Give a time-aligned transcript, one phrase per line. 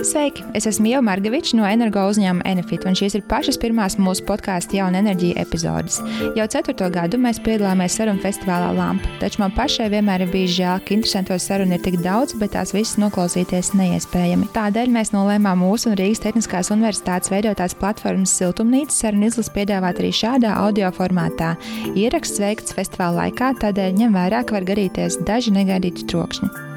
[0.00, 0.44] Sveiki!
[0.54, 4.78] Es esmu Ieva Margeviča no Energo uzņēmuma Enefit, un šīs ir pašas pirmās mūsu podkāstu
[4.78, 5.98] jauna enerģija epizodes.
[6.38, 10.80] Jau ceturto gadu mēs piedalāmies sarunu festivālā Lampa, taču man pašai vienmēr ir bijis žēl,
[10.86, 14.48] ka interesanto sarunu ir tik daudz, bet tās visas noklausīties neiespējami.
[14.56, 20.14] Tādēļ mēs nolēmām mūsu un Rīgas Tehniskās Universitātes veidotās platformas Siltumnīca sarunu izlases piedāvāt arī
[20.16, 21.54] šādā audio formātā.
[21.92, 26.71] Ieraksts veikts festivāla laikā, tādēļ ņem vērā, ka var garīties daži negaidīti trokšņi.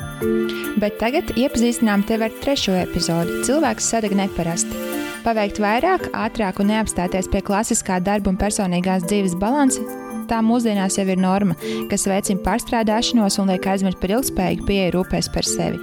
[0.80, 3.42] Bet tagad iepazīstinām tevi ar trešo epizodi.
[3.48, 4.80] Cilvēks sadeg neparasti.
[5.26, 9.82] Paveikt vairāk, ātrāk un neapstāties pie klasiskā darba un personīgās dzīves balansa.
[10.30, 11.54] Tā mūsdienās jau ir norma,
[11.90, 15.80] kas veicina pārstrādāšanos un liek aizmirst par ilgspējīgu pieeju rūpēs par sevi.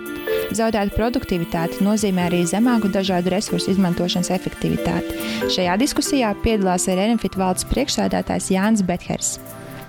[0.53, 5.17] Zaudēta produktivitāte nozīmē arī zemāku dažādu resursu izmantošanas efektivitāti.
[5.55, 9.37] Šajā diskusijā piedalās arī Renfit valdes priekšsēdētājs Jānis Bethers.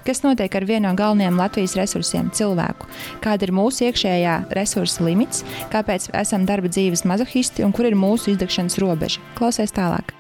[0.04, 2.90] Kas notiek ar vienu no galvenajiem Latvijas resursiem- cilvēku?
[3.24, 8.36] Kāda ir mūsu iekšējā resursa limits, kāpēc esam darba dzīves mazohisti un kur ir mūsu
[8.36, 9.24] izdegšanas robeža?
[9.36, 10.12] Klausies tālāk!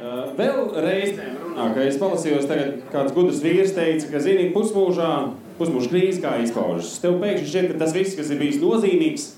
[0.00, 5.10] Vēl reizēm runā, ka es palasījos, tagad kāds gudrs vīrs teica, ka, zini, pusmūžā,
[5.58, 6.98] pusmūža krīze kā izpaužas.
[7.02, 9.28] Tev pēkšņi šķiet, ka tas viss, kas ir bijis nozīmīgs,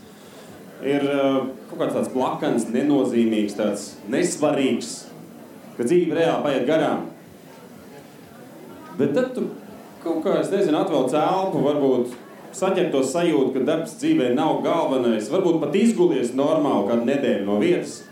[0.87, 1.03] ir
[1.69, 4.95] kaut kāds tāds plakans, nenozīmīgs, tāds nesvarīgs,
[5.77, 7.11] ka dzīve reāli paiet garām.
[8.95, 9.49] Bet tad tu
[10.05, 12.15] kaut kā, es nezinu, atvēl elpu, varbūt
[12.55, 15.31] saņem to sajūtu, ka darbs dzīvē nav galvenais.
[15.33, 18.03] Varbūt pat izgulies normāli kādu nedēļu no vietas.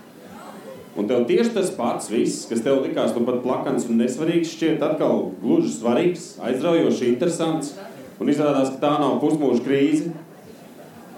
[0.99, 4.83] Un tev tieši tas pats, viss, kas tev likās nu pat plakans un nesvarīgs, šķiet
[4.85, 7.73] atkal gluži svarīgs, aizraujoši, interesants.
[8.21, 10.13] Un izrādās, ka tā nav pusmūža krīze.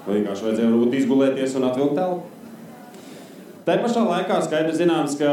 [0.07, 2.34] Vienkārši vajadzēja varbūt izgulēties un atvilkt telpu.
[3.65, 5.29] Tā pašā laikā skaidrs zināms, ka,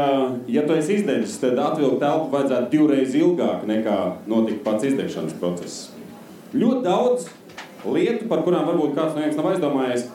[0.48, 5.90] ja tu esi izdevis, tad atvilkt telpu vajadzētu divreiz ilgāk nekā notika pats izdegšanas process.
[6.56, 7.26] Ļoti daudz
[7.84, 10.06] lietu, par kurām varbūt kāds no jums nav aizdomājies,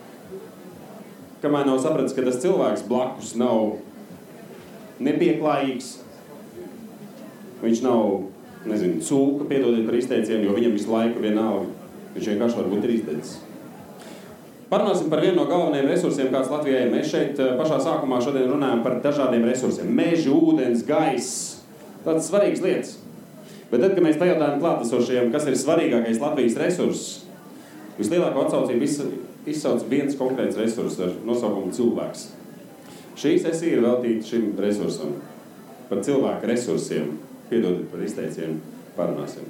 [1.44, 3.78] kamēr nav sapratis, ka tas cilvēks blakus nav
[5.06, 5.94] nepieklājīgs,
[7.62, 8.24] viņš nav,
[8.66, 11.70] nezinu, cūka, piedodiet par izteicienu, jo viņam visu laiku vienalga,
[12.18, 13.38] viņš vienkārši varbūt ir izdevis.
[14.68, 16.90] Parunāsim par vienu no galvenajiem resursiem, kāds Latvijai ir.
[16.92, 21.62] Mēs šeit eh, pašā sākumā šodien runājam par dažādiem resursiem- meža, ūdens, gaiss.
[22.04, 22.98] Tādas svarīgas lietas.
[23.72, 27.24] Bet tad, kad mēs pajautājam klātesošajiem, kas ir svarīgākais Latvijas resurss,
[27.98, 28.84] vislielāko atsaucību
[29.48, 32.28] izsauc viens konkrēts resurs ar nosaukumu cilvēks.
[33.16, 35.16] Šī sesija ir veltīta šim resursam,
[35.90, 37.18] par cilvēku resursiem.
[37.48, 38.60] Piedodiet par izteicienu,
[38.98, 39.48] parunāsim.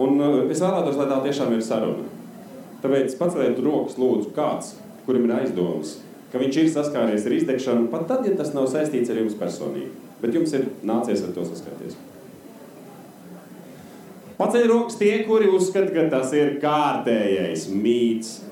[0.00, 2.15] Un eh, es vēlētos, lai tā tiešām ir saruna.
[2.82, 4.74] Tāpēc paceliet rokas, lūdzu, kāds,
[5.06, 5.96] kurim ir aizdomas,
[6.32, 9.92] ka viņš ir saskāries ar izdegšanu, pat tad, ja tas nav saistīts ar jums personīgi.
[10.20, 11.96] Bet jums ir nācies ar to saskarties.
[14.36, 18.42] Paceļ rokas tie, kuri uzskata, ka tas ir kārtējais mīts.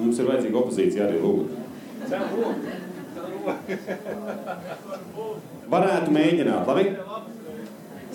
[0.00, 1.50] Mums ir vajadzīga opozīcija arī lūgt.
[5.72, 6.84] Varētu mēģināt, labi?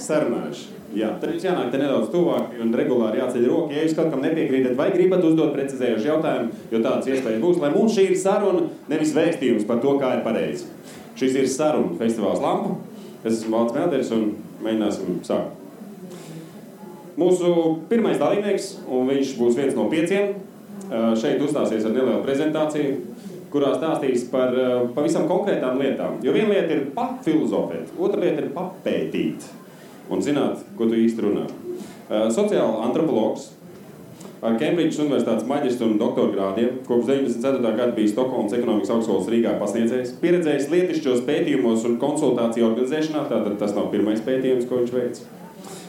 [0.02, 0.74] Sarunājuši.
[0.98, 3.76] Jā, tad jums jānāk te nedaudz tuvāk un regulāri jāceļ roka.
[3.76, 7.72] Ja jūs kaut kam nepiekrītat, vai gribat uzdot precizējušu jautājumu, jo tāds iespējas būs, lai
[7.74, 10.70] mums šī ir saruna, nevis vēstījums par to, kā ir pareizi.
[11.20, 12.78] Šis ir saruna festivāls Lampa.
[13.26, 14.30] Es esmu Valds Mēlders un
[14.64, 15.54] mēģināsim sākt.
[17.18, 17.52] Mūsu
[17.90, 20.36] pirmais dalībnieks, un viņš būs viens no pieciem,
[21.20, 22.98] šeit uzstāsies ar nelielu prezentāciju,
[23.52, 24.54] kurā stāstīs par
[24.96, 26.20] pavisam konkrētām lietām.
[26.24, 29.50] Jo viena lieta ir papilozofēt, otra lieta ir papētīt
[30.10, 31.46] un zināt, ko tu īsti runā.
[32.08, 33.52] Uh, sociāla antropologs
[34.42, 36.78] ar Kembridžas Universitātes maģistra un doktora grādiem.
[36.88, 37.74] Kopš 94.
[37.80, 40.14] gada bija Stokholmas ekonomikas augstskolas Rīgā pasniedzējs.
[40.22, 45.26] Pieredzējis lietišķos pētījumos un konsultāciju organizēšanā, tātad tas nav pirmais pētījums, ko viņš veids.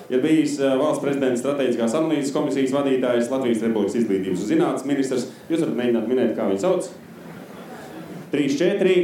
[0.09, 5.29] Ir bijis uh, valsts prezidenta strateģiskās analīzes komisijas vadītājs, Latvijas Republikas izglītības un zinātnes ministrs.
[5.53, 6.89] Jūs varat mēģināt minēt, kā viņu sauc?
[8.33, 8.99] 3, 4.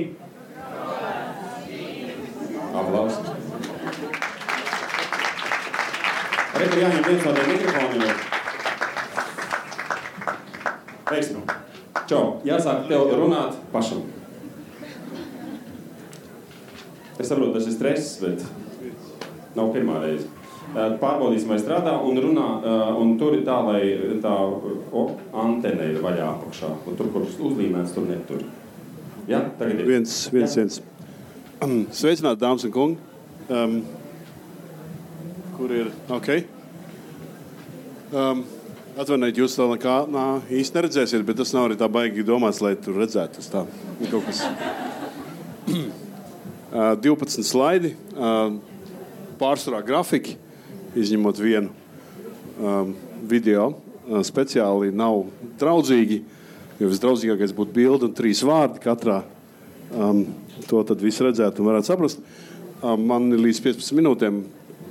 [2.75, 3.34] Aplausos.
[6.55, 8.19] Arī tur jāņem viens no tiem mikrofoniem.
[11.11, 11.41] Veiksmi.
[12.11, 14.05] Čau, jāsāk tev runāt pašam.
[17.19, 18.43] Es saprotu, tas ir stress, bet
[19.55, 20.29] nav pirmā reize.
[20.75, 22.47] Pārbaudīsim, vai strādā un runā,
[22.99, 23.83] un tur ir tā, lai
[24.23, 25.05] tā o,
[25.45, 26.71] antene ir vaļā apakšā.
[26.91, 28.43] Un tur, kur uzlīmēts, tur netur.
[29.31, 29.45] Ja?
[29.59, 29.91] Tagad ir.
[29.91, 30.81] Viens, viens, viens.
[32.01, 32.99] Sveicināti, dāmas un kungi.
[33.49, 33.79] Um,
[35.57, 36.29] kur ir ok.
[38.15, 38.45] Um,
[38.95, 40.25] Atvainojiet, jūs to nekā nā,
[40.55, 43.41] īsti neredzēsiet, bet tas nav arī tā baigi domāts, lai tur redzētu.
[43.41, 43.65] Tas tā
[44.13, 44.45] kaut kas.
[46.71, 48.55] uh, 12 slaidi, uh,
[49.41, 50.37] pārsvarā grafiki,
[50.95, 51.73] izņemot vienu
[52.61, 52.95] um,
[53.27, 53.73] video.
[54.07, 55.25] Uh, speciāli nav
[55.59, 56.23] draudzīgi.
[56.79, 59.25] Jo visdraudzīgākais būtu bilde un trīs vārdi katrā.
[59.91, 60.23] Um,
[60.71, 62.23] to tad viss redzētu un varētu saprast.
[62.79, 64.45] Um, man ir līdz 15 minūtēm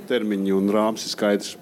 [0.08, 1.54] termiņi un rāms ir skaidrs.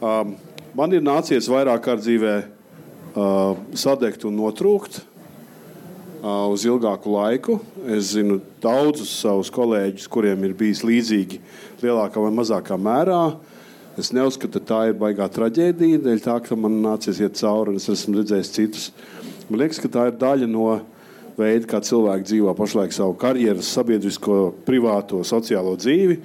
[0.00, 0.34] Um,
[0.76, 7.58] man ir nācies vairāk kārt dzīvē uh, sadegt un notrūkt uh, uz ilgāku laiku.
[7.84, 11.40] Es zinu daudzus savus kolēģus, kuriem ir bijis līdzīgi
[11.82, 13.22] lielākā vai mazākā mērā.
[14.00, 17.80] Es neuzskatu, ka tā ir baigā traģēdija, dēļ tā, ka man nācies iet cauri un
[17.80, 18.86] es esmu redzējis citus.
[19.50, 20.68] Man liekas, ka tā ir daļa no
[21.36, 26.20] veida, kā cilvēki dzīvo pašlaik savu karjeras, sabiedrisko, privāto, sociālo dzīvi.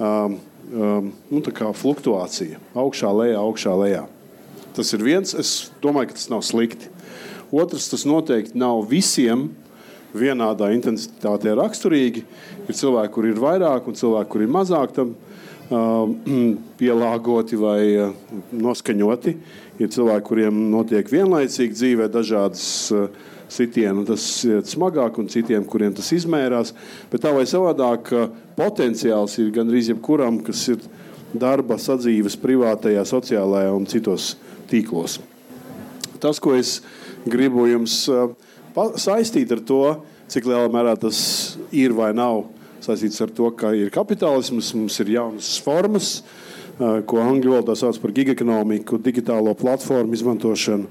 [0.00, 0.38] Um,
[0.70, 4.04] nu, tā kā fluktuācija, augšā, lejā, augšā, lejā.
[4.76, 5.34] Tas ir viens.
[5.34, 6.90] Es domāju, ka tas nav slikti.
[7.50, 9.48] Otrs, tas noteikti nav visiem
[10.14, 12.22] vienādā intensitātē raksturīgi.
[12.68, 16.06] Ir cilvēki, kur ir vairāk, un cilvēki, kur ir mazāk tam uh,
[16.80, 18.14] pielāgoti vai uh,
[18.54, 19.34] noskaņoti.
[19.80, 22.64] Ir cilvēki, kuriem notiek vienlaicīgi dzīvē dažādas
[22.94, 23.08] uh,
[23.50, 26.72] sitienu, tas ir smagāk, un citiem, kuriem tas izmērās.
[27.10, 28.12] Bet tā vai savādāk,
[28.58, 30.84] potenciāls ir gandrīz jebkuram, kas ir
[31.34, 34.34] darba, sadzīves, privātajā, sociālajā un citos
[34.70, 35.18] tīklos.
[36.20, 36.78] Tas, ko es
[37.28, 38.04] gribu jums
[39.00, 39.84] saistīt ar to,
[40.30, 41.20] cik lielā mērā tas
[41.74, 42.44] ir vai nav
[42.84, 46.20] saistīts ar to, ka ir kapitālisms, mums ir jaunas formas,
[46.78, 50.88] ko angļu valodā sauc par gigaekonomiku, digitālo platformu izmantošanu,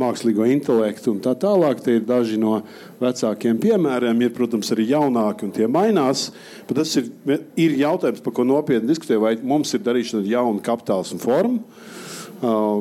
[0.00, 1.80] mākslīgo intelektu un tā tālāk.
[1.84, 2.58] Tie ir daži no
[3.00, 4.22] vecākiem piemēriem.
[4.26, 6.28] Ir, protams, arī jaunāki un tie mainās.
[6.68, 7.10] Bet tas ir,
[7.58, 11.62] ir jautājums, par ko nopietni diskutē, vai mums ir darīšana ar jaunu kapitālismu formu,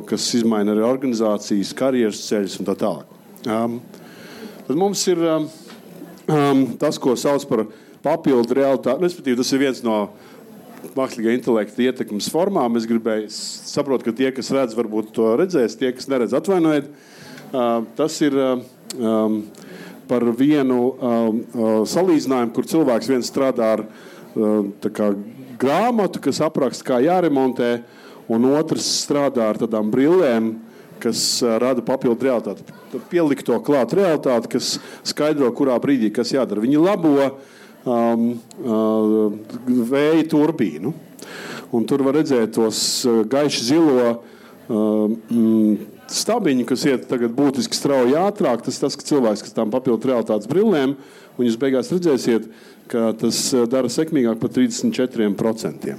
[0.09, 3.15] kas izmaina arī organizācijas, karjeras ceļus un tā tālāk.
[3.45, 3.79] Um,
[4.67, 7.67] tad mums ir um, tas, ko sauc par
[8.05, 9.03] papildu realitāti.
[9.05, 9.99] Respektīvi, tas ir viens no
[10.95, 12.77] mākslīgā intelekta ietekmes formām.
[12.79, 16.91] Es gribēju, saprotu, ka tie, kas redz, varbūt to redzēs, tie, kas neredz, atvainojiet.
[17.97, 18.35] Tas ir
[20.05, 21.39] par vienu um,
[21.89, 23.85] salīdzinājumu, kur cilvēks viens strādā ar
[24.93, 25.09] kā,
[25.61, 27.71] grāmatu, kas apraksta, kā jāremontē,
[28.29, 30.53] un otrs strādā ar tādām brillēm,
[31.01, 31.19] kas
[31.61, 32.65] rada papildu realitāti.
[33.11, 36.63] Pielikt to klāt realitāti, kas skaidro, kurā brīdī kas jādara.
[36.63, 37.54] Viņi labo uh,
[37.85, 38.29] um,
[38.65, 39.33] uh,
[39.65, 40.93] vēja turbīnu.
[41.75, 45.13] Un tur var redzēt tos uh, gaiši zilo uh,
[46.11, 48.65] stabiņu, kas iet būtiski strauji ātrāk.
[48.65, 50.95] Tas tas, ka cilvēks, kas tam papildu realitātes brillēm,
[51.35, 52.49] un jūs beigās redzēsiet,
[52.91, 55.95] ka tas uh, dara sekmīgāk par 34%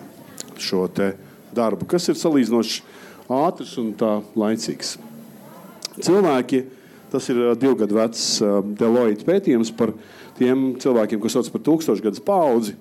[0.57, 0.87] šo
[1.57, 2.83] darbu, kas ir salīdzinoši
[3.33, 4.97] ātrs un tā laicīgs.
[5.97, 6.63] Cilvēki,
[7.13, 8.25] tas ir divu gadu vecs
[8.77, 9.93] Deloitte pētījums par
[10.39, 12.77] tiem cilvēkiem, kas sauc par tūkstošgadus paudzi.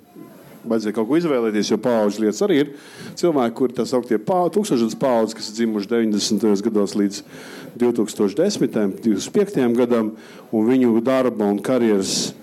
[0.65, 2.71] Vajadzēja kaut ko izvēlēties, jo paudžu lietas arī ir.
[3.19, 6.63] Cilvēki, kuri tā sauktie tūkstošgadus paudzes, kas ir dzimuši 90.
[6.65, 7.21] gados līdz
[7.81, 8.97] 2010.
[9.05, 9.61] 25.
[9.77, 10.15] gadam,
[10.49, 12.33] un viņu darba un karjeras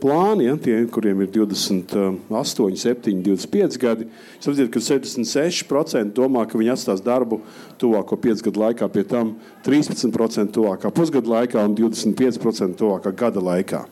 [0.00, 4.08] plāni, ja, tie, kuriem ir 28, 7, 25 gadi,
[4.40, 7.42] saprotiet, ka 76% domā, ka viņi atstās darbu
[7.80, 9.34] tuvāko 5 gadu laikā, pie tam
[9.66, 13.84] 13% tuvākā pusgada laikā un 25% tuvākā gada laikā.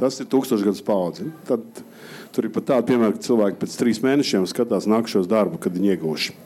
[0.00, 1.28] Tas ir tūkstošgadus paudze.
[1.48, 1.82] Tad
[2.34, 5.94] tur ir pat tāda piemēra, ka cilvēki pēc trīs mēnešiem skatās nākamos darbu, kad viņi
[5.96, 6.36] iegūši.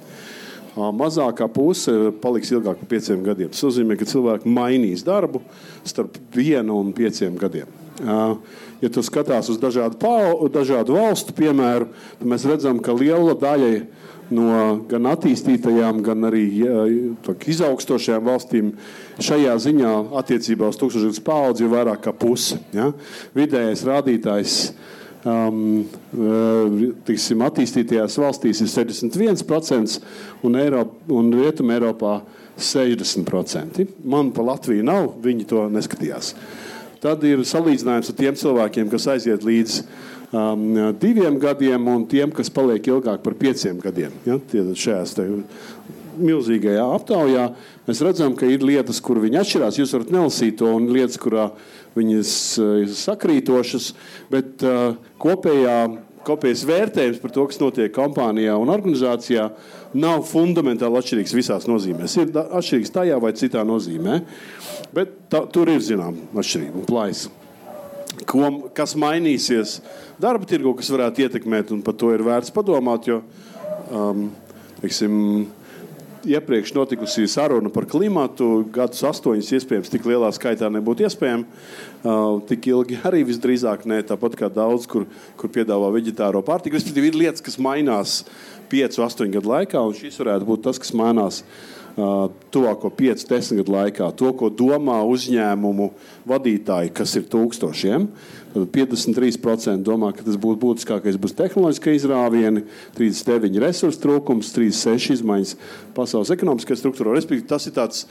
[0.74, 1.92] Mazākā puse
[2.22, 3.50] paliks ilgāk par pieciem gadiem.
[3.54, 5.42] Tas nozīmē, ka cilvēki mainīs darbu
[5.86, 7.70] starp vienu un pieciem gadiem.
[8.82, 11.86] Ja tu skatāties uz dažādu, pau, dažādu valstu piemēru,
[12.18, 13.70] tad mēs redzam, ka liela daļa
[14.34, 16.44] no gan attīstītajām, gan arī
[17.54, 18.72] izaugstošajām valstīm
[19.22, 22.58] šajā ziņā attiecībā uz tūkstošgadus paudzi ir vairāk kā puse.
[22.74, 22.90] Ja?
[23.36, 24.58] Vidējais rādītājs
[25.24, 25.84] um,
[27.06, 29.98] tiksim, attīstītajās valstīs ir 71%
[30.44, 32.18] un, Eiropa, un Rietumē Eiropā
[32.58, 33.86] 60%.
[34.06, 36.34] Man pa Latviju nav, viņi to neskatījās.
[37.04, 39.80] Tad ir salīdzinājums ar tiem cilvēkiem, kas aiziet līdz
[40.32, 40.62] um,
[41.00, 44.14] diviem gadiem un tiem, kas paliek ilgāk par pieciem gadiem.
[44.24, 44.38] Ja?
[44.54, 45.16] Šajās
[46.18, 47.44] milzīgajā aptaujā
[47.88, 49.78] mēs redzam, ka ir lietas, kur viņi atšķirās.
[49.80, 51.50] Jūs varat nelasīt to, un lietas, kurā
[51.98, 53.92] viņas uh, ir sakrītošas,
[54.32, 55.76] bet uh, kopējā,
[56.26, 59.50] kopējais vērtējums par to, kas notiek kompānijā un organizācijā,
[59.94, 62.18] nav fundamentāli atšķirīgs visās nozīmēs.
[62.18, 64.20] Ir atšķirīgs tajā vai citā nozīmē,
[64.96, 67.40] bet tā, tur ir zināma atšķirība un plaisa
[68.28, 69.78] ko, kas mainīsies
[70.22, 73.08] darba tirgu, kas varētu ietekmēt, un par to ir vērts padomāt.
[73.10, 73.20] Jo,
[73.90, 74.28] um,
[74.80, 75.14] teiksim,
[76.28, 81.44] iepriekš notikusi saruna par klimatu, gadus astoņus, iespējams, tik lielā skaitā nebūtu iespējama.
[82.04, 85.06] Uh, tik ilgi arī visdrīzāk ne, tāpat kā daudz, kur,
[85.40, 86.76] kur piedāvā vegetāro pārtiku.
[86.76, 88.18] Respektīvi, ir lietas, kas mainās
[88.72, 91.42] piecu, astoņu gadu laikā, un šis varētu būt tas, kas mainās
[91.94, 95.90] tuvāko 5, 10 gadu laikā, to, ko domā uzņēmumu
[96.26, 98.08] vadītāji, kas ir tūkstošiem.
[98.54, 102.64] Tad 53% domā, ka tas būtu būtiskākais būs tehnoloģiskie izrāvieni,
[102.98, 105.56] 39% resursu trūkums, 36% izmaiņas
[105.94, 107.14] pasaules ekonomiskajā struktūrā.
[107.14, 108.06] Respektīvi, tas ir tāds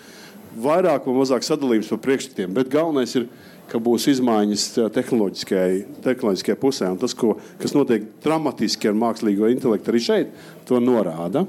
[0.64, 3.28] vairāk vai mazāk sadalījums par priekšstatiem, bet galvenais ir,
[3.72, 6.92] ka būs izmaiņas tehnoloģiskajā pusē.
[6.92, 10.34] Un tas, ko, kas notiek dramatiski ar mākslīgo intelektu, arī šeit
[10.68, 11.48] to norāda.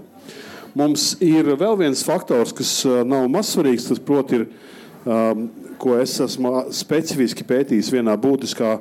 [0.75, 2.73] Mums ir vēl viens faktors, kas
[3.07, 3.87] nav mazsvarīgs.
[3.90, 4.49] Tas, proti, ir,
[5.07, 5.47] um,
[5.78, 8.78] ko es esmu specifiski pētījis vienā būtiskā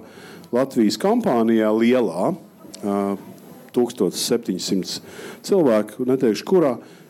[0.53, 3.29] Latvijas kompānijā, lielā, uh,
[3.73, 4.99] 1700
[5.45, 6.75] cilvēku, neteikšu kurā.
[6.77, 7.02] Uh,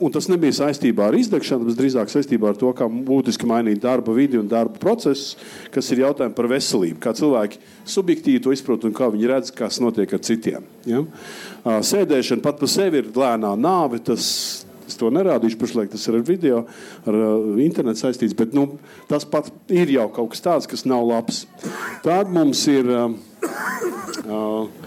[0.00, 4.12] Un tas nebija saistībā ar izdegšanu, bet drīzāk saistībā ar to, kā būtiski mainīt darba
[4.16, 5.36] vidi un darba procesus,
[5.72, 7.00] kas ir jautājumi par veselību.
[7.00, 7.60] Kā cilvēki
[7.96, 10.68] subjektīvi to izprot un kā viņi redz, kas notiek ar citiem.
[10.88, 11.02] Ja?
[11.64, 14.02] Sēdēšana pat par sevi ir lēnā nāve.
[14.04, 14.30] Tas,
[14.86, 16.60] Es to nerādīšu, pašlaik tas ir ar video,
[17.10, 18.68] ar uh, internetu saistīts, bet nu,
[19.10, 21.40] tas pat ir jau kaut kas tāds, kas nav labs.
[22.04, 23.16] Tad mums ir uh,
[24.30, 24.85] uh,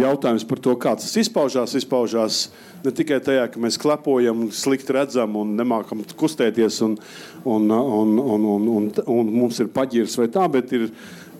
[0.00, 1.74] jautājums par to, kā tas izpaužās.
[1.78, 2.38] izpaužās
[2.84, 6.96] ne tikai tajā, ka mēs klepojam, slikti redzam un nemākam kustēties, un,
[7.44, 10.88] un, un, un, un, un, un mums ir paģirs vai tā, bet ir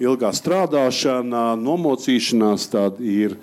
[0.02, 3.36] ilgā strādāšana, nomocīšanās, tāda ir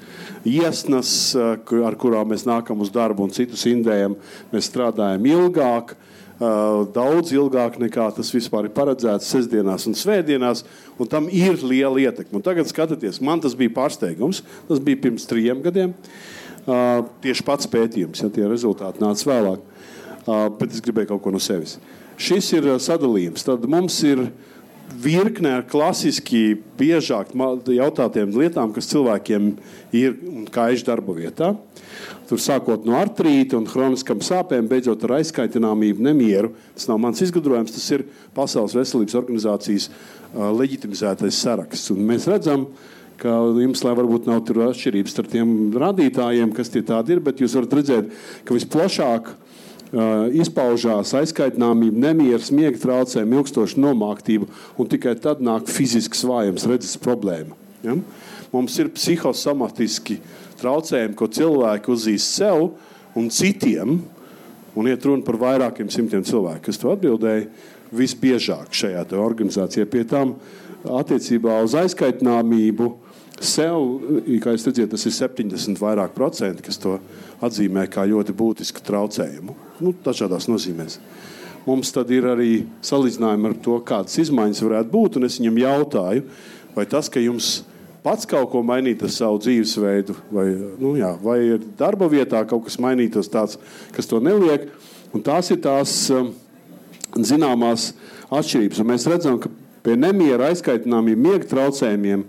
[0.47, 4.17] iesnas, ar kurām mēs nākam uz darbu un citus indējam.
[4.51, 5.95] Mēs strādājam ilgāk.
[6.41, 10.63] Daudz ilgāk nekā tas vispār ir paredzēts sestdienās un svētdienās,
[10.97, 12.39] un tam ir liela ietekme.
[12.39, 14.41] Un tagad skatoties, man tas bija pārsteigums.
[14.69, 15.93] Tas bija pirms trim gadiem.
[16.61, 19.67] Uh, tieši pats pētījums, ja tie rezultāti nāca vēlāk.
[20.57, 21.79] Bet es gribēju kaut ko no sevis.
[22.21, 23.45] Šis ir sadalījums.
[23.45, 24.27] Tad mums ir
[24.97, 29.51] virkne ar klasiski biežāk jautātiem lietām, kas cilvēkiem
[29.95, 31.53] ir un kaiš darba vietā.
[32.29, 36.53] Tur sākot no artrīta un chroniskām sāpēm, beidzot ar aizkaitināmību, nemieru.
[36.77, 38.05] Tas nav mans izgudrojums, tas ir
[38.35, 39.89] Pasaules veselības organizācijas
[40.31, 41.91] leģitimizētais saraksts.
[41.91, 42.69] Un mēs redzam,
[43.21, 47.75] ka jums, varbūt nav atšķirības starp tiem rādītājiem, kas tie tādi ir, bet jūs varat
[47.81, 48.15] redzēt,
[48.47, 49.33] ka visplašāk
[49.91, 54.47] izpaužās aizkaitināmība, nemieris, miega traucējumi, ilgstoša nomāktība,
[54.79, 57.57] un tikai tad nāk fizisks vājums, redzes problēma.
[57.83, 57.97] Ja?
[58.53, 60.21] Mums ir psihosomatiski
[60.61, 62.69] traucējumi, ko cilvēki uzzīst sev
[63.19, 63.99] un citiem,
[64.75, 67.49] un iet runa par vairākiem simtiem cilvēku, kas to atbildēja
[67.91, 69.83] visbiežāk šajā organizācijā.
[69.91, 70.37] Pie tam
[70.87, 72.93] attiecībā uz aizkaitināmību
[73.41, 74.03] Sev,
[74.43, 76.99] kā jūs redzat, tas ir 70 vairāk procenti, kas to
[77.41, 79.55] atzīmē kā ļoti būtisku traucējumu.
[79.81, 80.99] Nu, dažādās nozīmēs.
[81.65, 82.51] Mums tad ir arī
[82.85, 85.19] salīdzinājumi ar to, kādas izmaiņas varētu būt.
[85.27, 86.23] Es viņam jautāju,
[86.75, 87.59] vai tas, ka jums
[88.01, 90.47] pats kaut ko mainīt ar savu dzīvesveidu, vai,
[90.81, 91.37] nu, jā, vai
[91.77, 93.59] darba vietā kaut kas mainītos tāds,
[93.93, 94.71] kas to neliek.
[95.13, 96.31] Un tās ir tās um,
[97.19, 97.91] zināmās
[98.31, 98.81] atšķirības.
[98.81, 99.51] Un mēs redzam, ka
[99.85, 102.25] pie nemiera, aizkaitināmiem, miega traucējumiem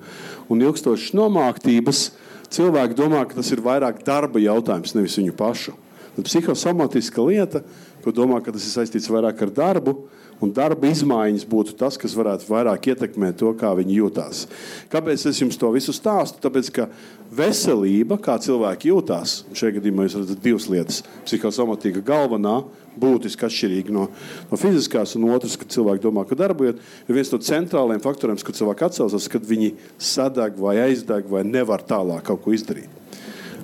[0.52, 2.11] un ilgstošas nomāktības,
[2.52, 5.75] cilvēki domā, ka tas ir vairāk darba jautājums, nevis viņu pašu.
[6.12, 7.62] Tad psihosomatiska lieta,
[8.04, 9.97] ko domā, ka tas ir saistīts vairāk ar darbu,
[10.42, 14.44] un darba izmaiņas būtu tas, kas varētu vairāk ietekmēt to, kā viņi jūtas.
[14.92, 16.40] Kāpēc es jums to visu stāstu?
[16.42, 16.88] Tāpēc, ka
[17.32, 21.02] veselība, kā cilvēki jūtas, šajā gadījumā jūs redzat divas lietas.
[21.28, 22.59] Psihosomatika galvenā,
[22.99, 24.09] būtiski atšķirīga no,
[24.50, 28.88] no fiziskās, un otrs, kad cilvēki domā, ka darbojas, viens no centrālajiem faktoriem, kad cilvēki
[28.88, 33.01] atsaucas, kad viņi sadeg vai aizdeg vai nevar tālāk kaut ko izdarīt.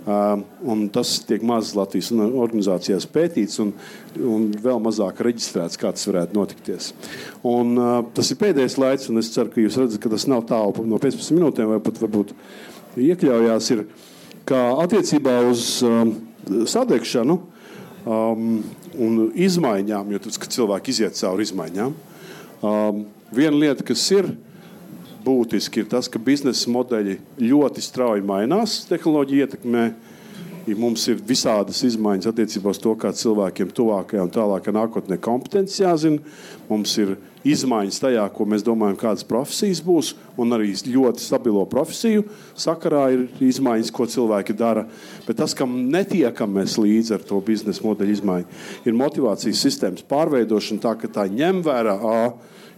[0.06, 3.72] Uh, tas tiek maz Latvijas organizācijās pētīts un,
[4.16, 6.92] un vēl mazāk reģistrēts, kā tas varētu notikties.
[7.46, 10.46] Un, uh, tas ir pēdējais laiks, un es ceru, ka jūs redzat, ka tas nav
[10.48, 12.32] tālu no 15 minūtēm, vai pat varbūt
[13.08, 13.70] iekļaujās.
[13.74, 13.84] Ir,
[14.48, 16.14] ka attiecībā uz um,
[16.48, 17.38] sadegšanu
[18.08, 18.50] um,
[18.96, 21.96] un izmaiņām, jo tas, cilvēki iziet cauri izmaiņām,
[22.62, 23.02] um,
[23.34, 24.32] viena lieta, kas ir
[25.28, 29.88] būtiski, ir tas, ka biznesa modeļi ļoti strauji mainās tehnoloģija ietekmē.
[30.68, 35.80] Ja mums ir visādas izmaiņas attiecībā uz to, kā cilvēkiem tuvākajā un tālākajā nākotnē kompetences
[35.80, 36.20] jāzina.
[36.68, 37.14] Mums ir
[37.52, 42.26] izmaiņas tajā, ko mēs domājam, kādas profesijas būs, un arī ļoti stabilo profesiju
[42.58, 44.86] sakarā ir izmaiņas, ko cilvēki dara.
[45.26, 50.84] Bet tas, kam netiekam mēs līdzi ar to biznesa modeļu izmaiņu, ir motivācijas sistēmas pārveidošana
[50.84, 51.98] tā, ka tā ņem vērā.
[51.98, 52.22] A,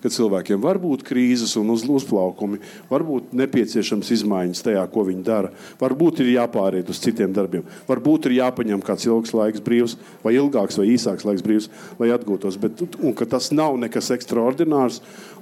[0.02, 2.60] ka cilvēkiem var būt krīzes un uz, uzplaukumi,
[2.90, 5.52] varbūt nepieciešams izmaiņas tajā, ko viņi dara.
[5.80, 10.80] Varbūt ir jāpāriet uz citiem darbiem, varbūt ir jāpaņem kāds ilgs laiks brīvs, vai ilgāks
[10.80, 11.68] vai īsāks laiks brīvs,
[12.00, 12.58] lai atgūtos.
[12.60, 14.59] Bet, un ka tas nav nekas ekstraordinārs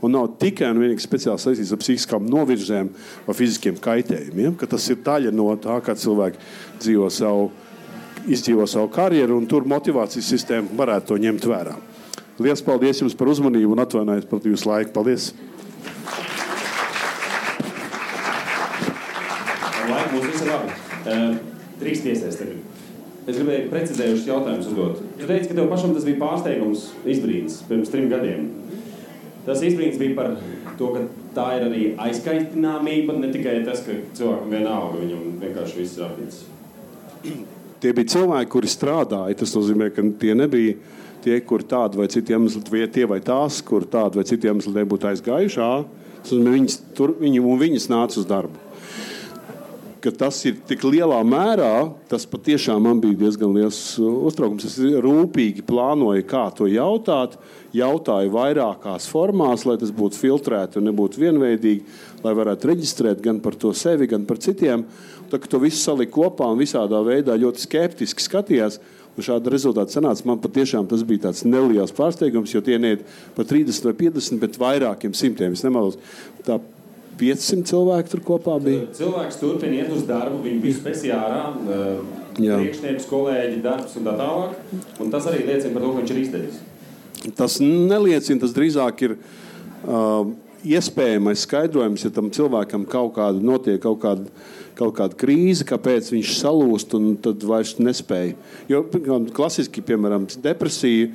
[0.03, 2.91] un nav tikai un vienīgi speciāli saistīts ar psihiskām novirzēm
[3.27, 6.39] vai fiziskiem kaitējumiem, ka tas ir daļa no tā, kā cilvēki
[6.79, 7.51] dzīvo savu
[8.29, 11.77] izdzīvo savu karjeru, un tur motivācijas sistēma varētu to ņemt vērā.
[12.39, 14.93] Lielas paldies jums par uzmanību un atvainojiet par jūsu laiku.
[14.95, 15.33] Paldies!
[19.89, 20.77] Laika mums viss ir labi.
[21.81, 22.65] Drīkst iesaistīties tagad.
[23.29, 25.01] Es gribēju precizējušus jautājumus uzdot.
[25.19, 28.47] Tu teici, ka tev pašam tas bija pārsteigums, izbrīns pirms trim gadiem.
[29.49, 30.35] Tas izbrīns bija par
[30.79, 31.05] to, ka
[31.37, 36.45] tā ir arī aizkaitināmība, ne tikai tas, ka cilvēkam vienalga viņam vienkārši viss ir apnicis.
[37.79, 39.39] Tie bija cilvēki, kuri strādāja.
[39.41, 40.77] Tas nozīmē, ka tie nebija
[41.25, 44.75] tie, kur tādi vai citi iemesli, vai tie vai tās, kur tādi vai citi iemesli
[44.77, 45.69] nebūtu aizgājuši.
[46.19, 48.68] Tas nozīmē, viņas, tur, viņi, viņas nāca uz darbu
[50.03, 54.67] ka tas ir tik lielā mērā, tas patiešām man bija diezgan liels uztraukums.
[54.69, 57.39] Es rūpīgi plānoju, kā to jautāt.
[57.77, 61.83] Jautāju vairākās formās, lai tas būtu filtrēti un nebūtu vienveidīgi,
[62.25, 64.87] lai varētu reģistrēt gan par to sevi, gan par citiem.
[65.29, 68.81] Tad, kad to visu saliku kopā un visādā veidā ļoti skeptiski skatījās,
[69.19, 73.05] un šāda rezultāta sanāca, man patiešām tas bija tāds neliels pārsteigums, jo tie neiet
[73.37, 75.59] pa 30 vai 50, bet vairākiem simtiem.
[75.59, 76.01] Es nemalos.
[76.47, 76.57] Tā
[77.19, 78.87] 500 cilvēki tur kopā bija.
[78.97, 81.43] Cilvēks turpina iet uz darbu, viņi bija speciālā.
[82.39, 84.59] Priekšnieks, kolēģi, darbs un tā tālāk.
[85.03, 86.61] Un tas arī liecina par to, ka viņš ir izdevies.
[87.39, 90.29] Tas neliecina, tas drīzāk ir uh,
[90.67, 94.31] iespējamais skaidrojums, ja tam cilvēkam kaut kāda notiek kaut kāda,
[94.79, 98.37] kaut kāda krīze, kāpēc viņš salūst un tad vairs nespēja.
[98.71, 98.85] Jo
[99.35, 101.11] klasiski, piemēram, depresija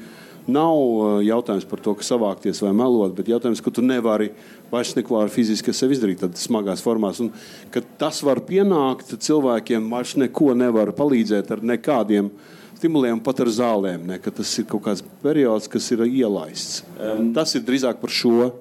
[0.48, 4.32] nav jautājums par to, ka savākties vai melot, bet jautājums, ka tu nevari
[4.72, 7.22] vairs neko ar fiziski sev izdarīt, tad smagās formās.
[7.24, 7.32] Un,
[8.02, 12.32] tas var pienākt, cilvēkiem vairs neko nevar palīdzēt ar nekādiem
[12.84, 14.08] stimuliem, pat ar zālēm.
[14.10, 16.84] Ne, tas ir kaut kāds periods, kas ir ielaists.
[16.98, 18.52] Um, tas ir drīzāk par šo.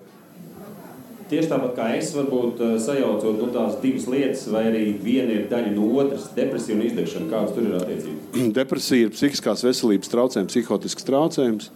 [1.33, 5.71] Tieši tāpat kā es varbūt sajaucot nu, tās divas lietas, vai arī viena ir daļa
[5.73, 7.31] no otras- depresija un izdegšana.
[7.31, 8.53] Kādas tur ir attiecības?
[8.61, 11.71] Depresija ir psihiskās veselības traucējums, psihotisks traucējums.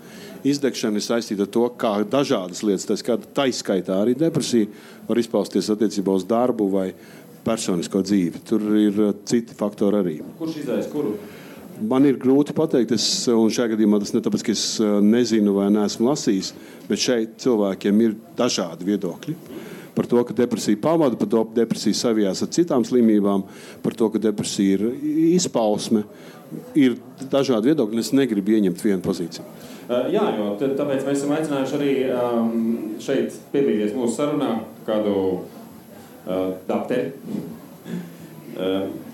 [0.47, 3.01] Izdegšana ir saistīta ar to, kā dažādas lietas,
[3.33, 4.69] tā skaitā arī depresija,
[5.09, 6.91] var izpausties attiecībā uz darbu vai
[7.47, 8.45] personisko dzīvi.
[8.47, 10.17] Tur ir uh, citi faktori arī.
[10.39, 11.17] Kurš izraisa kuru?
[11.77, 15.53] Man ir grūti pateikt, es, un šajā gadījumā tas ne tāpēc, ka es uh, nezinu
[15.59, 16.53] vai neesmu lasījis,
[16.89, 19.37] bet šeit cilvēkiem ir dažādi viedokļi.
[19.97, 23.45] Par to, ka depresija pavada, par to, ka depresija savijās ar citām slimībām,
[23.85, 24.87] par to, ka depresija ir
[25.37, 26.05] izpausme.
[26.79, 26.97] Ir
[27.33, 29.45] dažādi viedokļi, un es negribu ieņemt vienu pozīciju.
[29.87, 32.55] Uh, jā, jo tāpēc mēs esam aicinājuši arī um,
[33.03, 34.53] šeit piedalīties mūsu sarunā
[34.89, 37.43] kādu uh, doktoru,
[38.57, 39.06] uh,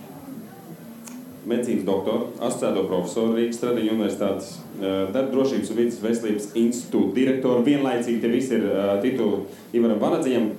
[1.49, 7.65] medicīnas doktoru, asociēto profesoru Rīgas Tradiņu universitātes uh, darba drošības un vidas veselības institūta direktoru.
[7.67, 9.43] Vienlaicīgi tie visi ir uh, tituli
[9.79, 10.53] Ivaram Vanadziņam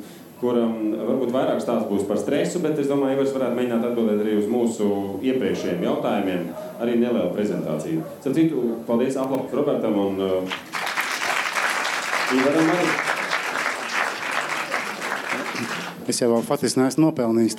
[0.44, 0.74] kuram
[1.08, 4.50] varbūt vairāk stāsts būs par stresu, bet es domāju, jūs varētu mēģināt atbildēt arī uz
[4.52, 4.88] mūsu
[5.24, 6.50] iepriekšējiem jautājumiem,
[6.84, 8.04] arī nelielu prezentāciju.
[8.20, 10.62] Starp citu, paldies aplausos Robertam un uh,
[12.34, 12.92] Ivaram arī.
[16.12, 17.56] Es jau faktiski neesmu nopelnījis.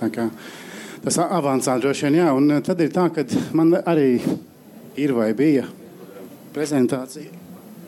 [1.04, 2.30] Tas avansā droši vien, jā.
[2.32, 4.16] Un uh, tad ir tā, ka man arī
[4.96, 5.66] ir vai bija
[6.54, 7.28] prezentācija.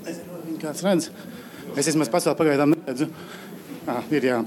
[0.05, 1.07] Nezinu, vai viņi kāds redz.
[1.77, 3.09] Es vismaz vēl pagaidām neredzu.
[3.89, 4.43] Ah, ir, jā.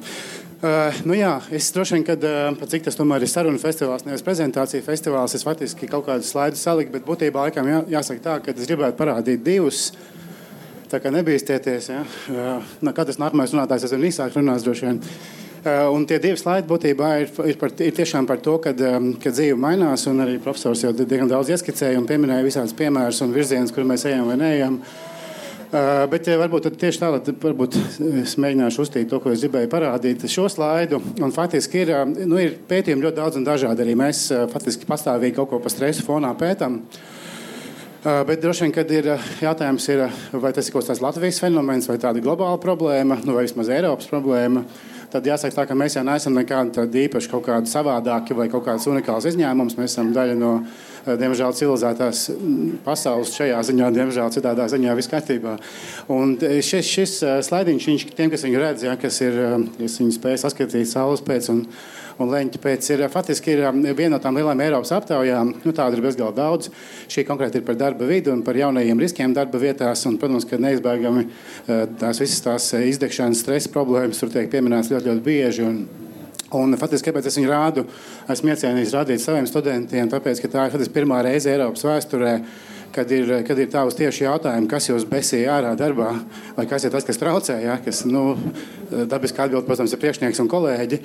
[0.59, 4.25] Uh, nu jā, es droši vien, kad uh, cik tas tomēr ir sarunu festivāls, nevis
[4.27, 8.53] prezentācija festivāls, es faktiski kaut kādus slaidus saliku, bet būtībā laikam jā, jāsaka tā, ka
[8.53, 9.87] es gribētu parādīt divus.
[10.91, 12.03] Tā kā nebīsties, ja?
[12.03, 14.99] uh, no katrs nākamais runātājs aizvien īsāk runās droši vien.
[14.99, 19.11] Uh, un tie divi slaidi būtībā ir, ir, par, ir tiešām par to, ka um,
[19.19, 20.07] dzīve mainās.
[20.07, 24.29] Arī profesors jau diezgan daudz ieskicēja un pieminēja visādus piemērus un virzienus, kur mēs ejam
[24.31, 24.79] vai neejam.
[24.79, 25.09] Uh,
[25.69, 27.75] Uh, bet ja varbūt tieši tālāk varbūt
[28.23, 30.23] es mēģināšu uztīt to, ko es gribēju parādīt.
[30.25, 31.91] Šo slaidu, un faktiski ir,
[32.25, 33.85] nu, ir pētījumi ļoti daudz un dažādi.
[33.85, 36.79] Arī mēs faktiski pastāvīgi kaut ko par stresu fonā pētām.
[37.99, 39.11] Uh, bet droši vien, kad ir
[39.43, 40.01] jautājums, ir,
[40.41, 44.09] vai tas ir kaut kāds Latvijas fenomens vai tāda globāla problēma, nu, vai vismaz Eiropas
[44.09, 44.65] problēma,
[45.13, 48.87] tad jāsaka, tā, ka mēs jau neesam nekādi īpaši kaut kādi savādāki vai kaut kāds
[48.91, 49.77] unikāls izņēmums.
[49.79, 50.53] Mēs esam daļa no
[51.09, 55.55] Eh, diemžēl civilizētās mm, pasaules šajā ziņā, diemžēl citādā ziņā viss kārtībā.
[56.11, 59.39] Un eh, šis, šis eh, slaidiņš, viņš, tiem, kas viņu redz, ja, kas ir,
[59.79, 61.63] kas viņu spēj saskatīt saules pēc un,
[62.19, 63.63] un leņķa pēc, ir faktiski ir
[63.97, 65.53] viena no tām lielām Eiropas aptaujām.
[65.63, 66.71] Nu, tāda ir bezgalīgi daudz.
[67.11, 70.03] Šī konkrēti ir par darba vidi un par jaunajiem riskiem darba vietās.
[70.09, 71.25] Un, protams, ka neizbēgami
[72.01, 75.65] tās visas tās izdegšanas, stresa problēmas tur tiek pieminētas ļoti, ļoti bieži.
[75.69, 75.81] Un,
[76.49, 77.83] Un, faktiski, kāpēc es viņu rādu?
[78.33, 82.31] Esmu iecerējis rādīt saviem studentiem, tāpēc, ka tā ir faktiski, pirmā reize Eiropas vēsturē,
[82.95, 86.11] kad ir, kad ir uz tieši jautājumu, kas jūs besīja ārā darbā,
[86.57, 88.35] vai kas ir tas, kas traucē, ja, kas, nu,
[88.89, 90.99] dabiski atbild, protams, ir priekšnieks un kolēģi,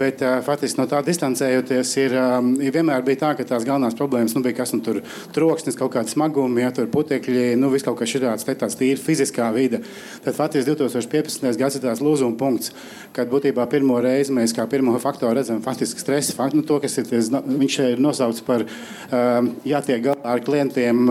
[0.00, 4.34] bet uh, faktiski no tā distancējoties ir, um, vienmēr bija tā, ka tās galvenās problēmas,
[4.36, 5.00] nu, bija kas, nu, tur
[5.34, 9.00] troksnis, kaut kāda smaguma, ja, tur putekļi, nu, viss kaut kas širāds, te tāds tīri
[9.00, 9.82] fiziskā vide.
[10.24, 11.58] Tad faktiski 2015.
[11.60, 12.74] gads ir tās lūzuma punkts,
[13.16, 16.98] kad būtībā pirmo reizi mēs kā pirmo faktoru redzam faktiski stresa faktu, nu, to, kas
[17.00, 21.06] ir, ties, viņš ir nosaukts par um, jātiek galā ar klientiem,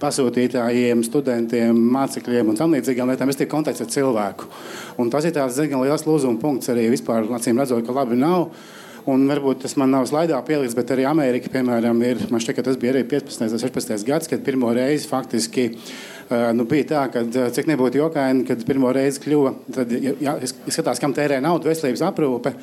[0.00, 3.30] pasūtītājiem, studentiem, mācekļiem un tam līdzīgām lietām.
[3.32, 4.48] Es tiek kontakts ar cilvēku.
[5.00, 8.50] Un tas ir tāds diezgan liels lūzuma punkts arī vispār, acīm redzot, ka labi nav.
[9.06, 12.24] Un varbūt tas man nav slaidā pielikts, bet arī Amerika, piemēram, ir.
[12.32, 13.44] Man šķiet, ka tas bija arī 15.
[13.46, 14.02] un 16.
[14.08, 15.68] gads, kad pirmo reizi faktiski
[16.58, 17.22] nu, bija tā, ka
[17.54, 20.34] cik nebūtu jokaini, kad pirmo reizi kļuva, tad jā,
[20.74, 22.56] skatās, kam tērē naudu veselības aprūpe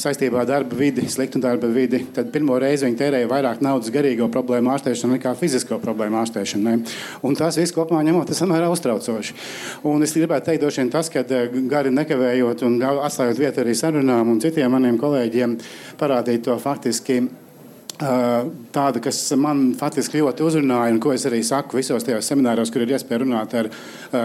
[0.00, 4.28] saistībā ar darba vidi, sliktu darba vidi, tad pirmo reizi viņi tērēja vairāk naudas garīgo
[4.32, 6.76] problēmu ārstēšanai nekā fizisko problēmu ārstēšanai.
[7.26, 9.36] Un tas viss kopumā ņemot, tas samērā uztraucoši.
[9.88, 13.76] Un es gribētu teikt, droši vien tas, ka eh, gari nekavējot un atstājot vietu arī
[13.78, 15.56] sarunām un citiem maniem kolēģiem
[16.00, 17.22] parādīt to faktiski
[18.72, 22.84] tāda, kas man faktiski ļoti uzrunāja, un ko es arī saku visos tajos semināros, kur
[22.84, 23.68] ir iespēja runāt ar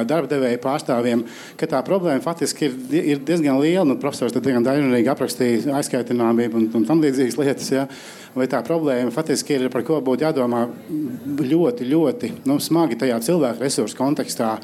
[0.07, 1.23] darba devēju pārstāvjiem,
[1.59, 2.77] ka tā problēma faktiski ir,
[3.15, 3.85] ir diezgan liela.
[3.87, 7.71] Nu, profesors diezgan daļrunīgi aprakstīja aizskaitināmību un, un tam līdzīgas lietas.
[7.73, 7.87] Ja.
[8.37, 10.67] Vai tā problēma faktiski ir par ko būtu jādomā
[11.41, 14.57] ļoti, ļoti nu, smagi tajā cilvēku resursu kontekstā.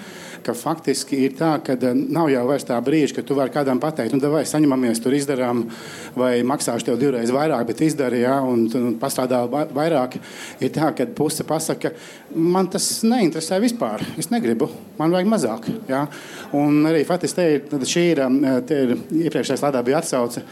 [0.44, 3.80] Ka faktiski ir tā, ka eh, nav jau vairs tā brīža, kad tu vari kādam
[3.84, 5.64] pateikt, nu, vai saņemamies, tur izdarām,
[6.20, 10.20] vai maksāšu tev divreiz vairāk, bet izdari, ja, un, un pastrādā vairāk.
[10.64, 11.94] Ir tā, ka puse pasaka,
[12.36, 14.04] man tas neinteresē vispār.
[14.20, 15.72] Es negribu, man vajag mazāk.
[15.92, 16.06] Ja.
[16.58, 20.44] Un arī faktiski te ir, šī ir, eh, ir iepriekšējā slādā bija atsauce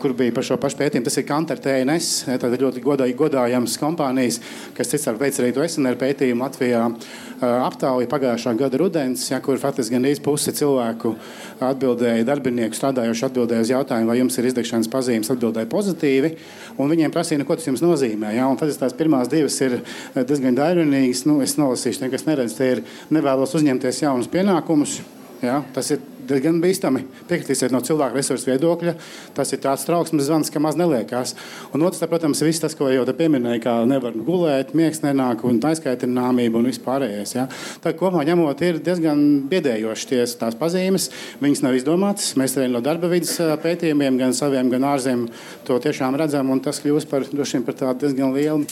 [0.00, 1.06] kur bija par šo pašu pētījumu.
[1.06, 4.40] Tas ir Kantar TNS, eh, tāda ļoti godāja, godājams kompānijas,
[4.76, 9.40] kas cits ar veids arī to SNR pētījumu Latvijā eh, aptauja pagājušā gada rudens, ja,
[9.40, 11.14] kur faktiski gan īsti pusi cilvēku
[11.60, 16.36] atbildēja, darbinieku strādājoši atbildēja uz jautājumu, vai jums ir izdegšanas pazīmes, atbildēja pozitīvi.
[16.78, 18.34] Un viņiem prasīja, nu, ko tas jums nozīmē.
[18.36, 18.46] Ja?
[18.50, 19.80] Un faktiski tās pirmās divas ir
[20.14, 21.26] diezgan daļrunīgas.
[21.26, 22.58] Nu, es nolasīšu, nekas neredzu.
[22.58, 25.00] Tie ir nevēlos uzņemties jaunus pienākumus.
[25.42, 25.60] Ja?
[25.74, 27.04] Tas ir diezgan bīstami.
[27.28, 28.94] Piekritīsiet no cilvēka resursu viedokļa.
[29.36, 31.34] Tas ir tāds trauksmes zvans, ka maz neliekās.
[31.76, 35.44] Un otrs, tā, protams, viss tas, ko jau te pieminēju, kā nevar gulēt, miegs nenāk
[35.48, 37.36] un aizkaitināmība un vispārējais.
[37.36, 37.46] Ja?
[37.84, 41.10] Tā kopumā ņemot, ir diezgan biedējoši ties, tās pazīmes.
[41.44, 42.32] Viņas nav izdomātas.
[42.40, 45.28] Mēs arī no darba vidas pētījumiem, gan saviem, gan ārzemēm,
[45.68, 46.50] to tiešām redzam.
[46.62, 48.66] Tas kļūst par, par tādu diezgan lielu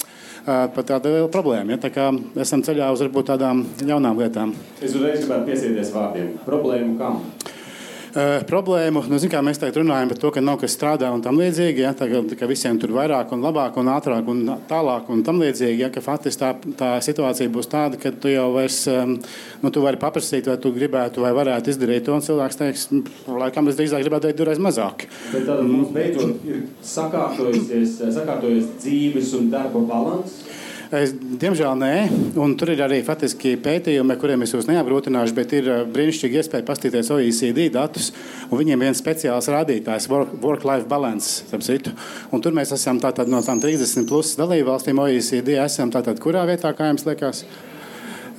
[0.47, 1.75] par tādu lielu problēmu.
[1.75, 1.81] Ja?
[1.85, 2.09] Tā kā
[2.41, 4.55] esam ceļā uz varbūt tādām jaunām lietām.
[4.81, 6.35] Es uzreiz gribētu piesieties vārdiem.
[6.47, 7.23] Problēmu kam?
[8.11, 11.39] Uh, problēmu, nu, zin, mēs tagad runājam par to, ka nav kas strādā un tam
[11.39, 11.85] līdzīgi.
[11.85, 15.85] Ja, tagad, ka visiem tur vairāk un labāk un ātrāk un tālāk un tam līdzīgi.
[15.85, 19.15] Ja, faktiski tā, tā situācija būs tāda, ka tu jau vairs, um,
[19.63, 22.89] nu, tu vari paprasīt, vai tu gribētu vai varētu izdarīt to, un cilvēks teiks,
[23.31, 25.07] laikam es drīzāk gribētu darīt divreiz mazāk.
[25.31, 30.43] Bet tad mums beidzot ir sakārtojusies, sakārtojusies dzīves un darba balanss.
[30.91, 31.91] Es, diemžēl nē,
[32.43, 36.67] un tur ir arī faktiski pētījumi, kuriem es jūs neapgrūtināšu, bet ir uh, brīnišķīgi iespēja
[36.67, 38.09] paskatīties OECD datus.
[38.51, 41.47] Viņiem ir viens speciāls rādītājs, work-life balance.
[42.35, 45.55] Un tur mēs esam no tām 30 plus dalībvalstīm OECD.
[45.63, 47.45] Esam tātad kurā vietā, kā jums liekas?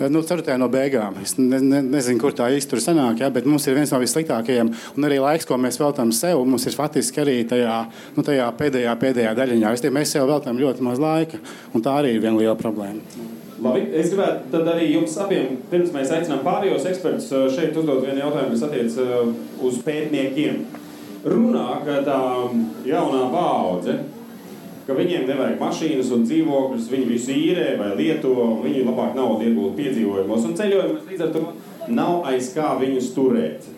[0.09, 1.19] Nu, ceturtajā no beigām.
[1.21, 3.99] Es ne, ne, nezinu, kur tā īsti tur sanāk, ja, bet mums ir viens no
[4.01, 4.71] vissliktākajiem.
[4.97, 7.77] Un arī laiks, ko mēs veltām sev, mums ir faktiski arī tajā,
[8.15, 9.75] nu, tajā pēdējā, pēdējā daļiņā.
[9.75, 11.41] Es tie, mēs sev veltām ļoti maz laika,
[11.75, 13.29] un tā arī ir viena liela problēma.
[13.61, 18.55] Labi, es gribētu arī jums abiem, pirms mēs aicinām pārējos ekspertus, šeit uzdot vienu jautājumu,
[18.55, 20.63] kas attiec uz pētniekiem.
[21.21, 22.17] Runā, ka tā
[22.89, 23.99] jaunā paudze
[24.91, 29.47] ka viņiem nevajag mašīnas un dzīvokļus, viņi visu īrē vai lieto, un viņi labāk naudu
[29.47, 31.05] iegūt piedzīvojumos un ceļojumos.
[31.07, 31.43] Līdz ar to
[31.95, 33.69] nav aiz kā viņus turēt.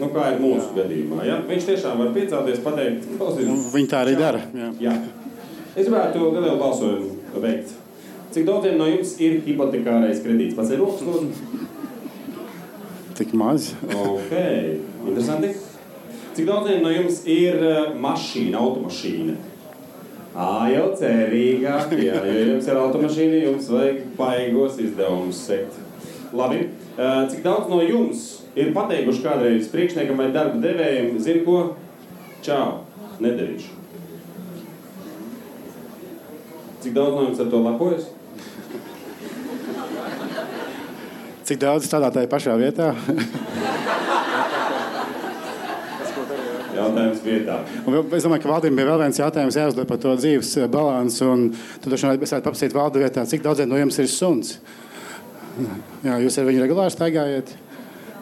[0.00, 0.74] Nu, kā ir mūsu jā.
[0.82, 1.24] gadījumā.
[1.28, 1.38] Ja?
[1.48, 3.48] Viņš tiešām var piecelties, pateikt, klausies.
[3.48, 4.20] Nu, viņi tā arī jā.
[4.20, 4.42] dara.
[4.56, 4.68] Jā.
[4.84, 4.94] Jā.
[5.74, 7.74] Es gribētu nelielu balsojumu veikt.
[8.30, 10.56] Cik daudziem no jums ir hipotekārais kredīts?
[10.56, 11.04] Pats ir rokas?
[13.20, 13.72] Tik maz.
[13.84, 14.32] ok,
[15.08, 15.54] interesanti.
[16.36, 19.36] Cik daudziem no jums ir uh, mašīna, automašīna?
[20.30, 25.80] Ā, jau cerīgāk, jā, ja jums ir automašīna, jums vajag baigos izdevumus sekt.
[26.36, 31.58] Labi, cik daudz no jums ir pateikuši kādreiz priekšniekam vai darba devējiem, zini ko?
[32.46, 32.84] Čau,
[33.18, 33.74] nedarīšu.
[36.80, 38.08] Cik daudz no jums ar to lepojas?
[41.50, 42.94] Cik daudz strādā tajā pašā vietā?
[46.80, 47.56] Jautājums vietā.
[47.84, 51.32] Un es domāju, ka valdībai bija vēl viens jautājums jāuzdod par to dzīves eh, balansu.
[51.84, 54.54] Droši vien varētu paprasīt valdībai, vietā, cik daudziem no jums ir suns.
[56.06, 57.52] Jā, jūs ar viņu regulāri staigājat.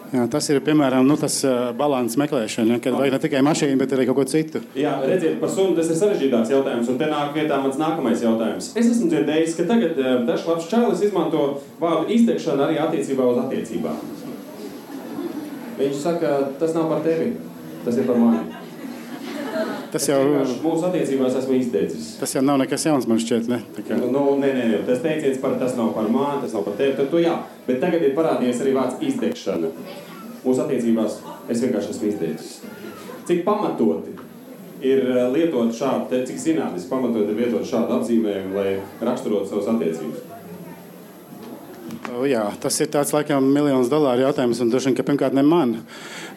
[0.09, 3.77] Jā, tas ir piemēram nu, tas uh, līdzsvars meklēšana, ja, kad vajag ne tikai mašīnu,
[3.77, 4.61] bet arī kaut ko citu.
[4.77, 6.89] Jā, redziet, par sunu tas ir sarežģītāks jautājums.
[6.89, 8.71] Un te nāk vietā mans nākamais jautājums.
[8.73, 11.43] Es esmu dzirdējis, ka tagad uh, dažs labs čalis izmanto
[11.81, 14.01] vārdu izdegšanu arī attiecībā uz attiecībām.
[15.77, 17.35] Viņš saka, tas nav par tevi,
[17.85, 18.59] tas ir par mani.
[19.89, 22.09] Tas jau Vienkārši mūsu attiecībās esmu izteicis.
[22.19, 23.47] tas jau nav nekas jauns, man šķiet.
[23.49, 23.61] Ne?
[23.87, 26.63] Kā- Nu, nu, nē, nē, nē, tas teiciens par tas nav par mani, tas nav
[26.63, 26.95] par tevi.
[26.95, 27.33] Tad tu jā,
[27.67, 29.71] bet tagad ir parādījies arī vārds izdegšana.
[30.45, 31.17] Mūsu attiecībās
[31.49, 32.61] es vienkārši esmu izteicis.
[33.25, 34.13] Cik pamatoti
[34.81, 40.21] ir eh, lietot šādu, cik zinātniski pamatot ir lietot šādu apzīmējumu, lai raksturotu savas attiecības?
[42.19, 45.43] O, jā, tas ir tāds laikam miljonus dolāru jautājums, un droši vien, ka pirmkārt ne
[45.43, 45.69] man.
[45.69, 46.28] Uh,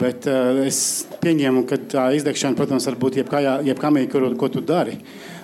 [0.00, 3.18] bet uh, es pieņēmu, ka tā izdegšana, protams, var būt
[4.12, 4.96] kur, ko tu dari.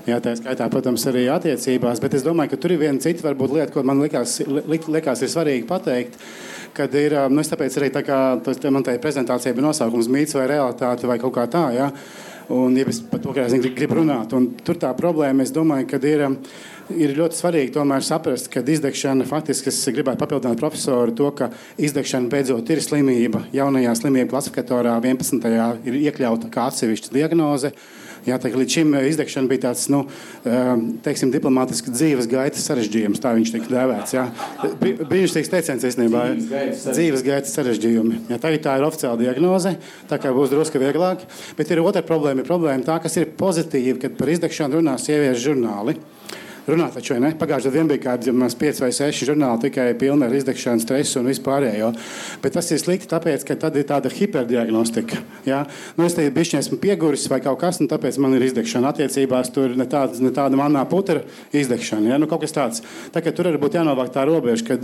[0.09, 3.53] Jā, tā skaitā, protams, arī attiecībās, bet es domāju, ka tur ir viena cita varbūt
[3.53, 6.17] lieta, ko man likās, li, likās ir svarīgi pateikt.
[6.73, 10.39] Kad ir, uh, nu, tāpēc arī tā kā tas, man tā prezentācija bija nosaukums mīts
[10.39, 11.91] vai realitāte vai kaut kā tā, ja?
[12.51, 14.35] Un ja es par to gribu runāt.
[14.37, 16.37] Un tur tā problēma, es domāju, ka ir, um,
[16.91, 22.31] ir ļoti svarīgi tomēr saprast, ka izdegšana faktiski, es gribētu papildināt profesoru to, ka izdegšana
[22.33, 23.45] beidzot ir slimība.
[23.55, 25.49] Jaunajā slimību klasifikatorā 11.
[25.87, 27.73] ir iekļauta kā atsevišķa diagnoze.
[28.27, 30.03] Jā, tā, līdz šim izdegšana bija tāds nu,
[31.05, 34.17] teiksim, diplomātisks dzīves gaitas sarežģījums, tā viņš tika dēvēts.
[34.83, 36.27] Brīnišķīgs teiciens īstenībā.
[36.91, 38.25] Dzīves gaitas sarežģījumi.
[38.33, 39.77] Jā, tagad tā ir oficiāla diagnoze,
[40.11, 41.25] tā kā būs drusku vieglāk.
[41.59, 45.51] Bet ir otra problēma, ir problēma tā, kas ir pozitīva, kad par izdegšanu runā sieviešu
[45.51, 45.97] žurnāli.
[46.69, 47.33] Runā taču, ne?
[47.41, 51.31] Pagājušajā vien bija kādi mums pieci vai seši žurnāli tikai pilni ar izdegšanu, stresu un
[51.31, 51.91] vispārējo.
[52.43, 55.23] Bet tas ir slikti, tāpēc, ka tad ir tāda hiperdiagnostika.
[55.49, 55.63] Ja?
[55.97, 58.93] Nu, es te bišķi esmu pieguris vai kaut kas, un tāpēc man ir izdegšana.
[58.93, 61.23] Attiecībās tur ne tāda, ne tāda manā putra
[61.57, 62.13] izdegšana.
[62.13, 62.21] Ja?
[62.21, 62.85] Nu, kaut kas tāds.
[63.15, 64.79] Tā, ka tur arī būtu jānovāk tā robeža, ka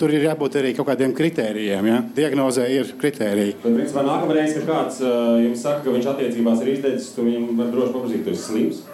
[0.00, 1.90] tur ir jābūt arī kaut kādiem kritērijiem.
[1.92, 2.00] Ja?
[2.16, 3.60] Diagnozē ir kritēriji.
[3.62, 7.28] Bet, principā, nākamā reize, kad kāds uh, jums saka, ka viņš attiecībās ir izteicis, tu
[7.28, 8.84] viņam var droši paprasīt, tu esi slims.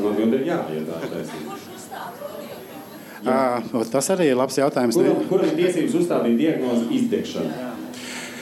[0.00, 1.58] Un atbild ir jā, ja tā taisnība.
[3.20, 3.60] À,
[3.92, 4.96] tas arī ir labs jautājums.
[4.96, 7.66] Kuram, kuram ir tiesības uzstādīt diagnozi izdegšana?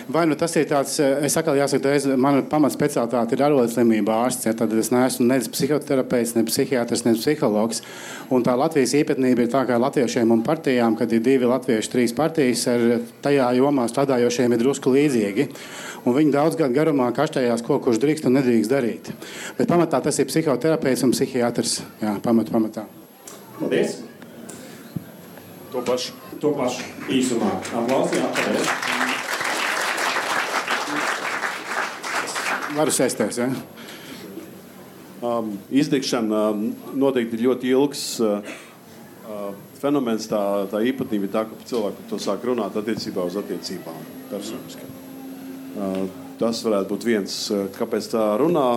[0.08, 4.46] Vai nu tas ir tāds, es saku, jāsaka, ka mana pamatspecialitāte ir arodslimība ārsts.
[4.48, 7.82] Ja, tad es neesmu ne psihoterapeits, ne psihiatrs, ne psihologs.
[8.32, 12.16] Un tā Latvijas īpatnība ir tā, ka latviešiem un partijām, kad ir divi latvieši, trīs
[12.16, 12.86] partijas, ar
[13.26, 15.50] tajā jomā strādājošiem ir drusku līdzīgi.
[16.08, 19.12] Un viņi daudz gadu garumā kaštējās, ko kurš drīkst un nedrīkst darīt.
[19.60, 21.82] Bet pamatā tas ir psihoterapeits un psihiatrs.
[22.00, 22.88] Jā, pamat, pamatā.
[23.60, 23.98] Paldies!
[25.68, 26.16] To pašu.
[26.40, 27.58] To pašu īsumā.
[27.76, 29.17] Aplausi, jā, paldies!
[32.76, 33.38] Varu sēsties.
[33.40, 33.48] Ja?
[35.24, 36.68] Um, izdegšana um,
[37.00, 38.44] noteikti ir ļoti ilgs uh,
[39.24, 39.48] uh,
[39.80, 40.28] fenomens.
[40.30, 43.98] Tā, tā īpatnība ir tā, ka cilvēki to sāk runāt attiecībā uz attiecībām
[44.30, 44.86] personiski.
[45.78, 46.04] Uh,
[46.38, 48.68] tas varētu būt viens, uh, kāpēc tā runā.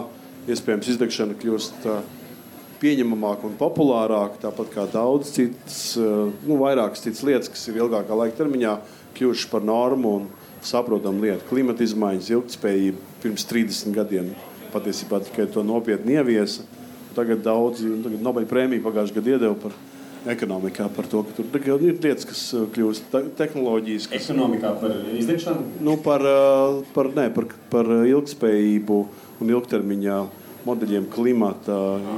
[0.50, 2.00] Iespējams, izdegšana kļūst uh,
[2.82, 8.18] pieņemamāka un populārāka, tāpat kā daudz citas, uh, nu, vairākas citas lietas, kas ir ilgākā
[8.18, 8.80] laika termiņā
[9.20, 10.32] kļuvušas par normu un
[10.66, 11.46] saprotamu lietu.
[11.50, 14.32] Klimata izmaiņas, ilgspējība pirms 30 gadiem
[14.74, 16.66] patiesībā tikai to nopietni ieviesa.
[17.16, 19.74] Tagad daudzi, un tagad Nobel prēmiju pagājušajā gadā iedeva par
[20.32, 21.48] ekonomikā, par to, ka tur
[21.90, 25.66] ir lietas, kas uh, kļūst te- tehnoloģijas, kas Ekonomikā par izdegšanu.
[25.82, 29.00] nu, par, uh, par, ne, par, par ilgspējību
[29.42, 30.20] un ilgtermiņā
[30.66, 31.78] modeļiem klimata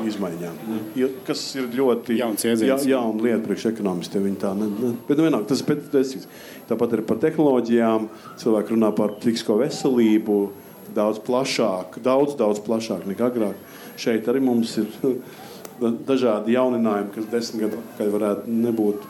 [0.09, 0.57] izmaiņām.
[0.99, 2.85] Il- Kas ir ļoti Jauns iedziens.
[2.85, 4.23] ja, jauna lieta priekš ekonomistiem.
[4.27, 4.93] Viņi tā ne, ne.
[5.07, 6.27] Bet, nu, vienalga, tas ir pēc,
[6.69, 8.09] tāpat arī par tehnoloģijām.
[8.37, 10.49] Cilvēki runā par psihisko veselību
[10.93, 13.55] daudz plašāk, daudz, daudz plašāk nekā agrāk.
[13.97, 14.85] Šeit arī mums ir
[15.81, 19.05] dažādi jauninājumi, kas desmit gadu atpakaļ varētu nebūt.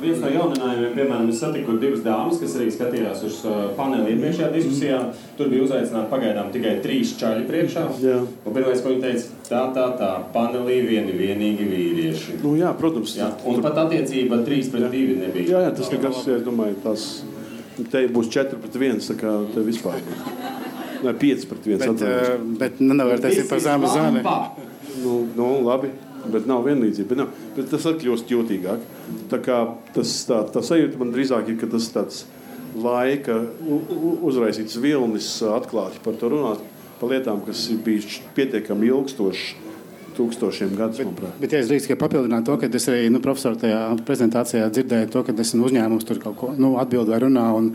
[0.00, 4.50] Viens no jauninājumiem, piemēram, es satiku divas dāmas, kas arī skatījās uz uh, paneli iepriekšējā
[4.54, 5.00] diskusijā.
[5.38, 7.84] Tur bija uzaicināti pagaidām tikai trīs čaļi priekšā.
[8.02, 8.18] Jā.
[8.46, 12.38] Pirmais, ko viņi teica, tā, tā, tā, panelī vieni vienīgi vīrieši.
[12.44, 15.50] Nu, jā, protams, Jā, un pat attiecība 3 pret 2 nebija.
[15.52, 17.08] Jā, jā tas nekas, ja es domāju, tas
[17.92, 20.00] te būs 4 pret 1, tā kā te vispār.
[21.04, 21.84] Nē, 5 pret 1.
[21.84, 24.24] Bet, uh, bet nenovērtēsim par zemu zemi.
[25.02, 25.92] Nu, nu, labi,
[26.32, 27.08] bet nav vienlīdzība.
[27.12, 28.82] Bet, nav, bet tas kļūst jutīgāk.
[29.30, 29.60] Tā kā
[29.94, 32.24] tas tā, tā sajūta man drīzāk ir, ka tas tāds
[32.78, 33.38] laika
[34.28, 36.62] uzraisīts vilnis atklāti par to runāt,
[37.00, 39.64] par lietām, kas ir bijušas pietiekami ilgstošas.
[40.18, 40.98] tūkstošiem gadus.
[40.98, 45.10] Bet, bet ja es drīkstu papildināt to, ka es arī nu, profesoru tajā prezentācijā dzirdēju
[45.14, 47.68] to, ka esmu uzņēmums tur kaut ko nu, atbild vai runā un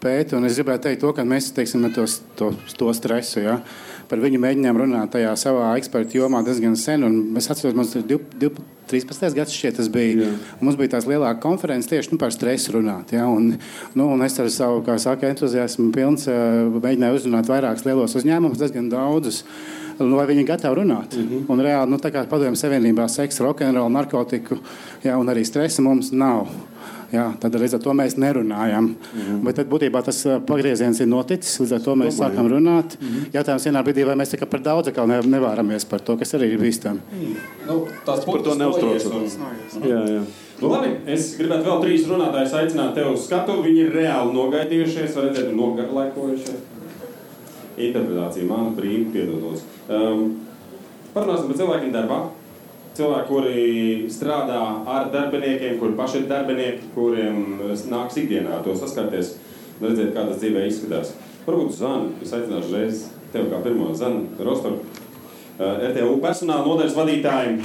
[0.00, 0.40] pēta.
[0.48, 2.06] Es gribēju teikt to, ka mēs teiksim, to,
[2.40, 3.42] to, to stresu.
[3.44, 3.58] Ja,
[4.10, 7.06] par viņu mēģinām runāt tajā savā ekspertu jomā diezgan sen.
[7.38, 8.06] Es atceros, mums ir
[8.90, 9.34] 13.
[9.36, 10.26] gadsimta šķiet, tas bija.
[10.26, 10.30] Jā.
[10.64, 13.14] Mums bija tās lielākas konferences tieši nu, par stresu runāt.
[13.14, 13.52] Ja, un,
[13.94, 18.90] nu, un es ar savu, kā saka, entuziasmu pilns mēģināju uzrunāt vairākus lielos uzņēmumus, diezgan
[18.90, 19.44] daudzus.
[20.00, 21.14] Vai viņi ir gatavi runāt?
[21.14, 21.46] Mm -hmm.
[21.52, 24.56] Un reāli, nu, tā kā padomju savienībā, seksa, rokenrola, narkotiku
[25.04, 26.48] ja, un arī stresa mums nav.
[27.10, 28.84] Jā, tad līdz ar to mēs nerunājam.
[28.92, 29.38] Mm -hmm.
[29.46, 31.58] Bet tad būtībā tas pagrieziens ir noticis.
[31.60, 32.20] Līdz ar to mēs Domāju.
[32.20, 32.96] sākam runāt.
[33.00, 33.24] Mm -hmm.
[33.32, 36.60] Jautājums vienā brīdī, vai mēs tikai par daudz ne, nevāramies par to, kas arī ir
[36.60, 36.98] bīstami.
[37.12, 37.34] Mm.
[37.66, 39.06] Nu, tās par to neuztraucas.
[39.76, 39.82] Un...
[39.82, 40.22] Jā, jā.
[40.60, 43.62] Nu, labi, es gribētu vēl trīs runātājus aicināt tevi uz skatu.
[43.62, 46.60] Viņi ir reāli nogaidījušies, redzēt, nogarlaikojušies.
[47.76, 49.62] Interpretācija man brīvi piedodos.
[49.88, 50.36] Um,
[51.14, 52.30] parunāsim par cilvēkiem darbā
[53.00, 57.40] cilvēki, kuri strādā ar darbiniekiem, kuri paši ir darbinieki, kuriem
[57.92, 59.34] nāks ikdienā to saskarties,
[59.80, 61.14] redzēt, kā tas dzīvē izskatās.
[61.46, 64.82] Varbūt Zana, es aicināšu reiz tevi kā pirmo Zanu Rostoru,
[65.58, 67.60] eh, RTU personāla nodaļas vadītājiem.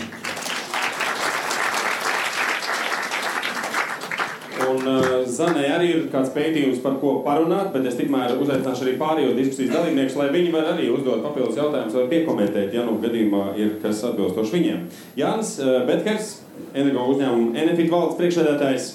[4.75, 8.95] Un uh, Zanē arī ir kāds pētījums, par ko parunāt, bet es tikmēr uzaicināšu arī
[8.99, 13.45] pārējo diskusijas dalībniekus, lai viņi var arī uzdot papildus jautājumus vai piekomentēt, ja nu gadījumā
[13.61, 14.83] ir kas atbilstoši viņiem.
[15.19, 16.37] Jānis uh, Betkers,
[16.73, 18.91] energo uzņēmuma Enefit valdes priekšsēdētājs.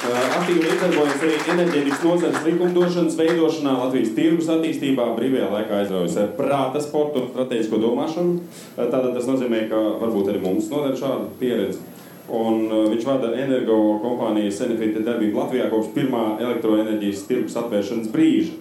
[0.00, 6.32] Uh, aktīvi līdzdarbojas arī enerģētikas nozares likumdošanas veidošanā, Latvijas tirgus attīstībā, brīvajā laikā aizraujas ar
[6.38, 8.38] prāta sportu un strateģisko domāšanu.
[8.40, 11.84] Uh, tātad tas nozīmē, ka varbūt arī mums noder šāda pieredze.
[12.30, 18.58] Un, uh, viņš vada energo kompānijas Enefita darbību Latvijā kopš pirmā elektroenerģijas tirgus atvēršanas brīža.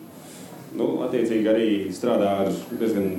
[0.79, 3.11] Nu, attiecīgi arī strādā ar diezgan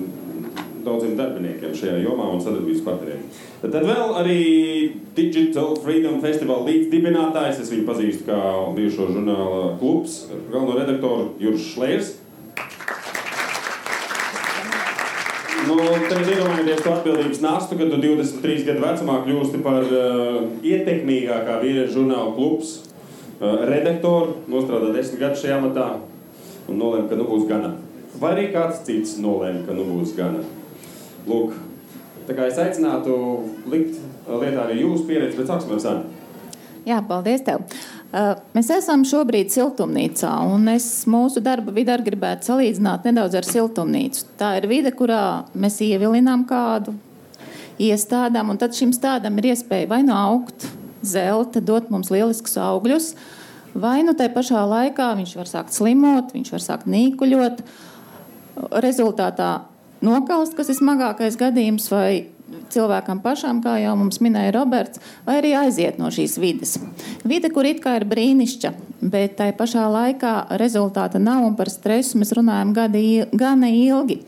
[0.84, 3.22] daudziem darbiniekiem šajā jomā un sadarbības partneriem.
[3.60, 4.40] Tad, tad vēl arī
[5.16, 7.60] Digital Freedom Festival līdzdibinātājs.
[7.62, 8.40] Es viņu pazīstu kā
[8.76, 12.14] bijušo žurnāla klubs, galveno redaktoru Juris Šlērs.
[15.80, 21.54] Nu, tad iedomājieties to atbildības nastu, kad tu 23 gadu vecumā kļūsti par uh, ietekmīgākā
[21.62, 25.86] vīriešu žurnāla klubs uh, redaktoru, nostrādā 10 gadus šajā amatā
[26.68, 27.72] un nolēma, ka nu būs gana.
[28.20, 30.44] Vai arī kāds cits nolēma, ka nu būs gana.
[31.30, 31.56] Lūk,
[32.28, 33.16] tā kā es aicinātu
[33.72, 33.96] likt
[34.28, 36.52] lietā arī jūsu pieredzi, bet sāksim ar Sanu.
[36.84, 37.64] Jā, paldies tev.
[37.64, 44.24] Uh, mēs esam šobrīd siltumnīcā, un es mūsu darba vidi gribētu salīdzināt nedaudz ar siltumnīcu.
[44.40, 46.96] Tā ir vide, kurā mēs ievilinām kādu,
[47.80, 50.66] iestādām, un tad šim stādam ir iespēja vai nu augt,
[51.06, 53.14] zelta, dot mums lieliskus augļus,
[53.78, 57.62] vai nu tajā pašā laikā viņš var sākt slimot, viņš var sākt nīkuļot.
[58.82, 59.52] Rezultātā
[60.04, 62.26] nokalst, kas ir smagākais gadījums, vai
[62.72, 66.76] cilvēkam pašam, kā jau mums minēja Roberts, vai arī aiziet no šīs vides.
[67.24, 72.20] Vide, kur it kā ir brīnišķa, bet tai pašā laikā rezultāta nav un par stresu
[72.20, 74.20] mēs runājam gadi, gana ilgi.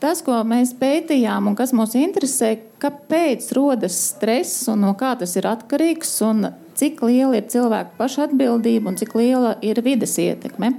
[0.00, 5.34] Tas, ko mēs pētījām un kas mūs interesē, kāpēc rodas stress un no kā tas
[5.36, 6.48] ir atkarīgs un
[6.80, 10.72] cik liela ir cilvēku pašatbildība un cik liela ir vides ietekme.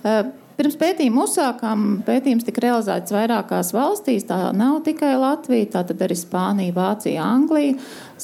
[0.00, 4.24] Uh, Pirms pētījuma uzsākām, pētījums tika realizēts vairākās valstīs.
[4.24, 7.74] Tā nav tikai Latvija, tā arī Spānija, Vācija, Anglija.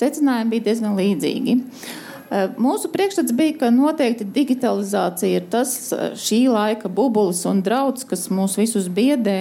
[0.01, 1.59] Secinājumi bija diezgan līdzīgi.
[1.59, 2.12] Eh,
[2.61, 5.73] mūsu priekšstats bija, ka noteikti digitalizācija ir tas
[6.19, 9.37] šī laika bubulis un drauds, kas mūs visus biedē.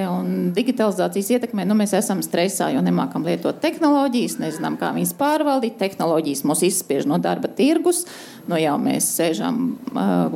[0.56, 5.78] Digitalizācijas ietekmē nu, mēs esam stresā, jo nemākam lietot tehnoloģijas, nezinām, kā viņas pārvaldīt.
[5.80, 8.04] Tehnoloģijas mūs izspiež no darba tirgus.
[8.50, 9.76] Nu, jau mēs sēžam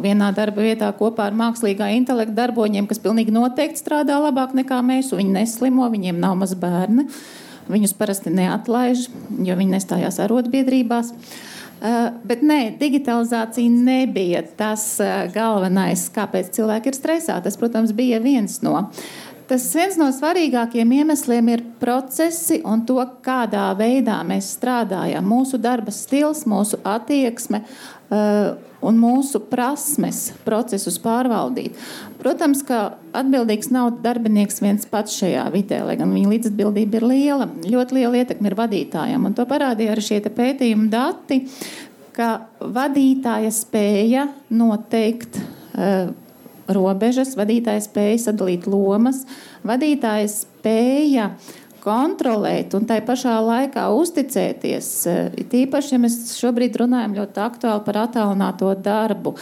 [0.04, 5.12] vienā darba vietā kopā ar mākslīgā intelekta darboņiem, kas pilnīgi noteikti strādā labāk nekā mēs.
[5.16, 7.10] Viņi neslimo, viņiem nav maz bērni.
[7.66, 9.08] Viņus parasti neatlaiž,
[9.42, 11.10] jo viņi nestājās arotbiedrībās.
[11.10, 11.44] Uh,
[12.26, 17.40] bet nē, digitalizācija nebija tas uh, galvenais, kāpēc cilvēki ir stresā.
[17.44, 18.82] Tas, protams, bija viens no.
[19.46, 25.28] Tas viens no svarīgākajiem iemesliem ir procesi un to, kādā veidā mēs strādājam.
[25.30, 27.62] Mūsu darba stils, mūsu attieksme
[28.10, 31.78] un mūsu prasmes procesus pārvaldīt.
[32.22, 37.50] Protams, ka atbildīgs nav darbinieks viens pats šajā vidē, lai gan viņa līdzatbildība ir liela.
[37.66, 41.42] Ļoti liela ietekme ir vadītājam, un to parādīja arī šie pētījuma dati,
[42.16, 42.30] ka
[42.62, 46.14] vadītāja spēja noteikt uh,
[46.72, 49.26] robežas, vadītāja spēja sadalīt lomas,
[49.68, 54.90] vadītāja spēja uh, kontrolēt un tai pašā laikā uzticēties.
[55.12, 59.36] Eh, tīpaši, ja mēs šobrīd runājam ļoti aktuāli par attālināto darbu.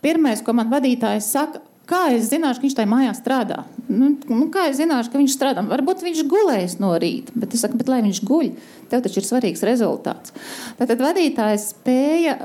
[0.00, 1.60] Pirmais, ko man vadītājs saka,
[1.90, 3.58] kā es zināšu, ka viņš tajā mājā strādā?
[3.88, 5.64] Nu, nu, kā es zināšu, ka viņš strādā?
[5.66, 8.52] Varbūt viņš gulēs no rīta, bet es saku, bet lai viņš guļ,
[8.92, 10.34] tev taču ir svarīgs rezultāts.
[10.78, 12.38] Tātad vadītājs spēja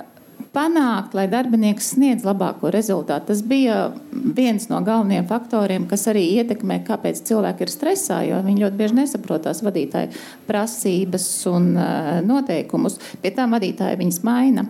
[0.56, 3.30] panākt, lai darbinieks sniedz labāko rezultātu.
[3.32, 8.64] Tas bija viens no galvenajiem faktoriem, kas arī ietekmē, kāpēc cilvēki ir stresā, jo viņi
[8.64, 10.14] ļoti bieži nesaprot tās vadītāja
[10.48, 12.98] prasības un uh, noteikumus.
[13.24, 14.66] Pie tām vadītāji viņas maina.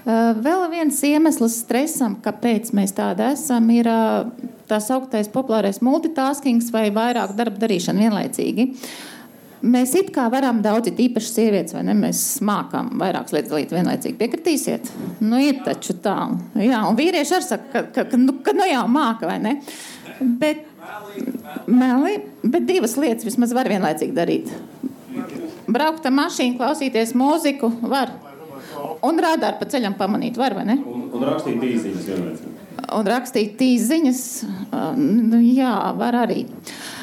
[0.00, 4.26] Uh, vēl viens iemesls stresam, kāpēc mēs tādi esam, ir uh,
[4.70, 8.70] tā sauktais populārais multitasking vai vairāk darba darīšana vienlaicīgi.
[8.70, 9.09] Uh,
[9.60, 11.92] Mēs it kā varam daudz, īpaši sievietes, vai ne?
[11.98, 14.16] Mēs mākam vairākas lietas darīt vienlaicīgi.
[14.16, 14.88] Piekritīsiet?
[15.20, 16.16] Nu, ir taču tā.
[16.56, 19.52] Jā, un vīrieši arī saka, ka, ka, ka, nu, ka nu jau māka, vai ne?
[20.40, 20.62] Bet,
[21.68, 24.48] meli, bet divas lietas vismaz var vienlaicīgi darīt.
[25.70, 28.14] Braukt ar mašīnu, klausīties mūziku, var.
[29.04, 30.78] Un rādāt pa ceļam pamanīt, var vai ne?
[30.80, 32.56] Un, un rakstīt īsiņas vienlaicīgi.
[32.96, 34.22] Un rakstīt īsiņas,
[34.96, 36.46] nu, jā, var arī.
[36.48, 36.99] Uh,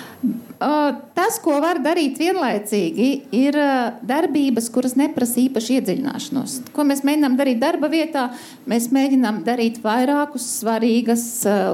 [0.57, 3.07] Tas, ko var darīt vienlaicīgi,
[3.38, 3.57] ir
[4.09, 6.55] darbības, kuras neprasa īpašu iedziļināšanos.
[6.74, 8.24] Ko mēs mēģinām darīt darba vietā?
[8.70, 11.26] Mēs mēģinām darīt vairākas svarīgas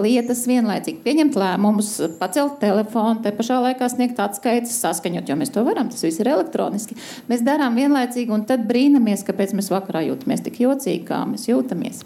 [0.03, 0.99] lietas vienlaicīgi.
[1.05, 5.87] Pieņemt lēmumus, pacelt telefonu, te pašā laikā sniegt atskaites, saskaņot, jo mēs to varam.
[5.93, 6.99] Tas viss ir elektroniski.
[7.31, 12.03] Mēs darām vienlaicīgi un tad brīnamies, kāpēc mēs vakarā jūtamies tik jocīgi, kā mēs jūtamies.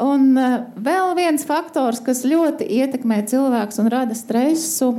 [0.00, 0.32] Un
[0.80, 4.94] vēl viens faktors, kas ļoti ietekmē cilvēku un rada stresu,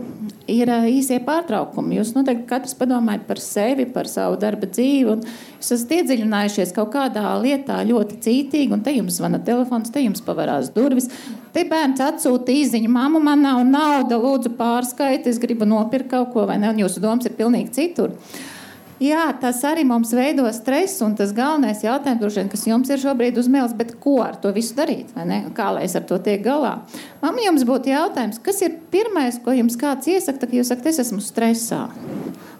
[0.51, 1.97] ir īsie pārtraukumi.
[1.97, 5.15] Jūs noteikti katrs padomājat par sevi, par savu darba dzīvi,
[5.57, 10.21] jūs esat iedziļinājušies kaut kādā lietā ļoti cītīgi, un te jums zvana telefons, te jums
[10.25, 11.09] pavarās durvis.
[11.51, 16.45] Te bērns atsūta īziņu, mamma, man nav nauda, lūdzu pārskaiti, es gribu nopirkt kaut ko,
[16.47, 18.13] vai ne, un jūsu domas ir pilnīgi citur.
[18.13, 18.61] Uh,
[19.01, 23.39] Jā, tas arī mums veido stresu, un tas galvenais jautājums, vien, kas jums ir šobrīd
[23.41, 25.09] uzmēlis, bet ko ar to visu darīt?
[25.57, 26.75] Kā lai es ar to tiek galā?
[27.23, 31.01] Man jums būtu jautājums, kas ir pirmais, ko jums kāds iesaka, kad jūs sakat, es
[31.07, 31.87] esmu stresā?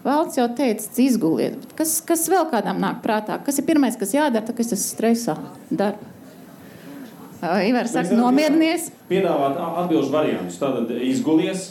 [0.02, 3.38] Valsts jau teica, izguliet, kas, kas vēl kādam nāk prātā?
[3.46, 5.36] Kas ir pirmais, kas jādara, tad, kad es esmu stresā?
[5.70, 5.94] Dar.
[7.42, 8.90] Ivar saka, nomierinies.
[9.06, 10.58] Piedāvāt atbilžu variantus.
[10.58, 11.70] Tātad izgulies,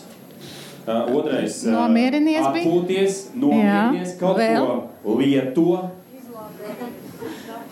[0.82, 4.66] Uh, otrais nomierinies, atpūties, nomierinies, kaut vēl.
[5.04, 5.66] ko lieto.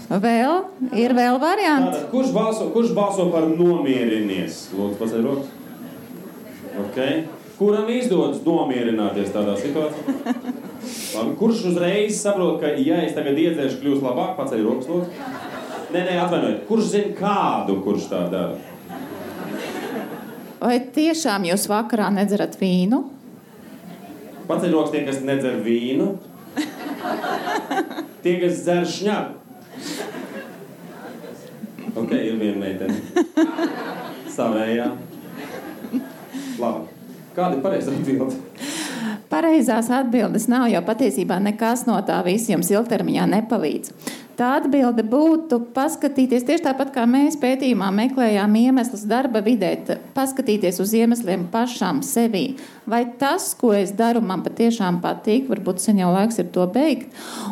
[0.10, 0.60] Vēl
[0.97, 1.89] ir vēl varianti.
[1.89, 4.62] Tātad, kurš, balso, kurš balso par nomierinies?
[4.78, 5.51] Lūdzu, paceļ rokas.
[6.86, 7.24] Okay.
[7.60, 10.16] Kuram izdodas nomierināties tādā situācijā?
[11.18, 15.30] Labi, kurš uzreiz saprot, ka, ja es tagad iedzēšu, kļūs labāk, paceļ rokas, lūdzu?
[15.89, 16.66] Nē, nē, atvainojiet.
[16.70, 18.68] Kurš zina kādu, kurš tā dara?
[20.60, 22.99] Vai tiešām jūs vakarā nedzerat vīnu?
[24.49, 26.10] Paceļ rokas tie, kas nedzer vīnu.
[28.20, 29.38] Tie, kas dzer šņabu.
[31.99, 32.99] Ok, ir viena meitene.
[34.36, 34.89] Savējā.
[36.60, 36.97] Labi.
[37.38, 38.36] Kāda ir pareizā atbilde?
[39.30, 43.93] Pareizās atbildes nav, jo patiesībā nekas no tā visa jums ilgtermiņā nepalīdz.
[44.39, 49.73] Tā atbilde būtu paskatīties tieši tāpat, kā mēs pētījumā meklējām iemeslus darba vidē,
[50.15, 52.55] paskatīties uz iemesliem pašām sevī.
[52.89, 57.11] Vai tas, ko es daru, man patiešām patīk, varbūt sen jau laiks ir to beigt,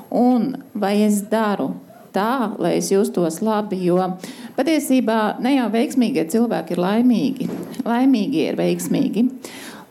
[0.09, 1.75] un vai es daru
[2.15, 3.84] tā, lai es justos labi.
[3.86, 4.13] Jo
[4.57, 7.49] patiesībā ne jau veiksmīgie cilvēki ir laimīgi,
[7.86, 9.28] laimīgi ir veiksmīgi.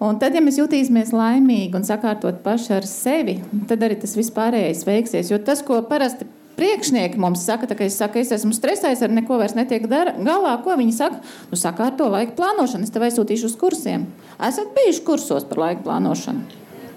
[0.02, 3.38] Un tad, ja mēs jutīsimies laimīgi un sakārtot paši ar sevi,
[3.68, 5.30] tad arī tas vispārējais veiksies.
[5.32, 6.26] Jo tas, ko parasti
[6.56, 10.52] priekšnieki mums saka, ka es, saku, es esmu stresējis, ar neko vairs netiek dara, galā.
[10.64, 11.22] Ko viņi saka?
[11.48, 12.84] Nu, saka, ar to laika plānošanu.
[12.84, 14.06] Es tev aizsūtīšu uz kursiem.
[14.36, 16.44] Esat bijuši kursos par laika plānošanu.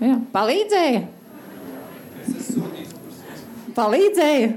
[0.03, 0.19] Jā.
[0.35, 1.01] Palīdzēja?
[3.79, 4.49] Palīdzēja?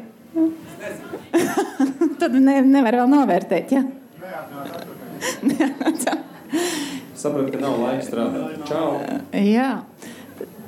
[2.21, 3.75] Tad ne, nevar vēl novērtēt.
[3.75, 3.83] Ja?
[7.23, 8.63] Sapratu, ka nav laika strādāt.
[8.67, 8.87] Čau!
[9.39, 9.71] Jā.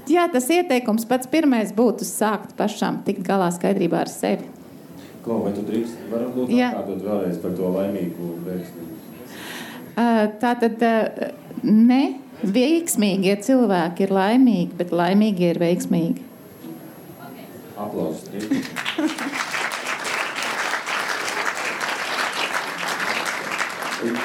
[0.05, 4.47] Jā, tas ieteikums pats pirmais būtu sākt pašām tikt galā skaidrībā ar sevi.
[5.25, 8.91] Klau, vai tu drīkst varbūt atkārtot vēlreiz par to laimīgu veiksmi?
[10.43, 10.85] Tā tad
[11.65, 12.03] ne
[12.45, 16.31] veiksmīgie cilvēki ir laimīgi, bet laimīgi ir veiksmīgi.
[17.81, 18.29] Aplausus.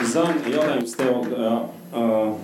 [0.09, 1.19] Zan, jautājums tev.
[1.89, 2.39] Uh,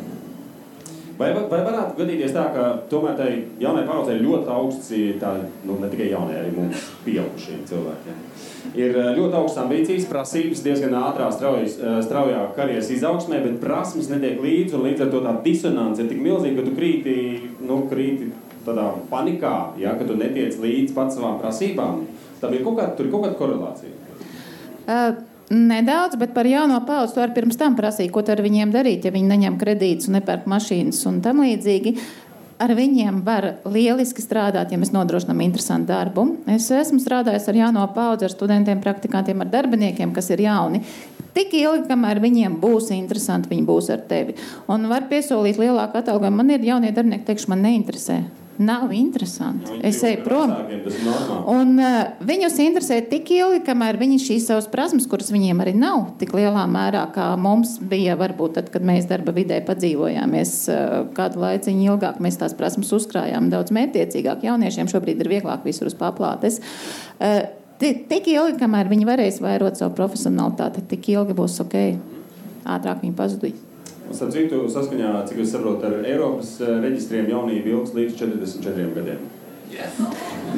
[1.16, 3.30] Vai, vai varētu gadīties tā, ka tomēr tai
[3.62, 4.90] jaunai paudzei ir ļoti augsts,
[5.22, 5.30] tā,
[5.64, 8.18] nu, ne tikai jaunai, arī mums pieaugušiem cilvēkiem?
[8.76, 14.76] Ir ļoti augsts ambīcijas, prasības, diezgan ātrā, straujas, straujā karjeras izaugsmē, bet prasmes netiek līdzi,
[14.76, 17.16] un līdz ar to tā disonance ir tik milzīga, ka tu krīti,
[17.64, 18.28] nu, krīti
[18.66, 22.04] tādā panikā, ja, ka tu netiec līdz pats savām prasībām.
[22.42, 23.96] Tam ir kaut kāda, tur ir kaut kāda korelācija.
[24.84, 29.04] Uh Nedaudz, bet par jauno paudzi to arī pirms tam prasīja, ko ar viņiem darīt,
[29.06, 31.94] ja viņi neņem kredītus un nepērk mašīnas un tam līdzīgi.
[32.56, 36.24] Ar viņiem var lieliski strādāt, ja mēs nodrošinām interesantu darbu.
[36.50, 40.82] Es esmu strādājis ar jauno paudzi, ar studentiem, praktikantiem, ar darbiniekiem, kas ir jauni.
[41.36, 44.38] Tik ilgi, kamēr viņiem būs interesanti, viņi būs ar tevi.
[44.72, 46.40] Un var piesolīt lielāku atalgojumu.
[46.40, 48.22] Man ir jaunie darbinieki, teikšu, man neinteresē.
[48.58, 49.68] Nav interesanti.
[49.74, 50.52] Nu, Es eju prom.
[51.52, 56.14] Un, uh, viņus interesē tik ilgi, kamēr viņi šīs savas prasmes, kuras viņiem arī nav
[56.22, 61.44] tik lielā mērā, kā mums bija, varbūt tad, kad mēs darba vidē padzīvojāmies uh, kādu
[61.44, 64.48] laiciņu ilgāk, mēs tās prasmes uzkrājām daudz mērķiecīgāk.
[64.48, 66.62] Jauniešiem šobrīd ir vieglāk visur uz paplātes.
[67.20, 67.44] Uh,
[67.82, 71.76] ti- Tik ilgi, kamēr viņi varēs vairot savu profesionalitāti, tik ilgi būs ok.
[72.66, 73.65] Ātrāk viņi pazudīs.
[74.14, 79.26] Starp citu, saskaņā, cik es saprotu, ar Eiropas eh, reģistriem jaunība ilgs līdz 44 gadiem.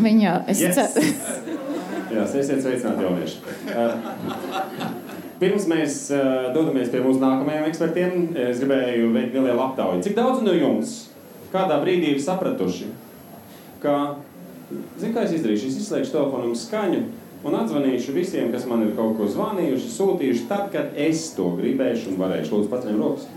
[0.04, 0.78] Viņa, es Yes.
[2.14, 3.40] Jā, esiet sveicināti jaunieši.
[3.68, 8.14] Uh, Pirms mēs uh, dodamies pie mūsu nākamajiem ekspertiem,
[8.48, 10.00] es gribēju veikt nelielu aptauju.
[10.06, 10.96] Cik daudz no jums
[11.52, 12.88] kādā brīdī ir sapratuši,
[13.84, 13.94] ka,
[14.98, 17.04] zinu, kā es izdarīšu, es izslēgšu telefonam skaņu
[17.46, 22.14] un atzvanīšu visiem, kas man ir kaut ko zvanījuši, sūtījuši, tad, kad es to gribēšu
[22.14, 22.56] un varēšu.
[22.56, 23.28] Lūdzu, paceļam rokas.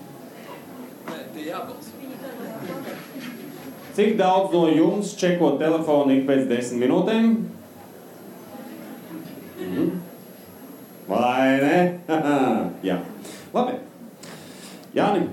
[4.00, 7.26] Cik daudz no jums čeko telefonu ik pēc desmit minūtēm?
[9.60, 9.90] Mhm.
[11.10, 11.80] Vai ne?
[12.88, 12.96] Jā.
[13.52, 13.74] Labi.
[14.96, 15.26] Jāni,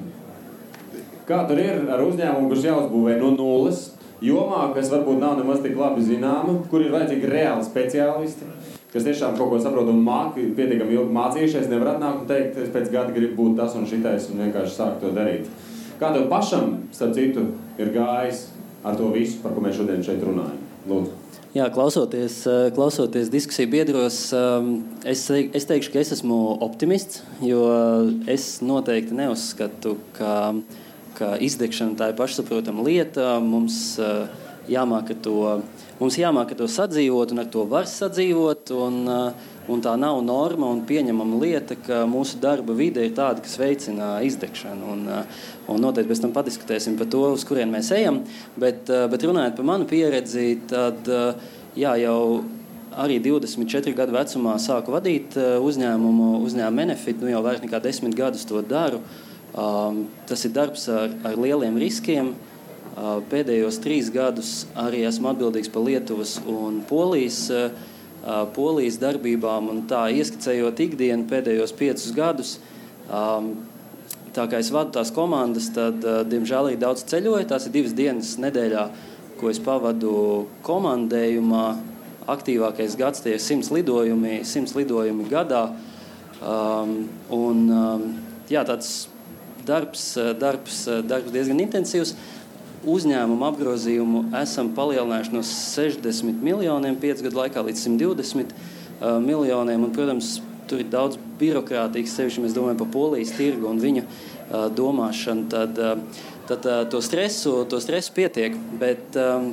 [1.30, 3.86] kā tur ir ar uzņēmumu, kurš jāuzbūvē no nulles?
[4.20, 8.50] Jomā, kas varbūt nav nemaz tik labi zināma, kur ir vajadzīgi reāli speciālisti,
[8.92, 12.76] kas tiešām kaut ko saprot un māki, pietiekami ilgi mācījušies, nevar atnākt un teikt, es
[12.76, 15.48] pēc gada gribu būt tas un šitais un vienkārši sākt to darīt.
[16.02, 17.48] Kā tev pašam, starp citu,
[17.80, 18.48] ir gājis
[18.88, 20.60] ar to visu, par ko mēs šodien šeit runājam?
[20.88, 21.24] Lūdzu.
[21.56, 24.68] Jā, klausoties, eh, klausoties diskusiju biedros, eh,
[25.14, 27.64] es, es teikšu, ka es esmu optimists, jo
[28.28, 30.54] es noteikti neuzskatu, ka,
[31.18, 33.38] ka izdegšana tā ir pašsaprotama lieta.
[33.44, 34.28] Mums eh,
[34.70, 35.62] jāmāk to,
[36.00, 38.74] mums jāmāk to sadzīvot, un ar to var sadzīvot.
[38.76, 43.44] Un, eh, un tā nav norma un pieņemama lieta, ka mūsu darba vide ir tāda,
[43.44, 44.92] kas veicina izdegšanu.
[44.94, 48.24] Un, eh, un noteikti pēc tam padiskutēsim par to, uz kurien mēs ejam.
[48.58, 51.34] Bet, eh, bet runājot par manu pieredzi, tad eh,
[51.76, 52.44] jā, jau
[52.98, 57.22] arī 24 gadu vecumā sāku vadīt uzņēmumu, uzņēmumu Benefit.
[57.22, 59.02] Nu, jau vairāk nekā 10 gadus to daru.
[59.58, 62.34] Um, tas ir darbs ar, ar lieliem riskiem.
[62.98, 67.97] Uh, pēdējos trīs gadus arī esmu atbildīgs par Lietuvas un Polijas, uh, uh,
[68.56, 69.70] Polijas darbībām.
[69.72, 72.58] Un tā ieskicējot ikdienu pēdējos piecus gadus,
[74.36, 77.48] tā kā es vadu tās komandas, tad, uh, diemžēl, arī daudz ceļoju.
[77.50, 78.84] Tās ir divas dienas nedēļā,
[79.40, 80.14] ko es pavadu
[80.68, 81.68] komandējumā.
[82.28, 85.70] Aktīvākais gads tie ir 100 lidojumi, 100 lidojumi gadā.
[86.44, 86.98] Um,
[87.34, 88.04] un, um,
[88.52, 89.08] jā, tāds
[89.68, 90.10] darbs,
[90.40, 92.14] darbs, darbs diezgan intensīvs.
[92.86, 99.88] Uzņēmumu apgrozījumu esam palielinājuši no 60 miljoniem piecu gadu laikā līdz 120 uh, miljoniem.
[99.88, 100.36] Un, protams,
[100.70, 105.48] tur ir daudz birokrātijas, sevišķi mēs domājam par polijas tirgu un viņu uh, domāšanu.
[105.52, 108.60] Tad, uh, tad uh, to, stresu, to stresu pietiek.
[108.80, 109.50] Bet, um,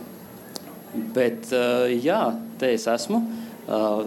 [1.17, 2.21] bet uh, jā,
[2.61, 3.23] te es esmu.
[3.65, 4.05] Uh,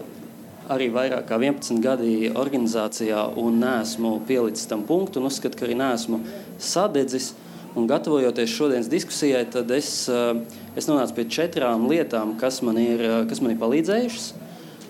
[0.69, 5.23] arī vairāk kā 11 gadi organizācijā un neesmu pielicis tam punktu.
[5.25, 6.21] Uzskatu, ka arī neesmu
[6.61, 7.33] sadedzis.
[7.77, 10.39] Un gatavojoties šodienas diskusijai, tad es, eh,
[10.75, 14.31] es nonācu pie četrām lietām, kas man ir, eh, kas man ir palīdzējušas.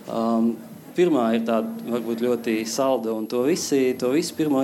[0.08, 0.56] Um,
[0.96, 4.64] pirmā ir tāda varbūt ļoti salda, un to visi, to visi pirmo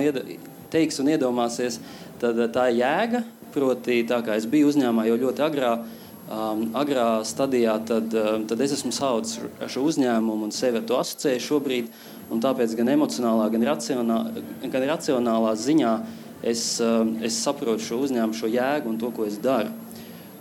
[0.70, 1.78] teiks un iedomāsies.
[2.18, 5.84] Tad eh, tā jēga, proti, tā kā es biju uzņēmumā jau ļoti agrā,
[6.30, 10.88] um, agrā stadijā, tad, um, tad es esmu saucis ar šo uzņēmumu un sevi ar
[10.88, 11.92] to asociēju šobrīd.
[12.34, 14.32] Tāpēc gan emocionālā, gan, racionā,
[14.72, 19.38] gan racionālā ziņā es, um, es saprotu šo uzņēmumu, šo jēgu un to, ko es
[19.42, 19.72] daru.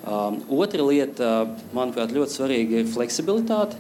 [0.04, 1.28] Um, otra lieta,
[1.72, 3.78] manuprāt, ļoti svarīga ir fleksibilitāte.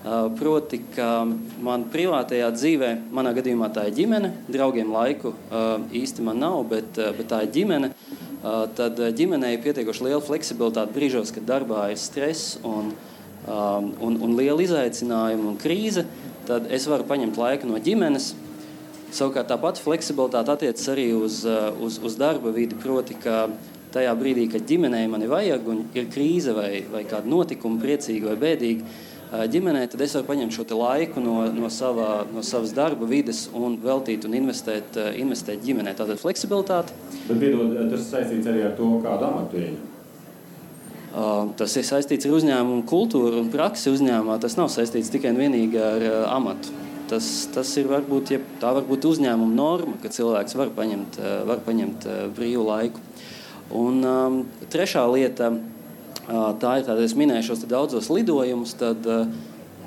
[0.00, 1.26] Uh, proti, ka
[1.60, 6.96] man privātajā dzīvē, manā gadījumā tā ir ģimene, draugiem laiku uh, īsti man nav, bet,
[6.96, 7.92] uh, bet tā ir ģimene.
[8.40, 12.94] Uh, tad uh, ģimenei ir pietiekami liela fleksibilitāte brīžos, kad darbā ir stress un,
[13.44, 16.06] um, un, un liela izaicinājuma un krīze.
[16.48, 18.32] Tad es varu paņemt laiku no ģimenes.
[19.10, 22.78] Savukārt tā pati fleksibilitāte attiecas arī uz, uh, uz, uz darba vidi.
[22.78, 23.48] Proti, ka
[23.94, 28.36] tajā brīdī, kad ģimenei mani vajag un ir krīze vai, vai kāda notikuma, priecīga vai
[28.44, 33.08] bēdīga, uh, ģimenei, tad es varu paņemt šo laiku no, no, savā, no savas darba
[33.10, 35.96] vides un veltīt un investēt, uh, investēt ģimenei.
[35.98, 36.94] Tātad fleksibilitāte.
[37.26, 39.86] Bet, piedod, tas saistīts arī ar to, kādu amatu ieņem.
[41.58, 44.36] Tas ir saistīts ar uzņēmumu kultūru un praksi uzņēmumā.
[44.42, 46.04] Tas nav saistīts tikai un vienīgi ar
[46.36, 46.70] amatu.
[47.10, 51.62] Tas, tas ir varbūt, ja, tā var būt uzņēmuma norma, ka cilvēks var paņemt, var
[51.66, 53.02] paņemt brīvu laiku.
[53.70, 54.40] Un um,
[54.70, 55.52] trešā lieta,
[56.26, 59.28] tā ir tāda, es minēju šos daudzos lidojumus, tad uh,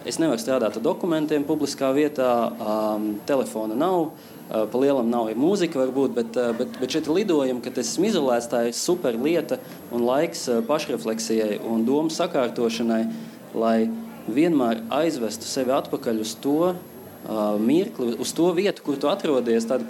[0.07, 4.13] es nevaru strādāt ar dokumentiem publiskā vietā, um, telefona nav.
[4.53, 7.93] Uh, pa lielam nav ir mūzika, varbūt, bet, uh, bet, bet šeit lidojumi, kad es
[7.93, 9.57] esmu izolēts, tā ir super lieta
[9.91, 13.03] un laiks uh, pašrefleksijai un domu sakārtošanai,
[13.55, 13.77] lai
[14.27, 16.73] vienmēr aizvestu sevi atpakaļ uz to
[17.59, 19.67] mirkli, uz to vietu, kur tu atrodies.
[19.69, 19.85] Tad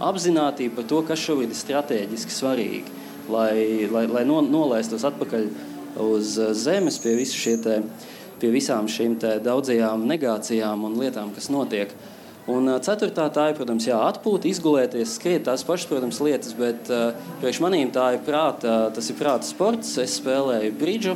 [0.00, 2.94] apzinātība par to, kas šobrīd ir strateģiski svarīgi,
[3.32, 5.50] lai, lai, lai no, nolaistos atpakaļ
[6.00, 7.18] uz zemes pie,
[7.64, 7.82] te,
[8.40, 11.92] pie visām šīm daudzajām negācijām un lietām, kas notiek.
[12.50, 17.12] Un ceturtā tā ir, protams, jā, atpūta, izgulēties, skriet tās pašas, protams, lietas, bet uh,
[17.42, 19.92] priekš manīm tā ir prāta, tas ir prāta sports.
[20.00, 21.14] Es spēlēju brīdžu,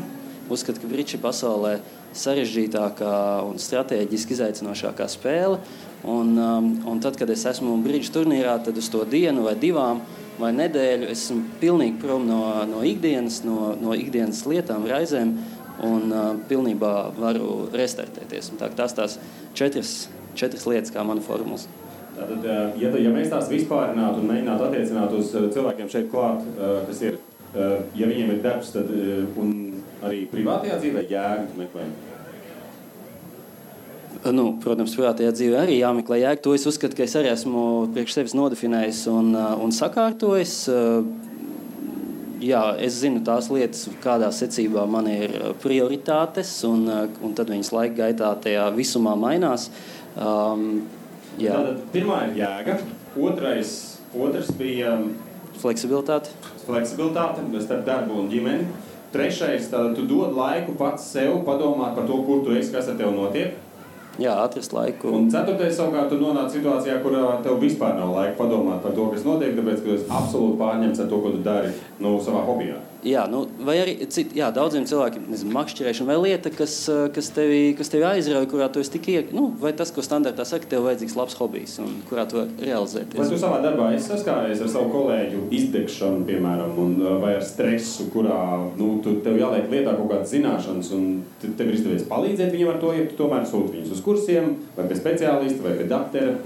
[0.53, 3.15] uzskatu, ka brīdži pasaulē ir sarežģītākā
[3.49, 5.59] un strateģiski izaicinošākā spēle.
[6.05, 10.03] Un, um, un tad, kad es esmu brīdžu turnīrā, tad uz to dienu vai divām
[10.39, 15.37] vai nedēļu es esmu pilnīgi prom no, no ikdienas, no, no ikdienas lietām, raizēm
[15.85, 18.53] un uh, pilnībā varu restartēties.
[18.53, 19.17] Un tā, tās tās
[19.59, 19.95] četras,
[20.39, 21.69] četras lietas, kā mana formulas.
[22.15, 26.45] Tātad, uh, ja, ja mēs tās vispārinātu un mēģinātu attiecināt uz uh, cilvēkiem šeit klāt,
[26.57, 27.23] uh, kas ir,
[27.55, 28.89] ja viņiem ir darbs, tad
[29.39, 29.51] un
[30.05, 32.11] arī privātajā dzīvē jēga meklējuma?
[34.32, 36.40] Nu, protams, privātajā dzīvē arī jāmeklē jēga.
[36.46, 40.55] To es uzskatu, ka es arī esmu priekš sevis nodefinējis un, un sakārtojis.
[42.44, 45.32] Jā, es zinu tās lietas, kādā secībā man ir
[45.62, 46.86] prioritātes, un,
[47.24, 49.68] un tad viņas laika gaitā tajā visumā mainās.
[50.16, 50.84] Um,
[51.40, 51.55] jā.
[51.57, 52.78] Tātad pirmā ir jēga,
[53.16, 53.76] otrais,
[54.12, 54.96] otrs bija
[55.61, 56.32] fleksibilitāte.
[56.64, 58.68] Fleksibilitāte starp darbu un ģimeni.
[59.15, 62.97] Trešais, tad tu dod laiku pats sev padomāt par to, kur tu esi, kas ar
[62.99, 63.61] tevi notiek.
[64.19, 65.11] Jā, atrast laiku.
[65.15, 69.27] Un ceturtais, savukārt, tu nonāc situācijā, kurā tev vispār nav laika padomāt par to, kas
[69.27, 71.71] notiek, tāpēc, ka tu esi absolūti pārņemts ar to, ko tu dari
[72.03, 72.81] nu, savā hobijā.
[73.05, 77.26] Jā, nu, vai arī cit, jā, daudziem cilvēkiem ir makšķerēšana vai lieta, kas, eh, kas,
[77.36, 79.36] tevi, kas tevi aizrauja, kurā tu esi tik iekļauts.
[79.36, 83.18] Nu, vai tas, ko standartā saka, tev vajadzīgs labs hobijs un kurā tu vari realizēties.
[83.20, 87.44] Vai tu savā darbā esi saskāries ar savu kolēģu izdegšanu, piemēram, un, eh, vai ar
[87.44, 88.38] stresu, kurā
[88.78, 92.80] nu, tu, tev jāliek lietā kaut kādas zināšanas, un tev ir izdevies palīdzēt viņam ar
[92.80, 96.38] to, ja tu tomēr sūti viņus uz kursiem, vai pie speciālista, vai pie doktora?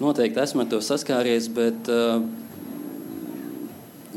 [0.00, 2.20] Noteikti esmu ar to saskāries, bet uh,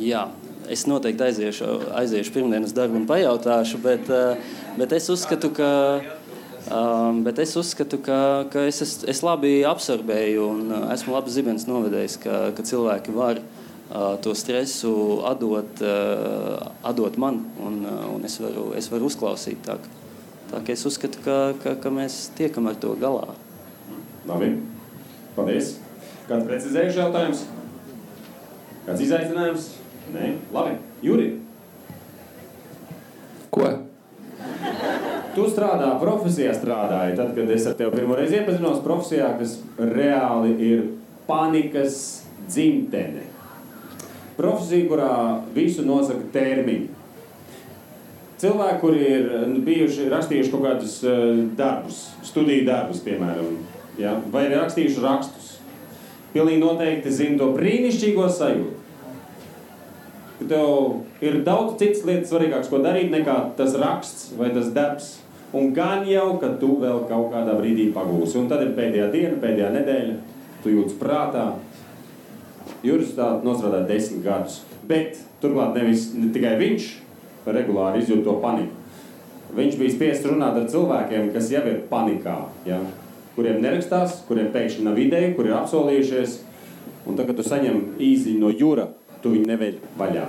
[0.01, 0.25] jā,
[0.71, 4.37] es noteikti aiziešu, aiziešu pirmdienas darbu un pajautāšu, bet, eh,
[4.77, 5.73] bet es uzskatu, ka.
[6.67, 11.31] Um, bet es uzskatu, ka, ka es, es, es labi absorbēju un uh, esmu labi
[11.31, 14.91] zibens novedējis, ka, ka cilvēki var uh, to stresu
[15.29, 19.63] atdot, uh, atdot man, un, uh, un es, varu, es varu uzklausīt.
[19.63, 19.77] Tā,
[20.51, 23.31] tā ka es uzskatu, ka, ka, ka mēs tiekam ar to galā.
[24.27, 24.57] Labi,
[25.39, 25.77] paldies.
[26.27, 27.47] Kāds precizējuši jautājums?
[28.89, 29.76] Kāds izaicinājums?
[30.13, 30.77] Nē, labi.
[31.03, 31.27] Juri.
[33.51, 33.67] Ko?
[35.35, 37.17] Tu strādā profesijā, strādāji.
[37.19, 40.85] Tad, kad es ar tevi pirmo reizi iepazinos profesijā, kas reāli ir
[41.27, 43.25] panikas dzimtene.
[44.37, 45.11] Profesija, kurā
[45.53, 46.93] visu nosaka termiņi.
[48.37, 53.55] Cilvēki, kuri ir nu, bijuši rakstījuši kaut kādus uh, darbus, studiju darbus, piemēram,
[53.97, 54.13] ja?
[54.29, 55.55] vai ir rakstījuši rakstus,
[56.35, 58.76] pilnīgi noteikti zina to brīnišķīgo sajūtu
[60.39, 65.15] tev ir daudz citas lietas svarīgākas, ko darīt, nekā tas raksts vai tas darbs.
[65.55, 68.35] Un gan jau, ka tu vēl kaut kādā brīdī pagūsi.
[68.41, 70.15] Un tad ir pēdējā diena, pēdējā nedēļa,
[70.63, 71.45] tu jūtas prātā.
[72.83, 74.59] Juris tā nostrādā desmit gadus.
[74.87, 76.91] Bet turklāt nevis ne tikai viņš
[77.47, 78.75] regulāri izjūt to paniku.
[79.57, 82.35] Viņš bija spiests runāt ar cilvēkiem, kas jau ir panikā,
[82.67, 82.81] ja?
[83.37, 86.39] kuriem nerakstās, kuriem pēkšņi nav ideja, kuri ir apsolījušies.
[87.07, 88.89] Un tagad tu saņem īziņu no jūra,
[89.23, 90.25] tu viņu neveļ vaļā.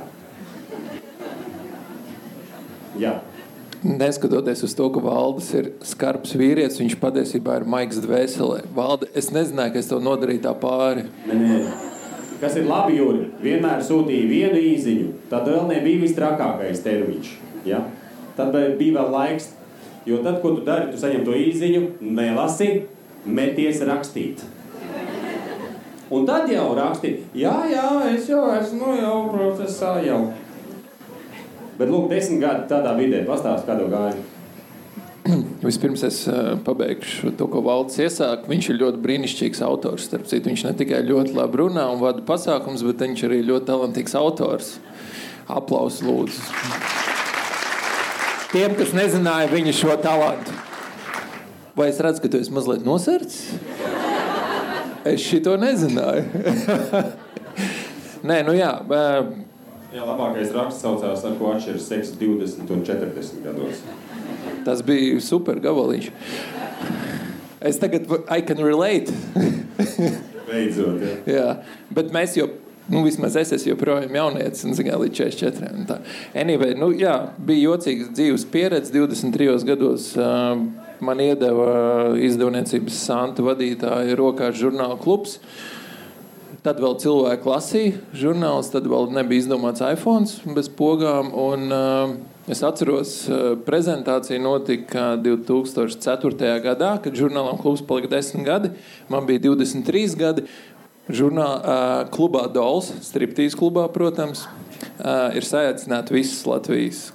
[2.99, 3.19] Jā.
[3.79, 8.65] Neskatoties uz to, ka Valdis ir skarbs vīrietis, viņš patiesībā ir maigs dvēselē.
[8.75, 11.07] Valdi, es nezināju, ka es tev nodarīju tā pāri.
[11.29, 11.61] Nē, nē.
[12.39, 13.29] Kas ir labi, Jūri?
[13.43, 15.07] Vienmēr sūtīja vienu īziņu.
[15.31, 17.31] Tad vēl nebija visstrakākais termiņš.
[17.67, 17.85] Ja?
[18.39, 19.53] Tad bija vēl laiks.
[20.07, 22.69] Jo tad, ko tu dari, tu saņem to īziņu, nelasi,
[23.27, 24.43] meties rakstīt.
[26.09, 27.85] Un tad jau raksti, jā, jā,
[28.15, 30.23] es jau esmu jau procesā jau.
[31.79, 34.23] Bet, lūk, desmit gadi tādā vidē pastāst, kādu gāju.
[35.67, 36.23] Vispirms es
[36.65, 38.49] pabeigšu to, ko Valdis iesāka.
[38.49, 40.09] Viņš ir ļoti brīnišķīgs autors.
[40.09, 43.69] Starp citu, viņš ne tikai ļoti labi runā un vada pasākums, bet viņš arī ļoti
[43.69, 44.79] talantīgs autors.
[45.49, 46.41] Aplausus lūdzu.
[48.49, 50.57] Tiem, kas nezināja viņa šo talantu.
[51.77, 53.43] Vai es redzu, ka tu esi mazliet nosērts?
[55.09, 56.25] Es šito nezināju.
[58.29, 58.73] Nē, nu jā.
[59.89, 63.83] Jā, labākais raksts saucās, ar ko atšķiras seks 20 un 40 gados.
[64.67, 66.11] Tas bija super gabaliņš.
[67.61, 69.15] Es tagad, I can relate.
[70.49, 71.15] Beidzot, jā.
[71.27, 71.47] jā.
[71.95, 72.51] Bet mēs jau,
[72.93, 75.73] nu vismaz es esmu joprojām jaunietis un zinu, līdz 44.
[75.73, 75.99] Un tā.
[76.37, 77.17] Anyway, nu jā,
[77.49, 80.13] bija jocīgs dzīves pieredze 23 gados.
[80.21, 85.39] Uh, man iedeva izdevniecības Santa vadītāja rokās žurnāla klubs.
[86.65, 91.31] Tad vēl cilvēki lasīja žurnālus, tad vēl nebija izdomāts iPhone bez pogām.
[91.39, 92.17] Un, uh,
[92.51, 96.57] es atceros, uh, prezentācija notika 2004.
[96.65, 98.73] gadā, kad žurnālam klubs palika 10 gadi.
[99.09, 100.49] Man bija 23 gadi.
[101.09, 104.43] Žurnālā uh, klubā Dols, striptīs klubā, protams,
[104.99, 107.07] uh, ir saicināti visas Latvijas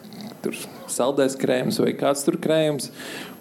[0.43, 0.57] tur
[0.91, 2.91] saldais krējums vai kāds tur krējums.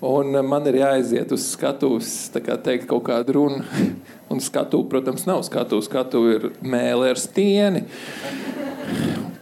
[0.02, 2.08] Un man ir jāaiziet uz skatuves,
[2.42, 3.62] kā teikt, kaut kādu runu.
[4.32, 5.78] Un skatu, protams, nav skatu.
[5.84, 7.84] Skatu ir mēlē ar stieni.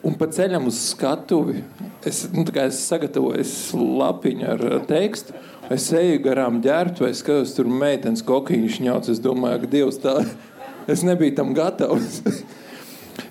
[0.05, 1.63] Un pa ceļam uz skatuvi
[2.05, 5.37] es, nu, es sagatavoju lapiņu ar tekstu.
[5.71, 9.13] Es eju garām ģērbtu, es skatos, tur meitenes kokiņš ņauts.
[9.15, 10.17] Es domāju, ka Dievs tā,
[10.93, 12.21] es nebiju tam gatavs.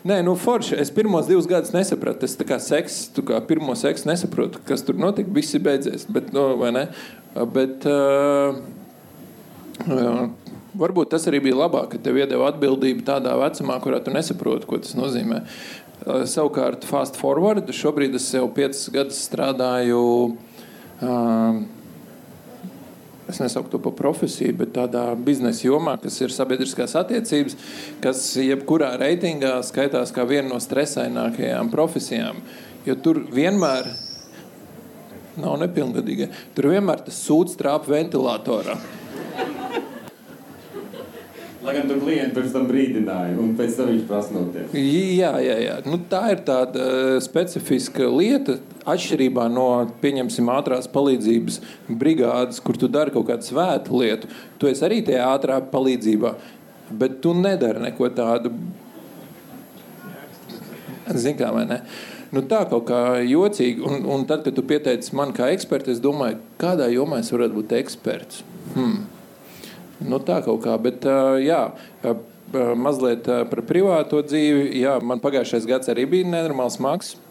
[0.08, 0.78] Nē, nu, forši.
[0.80, 2.28] Es pirmos divus gadus nesapratu.
[2.28, 5.32] Es kā seks, tu kā pirmo seksu nesaprotu, kas tur notika.
[5.36, 6.06] Viss ir beidzies.
[6.08, 6.46] Bet, nu,
[7.52, 8.56] bet uh,
[9.84, 10.22] uh,
[10.80, 14.80] varbūt tas arī bija labāk, ka tev iedeva atbildību tādā vecumā, kurā tu nesaproti, ko
[14.80, 15.42] tas nozīmē.
[16.06, 20.06] Uh, savukārt, fast forward, šobrīd es jau piecus gadus strādāju.
[21.00, 21.60] Uh,
[23.30, 27.58] es nesaucu to par profesiju, bet tādā biznesa jomā, kas ir sabiedriskās attiecības,
[28.04, 32.42] kas jebkurā reitingā skaitās kā viena no stresainākajām profesijām.
[32.88, 33.92] Jo tur vienmēr
[35.40, 36.30] nav nepilngadīgie.
[36.56, 38.78] Tur vienmēr tas sūds trāpa ventilatorā.
[41.60, 44.76] Lai gan tur klienti pirms tam brīdināja, un pēc tam viņš prasa no tevis.
[44.80, 45.74] Jā, jā, jā.
[45.84, 48.56] Nu, tā ir tāda uh, specifiska lieta.
[48.90, 49.66] Atšķirībā no,
[50.00, 51.60] pieņemsim, ātrās palīdzības
[52.00, 56.32] brigādes, kur tu dari kaut kādu svētu lietu, tu esi arī tajā ātrā palīdzībā,
[57.04, 58.54] bet tu nedari neko tādu.
[61.12, 61.84] Zini, kā vai ne?
[62.32, 63.84] Nu, tā kaut kā jocīgi.
[63.84, 67.60] Un, un tad, kad tu pieteici man kā ekspertam, es domāju, kādā jomā es varētu
[67.60, 68.44] būt eksperts.
[68.78, 69.10] Hmm.
[70.00, 71.08] Nu, tā kaut kā, bet
[71.44, 71.64] jā.
[72.50, 74.80] Mazliet par privāto dzīvi.
[74.82, 77.28] Jā, man pagājušais gads arī bija nenormāls mākslinieks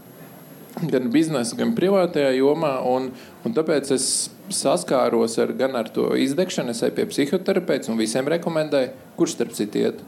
[0.86, 2.76] gan biznesa, gan privātajā jomā.
[2.86, 3.10] Un,
[3.46, 8.28] un tāpēc es saskāros ar, gan ar to izdegšanu, es eju pie psihoterapeita un visiem
[8.30, 10.02] rekomendēju, kurš starp citu iet.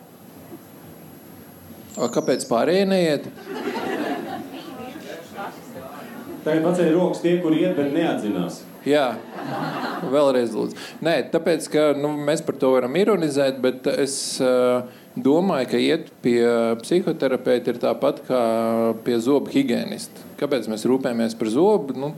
[2.01, 3.27] Kāpēc pārējie neiet?
[6.45, 8.63] Tagad paceļ rokas tie, kur iet, bet neatzinās.
[8.89, 9.11] Jā,
[10.09, 10.79] vēlreiz lūdzu.
[11.05, 14.87] Nē, tāpēc, ka nu, mēs par to varam ironizēt, bet es uh,
[15.21, 16.41] domāju, ka iet pie
[16.81, 18.41] psihoterapeita ir tāpat kā
[19.05, 20.25] pie zobu higienista.
[20.41, 21.99] Kāpēc mēs rūpējamies par zobu?
[22.01, 22.15] Nu,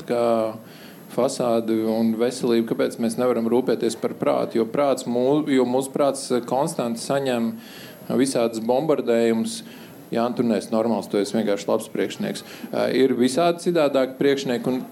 [1.12, 4.60] fasādi un veselību, kāpēc mēs nevaram rūpēties par prātu.
[4.60, 7.52] Jo, prāts, mūs, jo mūsu prāts konstanti saņem
[8.16, 9.62] visādas bombardējumus.
[10.12, 12.42] Jā, tur neesmu normāls, tu esi vienkārši labs priekšnieks.
[12.96, 14.82] Ir visādi citādāki priekšnieki, un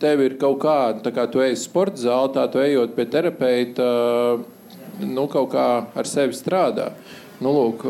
[0.00, 3.06] tev ir kaut kāda, tā kā tu ej uz sporta zāli, tā tu ejot pie
[3.10, 3.88] terapeita,
[5.04, 6.90] nu, kaut kā ar sevi strādā.
[7.40, 7.84] Nu, lūk,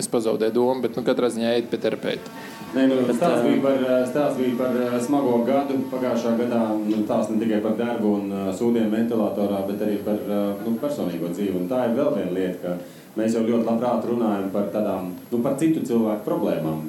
[0.00, 2.40] es pazaudēju domu, bet nu, katrā ziņā ejiet pie terapeita.
[2.70, 5.80] Nē, nu, stāsts bija par, stāsts bija par smago gadu.
[5.90, 10.20] Pagājušā gadā nu, tās ne tikai par darbu un uh, sūdiem ventilatorā, bet arī par
[10.28, 11.56] uh, nu, personīgo dzīvi.
[11.64, 15.42] Un tā ir vēl viena lieta, ka mēs jau ļoti labprāt runājam par tādām, nu,
[15.42, 16.84] par citu cilvēku problēmām.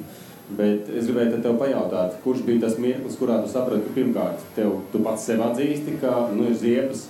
[0.50, 4.74] Bet es gribēju te pajautāt, kurš bija tas mirklis, kurā tu saprati, ka pirmkārt, tev,
[4.92, 7.06] tu pats sev atzīsti, ka nu, ir ziepes,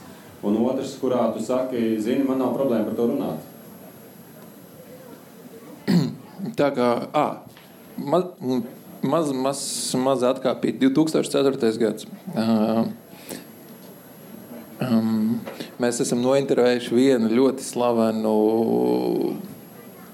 [0.47, 3.41] un otrs, kurā tu saki, zini, man nav problēma par to runāt.
[6.61, 7.41] Tā kā, ah,
[7.97, 8.29] maz,
[9.01, 9.65] maz, maz,
[10.05, 11.73] maz atkāpīt, 2004.
[11.83, 12.07] gads.
[12.37, 12.85] Uh,
[14.87, 15.41] um,
[15.83, 18.37] mēs esam nointervējuši vienu ļoti slavenu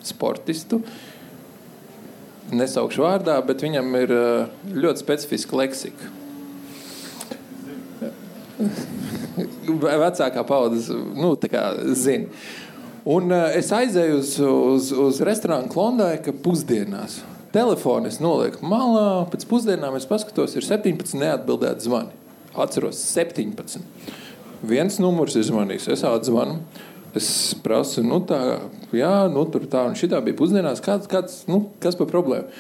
[0.07, 0.81] sportistu.
[0.81, 1.05] Uh,
[2.55, 6.15] nesaukšu vārdā, bet viņam ir eh, ļoti specifiska leksika.
[9.69, 11.37] Vecākā paudze nu,
[11.95, 12.27] zina.
[13.09, 17.21] Un uh, es aizēju uz, uz, uz restorānu Klondaiku pusdienās.
[17.55, 22.13] Telefonu es nolieku malā, pēc pusdienām es paskatos, ir 17 neatbildēti zvani.
[22.59, 23.81] Atceros, 17.
[24.69, 26.59] Viens numurs ir zvanījis, es atzvanu.
[27.17, 28.41] Es prasu, nu tā,
[28.93, 30.83] jā, nu tur tā un šitā bija pusdienās.
[30.85, 32.51] Kāds, kāds, nu, kas par problēmu?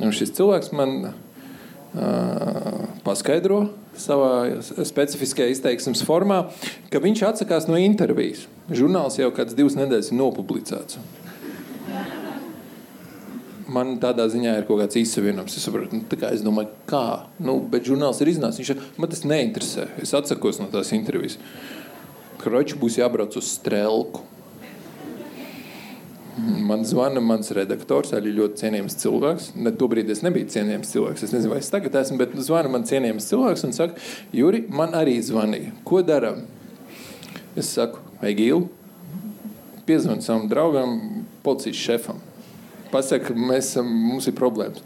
[0.00, 3.66] Un šis cilvēks man uh, paskaidro
[3.98, 6.44] savā specifiskajā izteiksmes formā,
[6.92, 8.46] ka viņš atsakās no intervijas.
[8.70, 11.00] Žurnāls jau kāds divas nedēļas ir nopublicēts.
[13.68, 15.58] Man tādā ziņā ir kaut kāds izsavienojums.
[15.58, 17.04] Es, saprotu, nu, es domāju, kā.
[17.44, 18.62] Nu, bet žurnāls ir iznācis.
[18.64, 19.90] Viņš man tas neinteresē.
[20.00, 21.36] Es atsakos no tās intervijas.
[22.48, 24.22] Kroķis būs jābrauc uz strēlku.
[26.38, 29.48] Man zvana mans redaktors, arī ļoti cienījams cilvēks.
[29.58, 31.26] Ne, tobrīd es nebiju cienījams cilvēks.
[31.26, 33.98] Es nezinu, vai es tagad esmu, bet zvana man cienījams cilvēks un saka,
[34.32, 35.74] Juri, man arī zvanīja.
[35.88, 36.46] Ko darām?
[37.58, 38.68] Es saku, Egīlu,
[39.88, 40.94] piezvanu savam draugam,
[41.44, 42.22] policijas šefam.
[42.94, 44.80] Pasaka, mēs mums ir problēmas.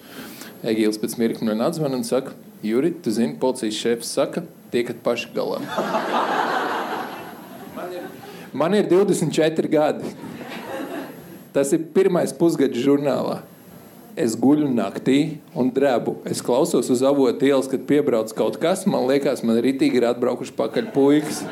[0.67, 2.35] Egīls pēc mirkļa man atzvana un saka,
[2.65, 5.61] Juri, tu zini, policijas šefs saka, tiekat paši galā.
[8.53, 10.05] Man ir, man ir 24 gadi.
[11.53, 13.43] Tas ir pirmais pusgads žurnālā.
[14.17, 16.19] Es guļu naktī un drebu.
[16.29, 18.85] Es klausos uz avotu ielas, kad piebrauc kaut kas.
[18.89, 21.45] Man liekas, man rītīgi ir atbraukuši pakaļ puikas.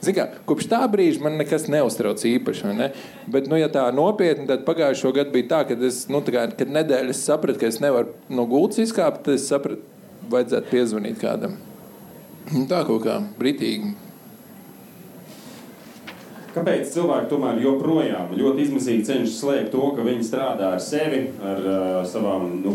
[0.00, 2.70] Kā, kopš tā brīža man nekas neuztrauc īpaši.
[2.78, 2.92] Ne?
[3.28, 6.46] Bet, nu, ja tā nopietni, tad pagājušo gadu bija tā, ka es, nu, tā kā,
[6.56, 9.82] kad nedēļā sapratu, ka es nevaru no gultas izkāpt, tad es sapratu,
[10.30, 11.58] vajadzētu piezvanīt kādam.
[12.54, 13.92] Un tā kaut kā britīgi
[16.50, 21.60] Kāpēc cilvēki tomēr joprojām ļoti izmisīgi cenšas slēpt to, ka viņi strādā ar sevi, ar
[21.62, 22.72] uh, savām nu,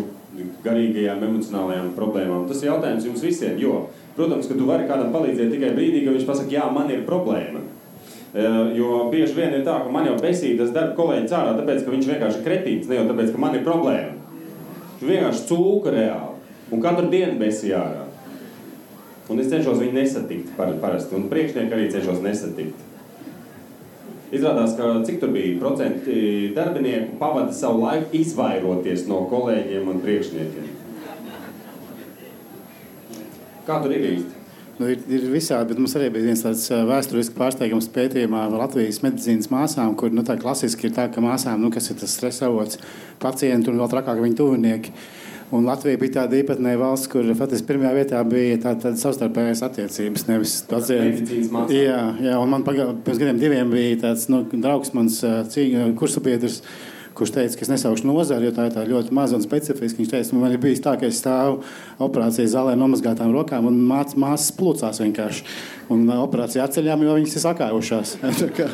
[0.63, 2.45] garīgajām, emocionālajām problēmām?
[2.47, 3.57] Tas ir jautājums jums visiem.
[3.59, 7.03] Jo, protams, ka tu vari kādam palīdzēt tikai brīdī, kad viņš pasakā, jā, man ir
[7.09, 7.65] problēma.
[8.35, 11.83] Uh, jo bieži vien ir tā, ka man jau besīja tas darba kolēģis ārā, tāpēc,
[11.83, 14.41] ka viņš vienkārši ir kretīns, ne jau tāpēc, ka man ir problēma.
[15.01, 16.35] Viņš vienkārši cūka reāli.
[16.71, 18.07] Un katru dienu besīja ārā.
[19.27, 21.17] Un es cenšos viņu nesatikt par, parasti.
[21.17, 22.84] Un priekšnieki arī cenšos nesatikt.
[24.35, 30.73] Izrādās, ka cik tur bija procenti darbinieku pavada savu laiku izvairoties no kolēģiem un priekšniekiem.
[33.65, 34.41] Kā tur ir īsti?
[34.75, 38.99] Nu, ir, ir visādi, bet mums arī bija viens tāds vēsturisks pārsteigums pētījumā par Latvijas
[39.05, 42.81] medicīnas māsām, kur nu, tā klasiski ir tā, ka māsām, nu, ir tas stresa avots,
[43.23, 44.91] pacienti un vēl trakāk viņa tuvinieki.
[45.53, 50.25] Un Latvija bija tāda īpatnēja valsts, kur faktiski pirmajā vietā bija tāda tā savstarpējās attiecības.
[50.29, 51.35] Nevis pacients.
[51.69, 55.19] Jā, jā, un man pagā, pirms gadiem diviem bija tāds nu, draugs, mans
[55.99, 56.63] kursabiedrs
[57.15, 59.99] kurš teica, ka es nesaukšu nozari, jo tā ir tā ļoti maza un specifiska.
[60.01, 61.61] Viņš teica, man ir bijis tā, ka es stāvu
[62.03, 65.45] operācijas zālē nomazgātām rokām un mācās mācās plūcās vienkārši.
[65.93, 68.13] Un operācijā atceļām, jo viņas ir sakājušās.
[68.41, 68.65] tā, kā,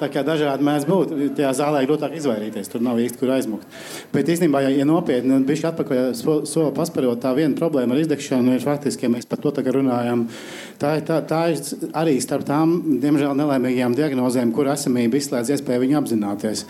[0.00, 1.14] tā kā dažādi mēdz būt.
[1.38, 3.80] Tajā zālē ir grūtāk izvairīties, tur nav īsti kur aizmukt.
[4.12, 8.58] Bet īstenībā, ja, ja nopietni, un bija atpakaļ soli pasparot, tā viena problēma ar izdegšanu
[8.58, 10.26] ir faktiski, ja mēs par to tagad runājam,
[10.82, 16.00] tā tā, tā ir arī starp tām, diemžēl, nelaimīgajām diagnozēm, kur esamība izslēdz iespēju viņu
[16.02, 16.66] apzināties.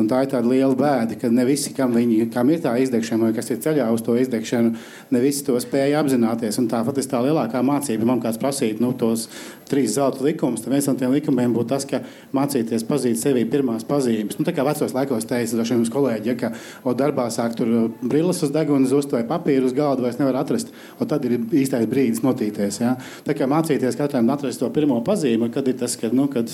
[0.00, 3.28] Un tā ir tāda liela bēda, ka ne visi, kam, viņi, kam ir tā izdegšana,
[3.28, 4.72] vai kas ir ceļā uz to izdegšanu,
[5.12, 6.58] ne visi to spēja apzināties.
[6.62, 8.08] Un tā ir tā lielākā mācība.
[8.08, 9.28] Man kāds prasītu nu, tos
[9.70, 12.00] trīs zelta likumus, tad viens no tiem likumiem būtu tas, ka
[12.36, 14.38] mācīties pazīt sevi pirmās pazīmes.
[14.38, 17.90] Nu, tā kā vecos laikos teica dažiem mums kolēģi, ja, ka o, darbā sāk tur
[18.00, 20.72] brilles uz deguna zust vai papīru uz galda vairs nevar atrast.
[20.98, 22.80] O, tad ir īstais brīdis notīties.
[22.82, 22.96] Ja.
[23.26, 26.50] Tā kā mācīties katram atrast to pirmo pazīmi, kad ir tas, kad, nu, kad,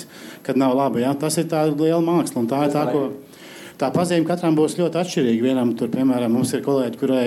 [0.47, 1.05] kad nav labi.
[1.07, 1.15] Ja.
[1.17, 3.09] Tas ir tā liela māksla un tā ir tā, ko.
[3.77, 5.45] Tā pazīme katram būs ļoti atšķirīga.
[5.45, 7.24] Vienam, tur, piemēram, mums ir kolēģi, kurai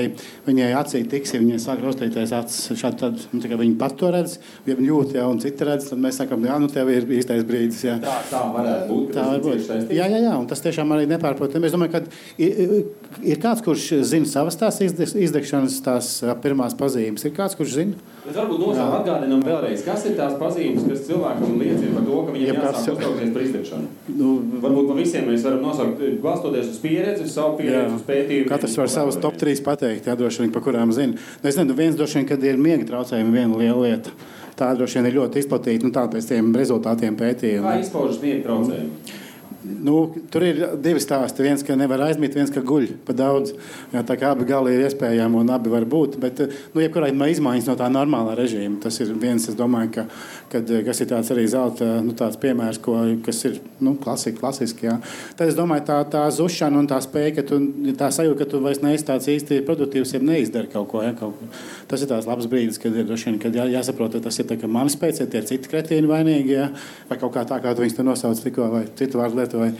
[0.47, 4.39] viņai acī tiks, ja viņai sāk rostīties acis, šādi, tad, nu, viņi pat to redz,
[4.65, 7.45] ja viņi jūt, ja, un citi redz, tad mēs sakām, jā, nu, tev ir īstais
[7.45, 7.83] brīdis.
[7.85, 7.99] Jā.
[8.01, 9.13] Tā, tā varētu būt.
[9.13, 9.69] Tā var būt.
[9.93, 11.69] Jā, jā, jā, un tas tiešām arī nepārprotami.
[11.69, 12.73] Es domāju, ka ir,
[13.21, 17.29] ir kāds, kurš zina savas tās izdegšanas tās pirmās pazīmes.
[17.29, 18.09] Ir kāds, kurš zina?
[18.29, 22.33] Bet varbūt nosaukt atgādinām vēlreiz, kas ir tās pazīmes, kas cilvēkam liecina par to, ka
[22.35, 23.87] viņam jāsāk uztraukties par izdegšanu.
[24.19, 24.33] Nu,
[24.65, 28.51] varbūt pa visiem mēs varam nosaukt balstoties uz pieredzi, uz savu pieredzi, uz pētījumu.
[28.51, 31.17] Katrs var savus top 3 pateikt, jā, droši vien, pa kurām zina.
[31.17, 34.13] Nu, es nezinu, viens droši vien, kad ir miega traucējumi, viena liela lieta.
[34.59, 37.65] Tā droši vien ir ļoti izplatīta, nu tā pēc tiem rezultātiem pētījumiem.
[37.65, 39.17] Kā izpaužas miega traucējumi?
[39.59, 41.43] Nu, tur ir divi stāsti.
[41.43, 43.51] Viens, ka nevar aizmigt, viens, ka guļ pa daudz.
[43.91, 46.15] Jā, tā kā abi gali ir iespējami un abi var būt.
[46.21, 46.39] Bet,
[46.71, 48.79] nu, jebkurā gadījumā izmaiņas no tā normālā režīma.
[48.85, 50.05] Tas ir viens, es domāju, ka,
[50.53, 52.95] kad, kas ir tāds arī zelta nu, tāds piemērs, ko,
[53.25, 54.87] kas ir nu, klasika, klasiski.
[54.87, 54.95] Jā.
[55.35, 57.59] Tad es domāju, tā, tā zušana un tā spēja, ka tu,
[57.99, 61.03] tā sajūta, ka tu vairs neesi tāds īsti produktīvs, ja neizdari kaut ko.
[61.03, 61.49] Jā, kaut ko.
[61.91, 64.59] Tas ir tāds labs brīdis, kad ir vien, kad jā, jāsaprot, ka tas ir tā,
[64.71, 66.71] mani spēcīgi, tie ir citi kretīni vainīgi, jā,
[67.11, 69.73] vai kaut kā tā, kā tu viņus nosauc tikko, vai citu vārdu lietoju.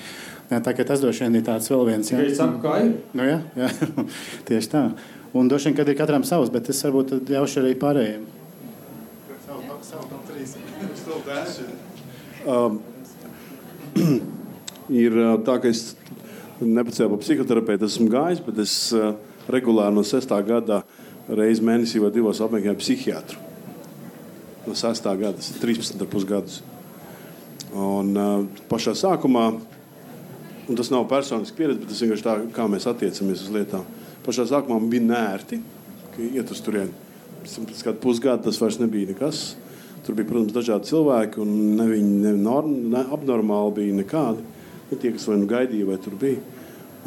[0.50, 2.10] Jā, tā, tas droši vien ir tāds vēl viens.
[2.10, 2.96] Jā, es saku, kā ir.
[3.14, 3.70] Nu, jā, jā.
[4.50, 4.84] tieši tā.
[5.38, 8.26] Un droši vien, kad ir katram savs, bet es varbūt ļaušu arī pārējiem.
[12.50, 12.80] Um,
[15.04, 15.92] ir tā, ka es
[16.60, 19.14] nepacēlu par psihoterapeitu, esmu gājis, bet es uh,
[19.52, 20.34] regulāri no 6.
[20.48, 20.82] gada
[21.30, 23.46] reizes mēnesī vai divos apmeklēju psihiatru.
[24.66, 25.14] no 6.
[25.22, 26.62] gada, 13,5 gadus.
[27.70, 29.46] Un uh, pašā sākumā,
[30.70, 33.86] un tas nav personisks pieredze, bet tas vienkārši tā, kā mēs attiecamies uz lietām.
[34.26, 35.62] Pašā sākumā bija nērti,
[36.16, 36.94] ka iet uz turieni.
[37.46, 39.44] Pēc kāda pusgada tas vairs nebija nekas.
[40.06, 44.46] Tur bija, protams, dažādi cilvēki, un ne viņi ne, norm, ne abnormāli bija nekādi.
[44.90, 46.42] Ne tie, kas vai nu gaidīja, vai tur bija.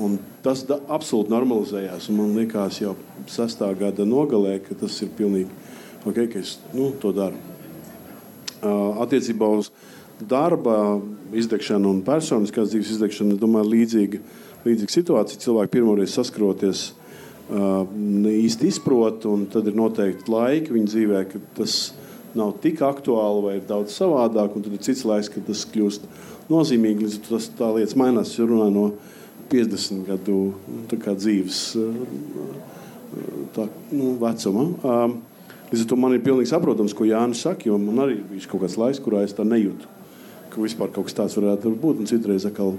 [0.02, 2.08] Un tas da, absolūti normalizējās.
[2.14, 2.94] Man liekas, jau
[3.30, 5.50] sastāvā gada nogalē, ka tas ir pilnīgi
[6.06, 7.38] ok, ka es nu, to daru.
[8.62, 9.72] Uh, attiecībā uz
[10.28, 11.00] darba
[11.36, 14.20] izdegšanu un personiskās dzīves izdegšanu, es domāju, līdzīga,
[14.66, 15.40] līdzīga situācija.
[15.42, 16.90] Cilvēki pirmoreiz saskroties,
[17.52, 21.78] īsti izprot, un tad ir noteikti laiki viņa dzīvē, ka tas
[22.38, 26.06] nav tik aktuāli vai ir daudz savādāk, un tad ir cits laiks, kad tas kļūst
[26.52, 27.08] nozīmīgi.
[27.08, 28.86] Līdz tas tā lietas mainās, jo runā no
[29.52, 30.38] 50 gadu
[30.88, 31.58] dzīves
[33.52, 34.70] tā, nu, vecuma.
[34.80, 35.20] Um,
[35.72, 38.66] Līdz ar to man ir pilnīgi saprotams, ko Jānis saka, jo man arī bija kaut
[38.66, 39.88] kāds laiks, kurā es tā nejūtu
[40.52, 42.02] ka vispār kaut kas tāds varētu būt.
[42.02, 42.76] Un citreiz atkal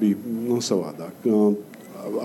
[0.00, 1.26] bija nu, savādāk.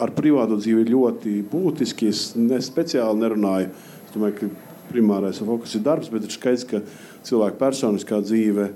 [0.01, 2.11] Ar privāto dzīvi ir ļoti būtiski.
[2.11, 3.71] Es ne speciāli nerunāju.
[4.05, 4.51] Es domāju, ka
[4.91, 6.81] primārais fokus ir darbs, bet ir skaidrs, ka
[7.27, 8.71] cilvēka personiskā dzīve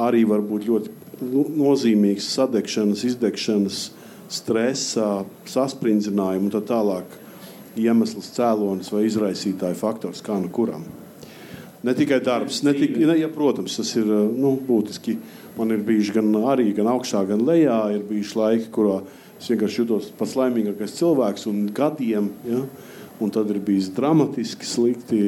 [0.00, 0.94] arī var būt ļoti
[1.56, 3.80] nozīmīgs sadegšanas, izdegšanas,
[4.32, 7.16] stresa, sasprindzinājumu un tā tālāk
[7.80, 10.84] iemesls, cēlonis vai izraisītāja faktors, kā nu kuram.
[11.86, 15.14] Ne tikai darbs, ne tikai, ne, ja, protams, tas ir nu, būtiski
[15.56, 17.78] Man ir bijuši gan arī gan augšā, gan lejā.
[17.96, 18.98] Ir bijuši laiki, kurā
[19.38, 22.28] es vienkārši jutos pats laimīgākais cilvēks un gadiem.
[22.44, 22.60] Ja?
[23.24, 25.22] Un tad ir bijis dramatiski, slikti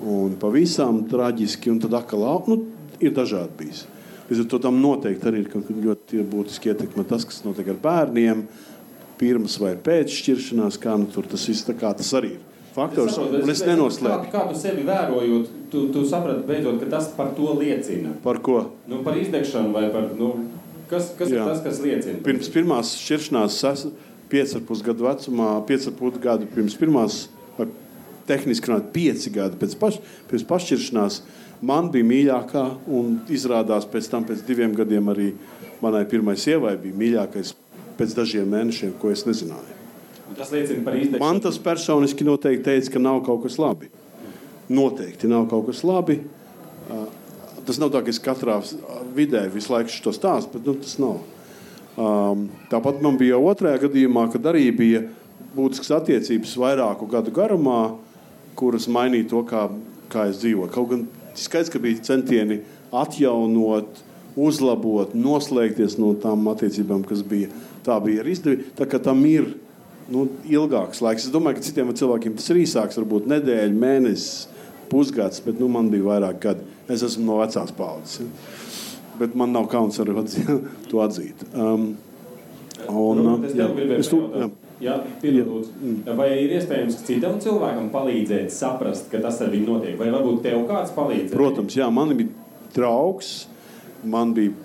[0.00, 1.74] un pavisam traģiski.
[1.74, 2.62] Un tad atkal nu,
[3.04, 3.84] ir dažādi bijis.
[4.30, 8.46] Līdz ar to tam noteikti arī ir ļoti būtiski ietekme tas, kas notiek ar bērniem,
[9.20, 12.49] pirms vai pēc šķiršanās, kā nu, tur tas viss tā kā tas arī ir
[12.80, 14.28] faktors, saprotu, un es nenoslēpu.
[14.30, 18.14] Kā, kā tu sevi vērojot, tu, tu saprati beidzot, ka tas par to liecina?
[18.24, 18.62] Par ko?
[18.90, 20.32] Nu, par izdegšanu vai par, nu,
[20.90, 21.42] kas, kas Jā.
[21.42, 22.22] ir tas, kas liecina?
[22.26, 23.60] Pirms pirmās šķiršanās,
[24.30, 27.24] 5,5 gadu vecumā, 5,5 gadu pirms pirmās,
[28.30, 29.98] tehniski runāt, 5 gadi pēc, paš,
[30.30, 31.18] pirms pašķiršanās,
[31.66, 32.64] man bija mīļākā,
[32.94, 35.32] un izrādās pēc tam, pēc diviem gadiem, arī
[35.82, 37.54] manai pirmai sievai bija mīļākais
[37.98, 39.79] pēc dažiem mēnešiem, ko es nezināju.
[40.38, 41.22] Tas liecina par izdevību.
[41.22, 43.90] Man tas personiski noteikti teica, ka nav kaut kas labi.
[44.70, 46.20] Noteikti nav kaut kas labi.
[47.66, 48.58] Tas nav tā, ka es katrā
[49.14, 51.20] vidē visu laiku to stāstu, bet nu, tas nav.
[52.00, 55.02] Um, tāpat man bija otrajā gadījumā, kad arī bija
[55.54, 57.80] būtiskas attiecības vairāku gadu garumā,
[58.58, 59.66] kuras mainīja to, kā,
[60.12, 60.70] kā es dzīvoju.
[60.74, 61.04] Kaut gan
[61.38, 62.60] skaidrs, ka bija centieni
[62.94, 64.00] atjaunot,
[64.40, 67.50] uzlabot, noslēgties no tām attiecībām, kas bija.
[67.86, 68.70] Tā bija arī izdevība.
[68.78, 69.50] Tā kā tam ir
[70.12, 71.26] nu, ilgāks laiks.
[71.26, 74.48] Es domāju, ka citiem cilvēkiem tas ir īsāks, varbūt nedēļa, mēnesis,
[74.90, 76.66] pusgads, bet nu, man bija vairāk gadi.
[76.90, 78.20] Es esmu no vecās paudzes.
[78.22, 78.56] Ja?
[79.20, 80.16] Bet man nav kauns arī
[80.90, 81.44] to atzīt.
[81.54, 81.92] Um,
[82.88, 84.50] un, nu, es jā, es tu, jā.
[84.80, 85.42] Jā, jā.
[86.16, 89.98] Vai ir iespējams citam cilvēkam palīdzēt saprast, ka tas ar viņu notiek?
[90.00, 91.34] Vai varbūt tev kāds palīdz?
[91.34, 92.32] Protams, jā, man bija
[92.72, 93.34] draugs,
[94.08, 94.56] man bija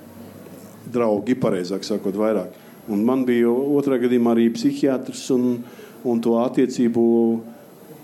[0.88, 2.56] draugi, pareizāk sakot, vairāk
[2.92, 5.64] Un man bija otrā gadījumā arī psihiatrs un,
[6.06, 7.04] un to attiecību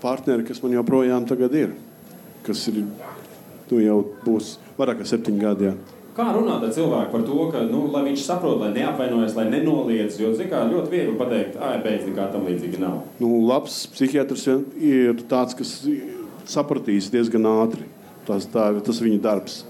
[0.02, 1.74] partneri, kas man joprojām ir.
[2.42, 2.82] Kas ir,
[3.70, 5.70] nu, jau būs vairāk kā septiņi gadi.
[5.70, 5.74] Jā.
[6.12, 10.18] Kā runāt ar cilvēku par to, ka nu, viņš saprot, lai neapvainojas, lai nenoliedz?
[10.20, 12.98] Jo kā, ļoti viegli pateikt, ah, beidz nekā tam līdzīga nav.
[13.22, 14.44] Nu, labs psihiatrs
[14.76, 15.78] ir tāds, kas
[16.44, 17.86] sapratīs diezgan ātri.
[18.26, 19.62] Tas, tā, tas viņa darbs.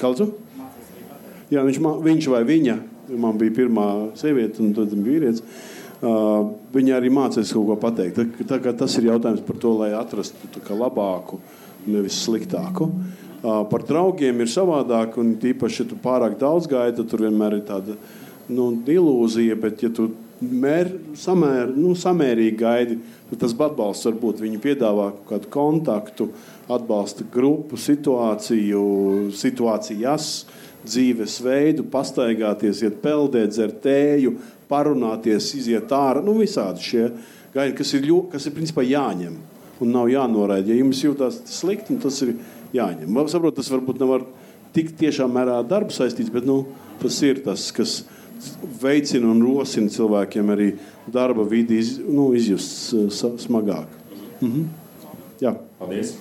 [0.00, 0.32] Kaldu?
[1.52, 2.74] Jā, viņš, viņš vai viņa
[3.10, 3.86] Man bija pirmā
[4.18, 5.42] sieviete, un tad vīrietis.
[6.00, 8.20] Uh, viņa arī mācījās kaut ko pateikt.
[8.48, 11.40] Tā, tā, tas ir jautājums par to, lai atrastu labāku,
[11.90, 12.88] nevis sliktāku.
[13.40, 17.58] Uh, par draugiem ir savādāk, un tīpaši, ja tu pārāk daudz gaidi, tad tur vienmēr
[17.58, 17.98] ir tāda
[18.48, 19.58] nu, ilūzija.
[19.60, 20.08] Bet, ja tu
[20.40, 23.00] mēr, samēr, nu, samērīgi gaidi,
[23.32, 24.40] tad tas atbalsts var būt.
[24.46, 26.30] Viņi piedāvā kaut kādu kontaktu,
[26.70, 28.88] atbalsta grupu, situāciju,
[29.36, 30.32] situācijas.
[30.46, 34.34] Uh, dzīvesveidu, pastaigāties, iet peldēt, dzert tēju,
[34.70, 36.22] parunāties, iziet ārā.
[36.24, 37.06] Nu, visādi šie
[37.54, 39.36] gaidi, kas ir, ļo, kas ir principā jāņem
[39.80, 40.70] un nav jānoraida.
[40.70, 42.36] Ja jums jūtas slikti, tas ir
[42.76, 43.20] jāņem.
[43.32, 44.26] Saprot, tas varbūt nav ar
[44.76, 46.62] tik tiešām mērā darbu saistīts, bet nu,
[47.02, 48.00] tas ir tas, kas
[48.80, 50.72] veicina un rosina cilvēkiem arī
[51.10, 52.94] darba vidi iz, nu, izjust
[53.44, 53.88] smagāk.
[54.40, 54.66] Mhm.
[55.40, 55.56] Jā.
[55.80, 56.18] Paldies!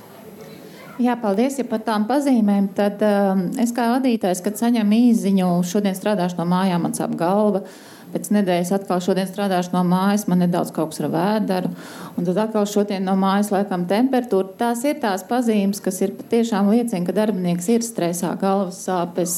[1.00, 2.74] Jā, paldies ja par tām pazīmēm.
[2.76, 7.64] Tad um, es kā vadītājs, kad saņemu īziņu, šodien strādāšu no mājām, man sāp galva.
[8.10, 11.70] pēc nedēļas atkal šodien strādāšu no mājas, man nedaudz kaut kas ar vēderu,
[12.18, 14.56] un tad atkal šodien no mājas laikam temperatūra.
[14.60, 19.36] Tās ir tās pazīmes, kas ir patiešām liecina, ka darbinieks ir stresā, galvas sāpes.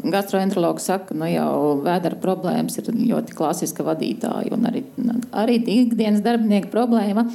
[0.00, 1.52] Gastroenterologs saka, nu jau
[1.84, 4.82] vēdera problēmas ir ļoti klasiska vadītāja un arī,
[5.44, 7.28] arī ikdienas darbinieka problēma.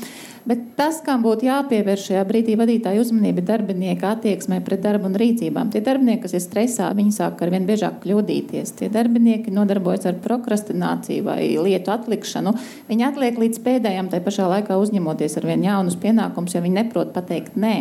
[0.47, 5.17] Bet tas, kam būtu jāpievērš šajā brīdī vadītāja uzmanība, ir darbinieka attieksmē pret darbu un
[5.19, 5.71] rīcībām.
[5.73, 8.73] Tie darbinieki, kas ir stresā, viņi sāk ar vien biežāk kļūdīties.
[8.79, 12.55] Tie darbinieki nodarbojas ar prokrastināciju vai lietu atlikšanu.
[12.89, 17.15] Viņi atliek līdz pēdējiem, tai pašā laikā uzņemoties ar vien jaunus pienākumus, jo viņi neprot
[17.15, 17.75] pateikt nē.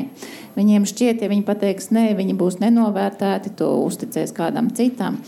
[0.58, 5.22] Viņiem šķiet, ja viņi pateiks nē, viņi būs nenovērtēti, to uzticēs kādam citam.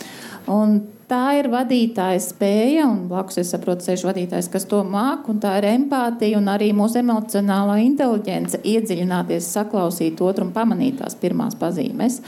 [0.50, 0.80] Un
[1.11, 5.56] tā ir vadītāja spēja, un blakus es saprotu, sēž vadītājs, kas to māk, un tā
[5.58, 12.20] ir empātija un arī mūsu emocionālā inteliģence iedziļināties, saklausīt otru un pamanīt tās pirmās pazīmes.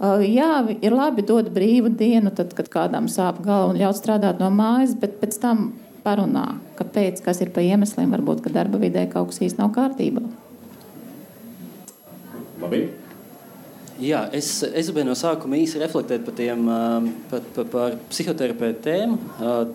[0.00, 4.40] Uh, jā, ir labi dot brīvu dienu, tad, kad kādam sāp galva un ļaut strādāt
[4.40, 5.66] no mājas, bet pēc tam
[6.06, 6.46] parunā,
[6.78, 10.24] kāpēc, kas ir pa iemesliem, varbūt, ka darba vidē kaut kas īsti nav kārtībā.
[12.62, 12.84] Labi.
[14.00, 16.62] Jā, es, es gribēju no sākuma īsi reflektēt par, tiem,
[17.28, 19.18] par, par, par psihoterapeitu tēmu.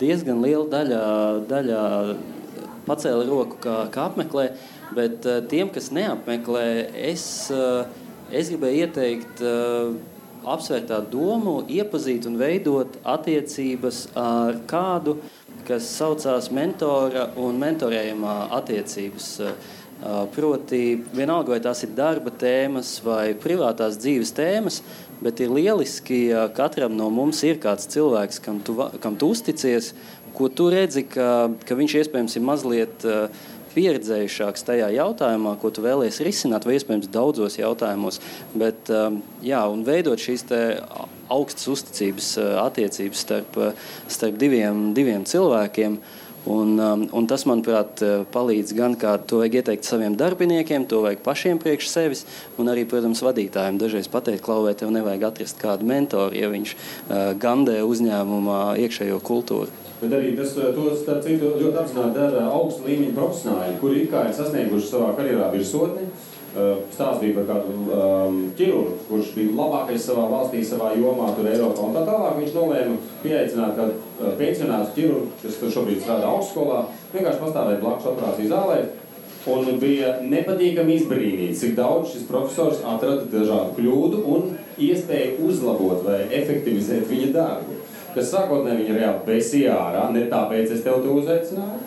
[0.01, 1.01] Diezgan liela daļa,
[1.51, 1.81] daļa
[2.87, 4.47] pacēla roku, kā, kā apmeklē,
[4.97, 6.65] bet tiem, kas neapmeklē,
[7.11, 7.27] es,
[8.33, 9.45] es gribēju ieteikt
[10.55, 15.19] apsvērt tā domu, iepazīt un veidot attiecības ar kādu,
[15.69, 19.31] kas saucās mentora un mentorējumā attiecības.
[20.35, 20.81] Proti,
[21.15, 24.81] vienalga vai tās ir darba tēmas vai privātās dzīves tēmas,
[25.23, 29.93] bet ir lieliski, ja katram no mums ir kāds cilvēks, kam tu, kam tu uzticies,
[30.35, 33.07] ko tu redzi, ka, ka viņš iespējams ir mazliet
[33.75, 38.21] pieredzējušāks tajā jautājumā, ko tu vēlēsies risināt, vai iespējams daudzos jautājumos.
[38.55, 38.91] Bet,
[39.43, 40.45] jā, un veidot šīs
[41.31, 42.29] augstas uzticības
[42.61, 43.59] attiecības starp,
[44.11, 45.99] starp diviem, diviem cilvēkiem.
[46.45, 50.99] Un, um, un tas, manuprāt, uh, palīdz gan kā to vajag ieteikt saviem darbiniekiem, to
[51.01, 52.21] vajag pašiem priekš sevis,
[52.61, 53.79] un arī, protams, vadītājiem.
[53.81, 59.73] Dažreiz pateikt, klauvē, tev nevajag atrast kādu mentoru, ja viņš uh, gandē uzņēmumā iekšējo kultūru.
[60.03, 64.33] Bet arī tas, uh, to, starp citu, ļoti apzināti dara augsta līmeņa profesionāļi, kuri ir
[64.37, 66.09] sasnieguši savā karjerā virsotni.
[66.55, 71.83] Stāstīja par kādu um, ķirurgu, kurš bija labākais savā valstī, savā jomā, tur Eiropā.
[71.83, 73.97] Un tā tālāk viņš nolēma pieaicināt kādu
[74.39, 78.83] pensionāru ķirurgu, kas šobrīd strādā augstskolā, vienkārši pastāvēt blakus operāciju zālē.
[79.45, 86.23] Un bija nepatīkami izbrīnīts, cik daudz šis profesors atrada dažādu kļūdu un iespēju uzlabot vai
[86.33, 87.77] efektivizēt viņa darbu.
[88.15, 91.83] Kas sākotnēji viņa reāli besīja ārā, ne tāpēc es tev to uzaicināju,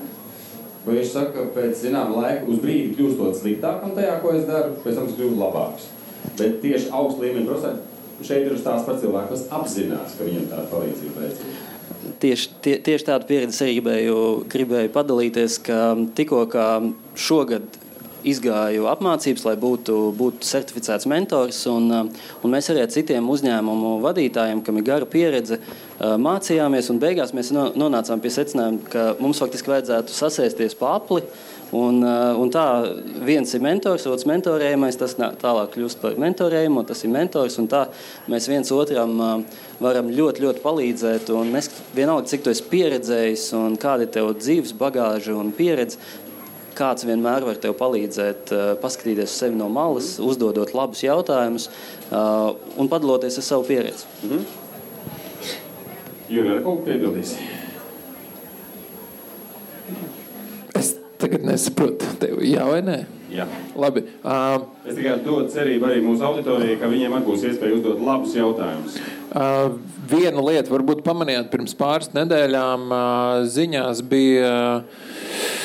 [0.88, 4.76] Vai viņš saka, ka pēc zināma laika, uz brīdi kļūstot sliktākam tajā, ko es daru,
[4.80, 5.88] pēc tam es kļūstu labāks.
[6.38, 10.64] Bet tieši augstu līmeņa profesori šeit ir stāsts par cilvēku, kas apzinās, ka viņam tāda
[10.72, 11.67] palīdzība vajadzīga.
[12.18, 15.82] Tieši, tie, tieši tādu pieredzi arī gribēju, gribēju padalīties, ka
[16.18, 16.46] tikko
[17.14, 17.78] šogad
[18.26, 21.60] izgāju apmācības, lai būtu, būtu certificēts mentors.
[21.70, 21.90] Un,
[22.42, 25.60] un mēs arī ar citiem uzņēmumu vadītājiem, kam ir gara pieredze,
[25.98, 26.90] mācījāmies.
[26.98, 31.22] Beigās mēs nonācām pie secinājuma, ka mums faktiski vajadzētu sasēsties pa apli.
[31.76, 32.64] Un, uh, un tā
[33.26, 37.58] viens ir mentors, otrs mentorējumais, tas tālāk kļūst par mentorējumu, tas ir mentors.
[37.68, 37.82] Tā
[38.32, 39.44] mēs viens otram
[39.82, 41.28] varam ļoti, ļoti palīdzēt.
[41.36, 46.00] Un mēs vienalga, cik tu esi pieredzējis un kāda ir tava dzīves bagāža un pieredze,
[46.78, 51.68] kāds vienmēr var tev palīdzēt, uh, paskatīties uz sevi no malas, uzdodot labus jautājumus
[52.08, 54.08] un padaloties ar savu pieredzi.
[54.22, 54.66] Mm -hmm.
[56.28, 57.36] Kaut ko piebildīs?
[60.76, 60.90] Es
[61.20, 62.98] tagad nesaprotu, tev jā vai nē?
[63.28, 63.44] Jā.
[63.76, 64.04] Labi.
[64.24, 68.96] Uh, es tikai dodu cerību arī mūsu auditorijai, ka viņiem būs iespēja uzdot labus jautājumus.
[69.28, 69.76] Uh,
[70.08, 73.02] viena lieta, varbūt pamanījāt, pirms pāris nedēļām uh,
[73.52, 74.52] ziņās bija.
[74.78, 75.56] Uh,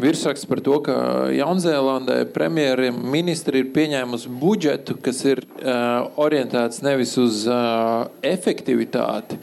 [0.00, 0.94] virsraksts par to, ka
[1.34, 9.36] Jaunzēlandē premjerministri ir pieņēmusi budžetu, kas ir uh, orientēts nevis uz uh, efektivitāti,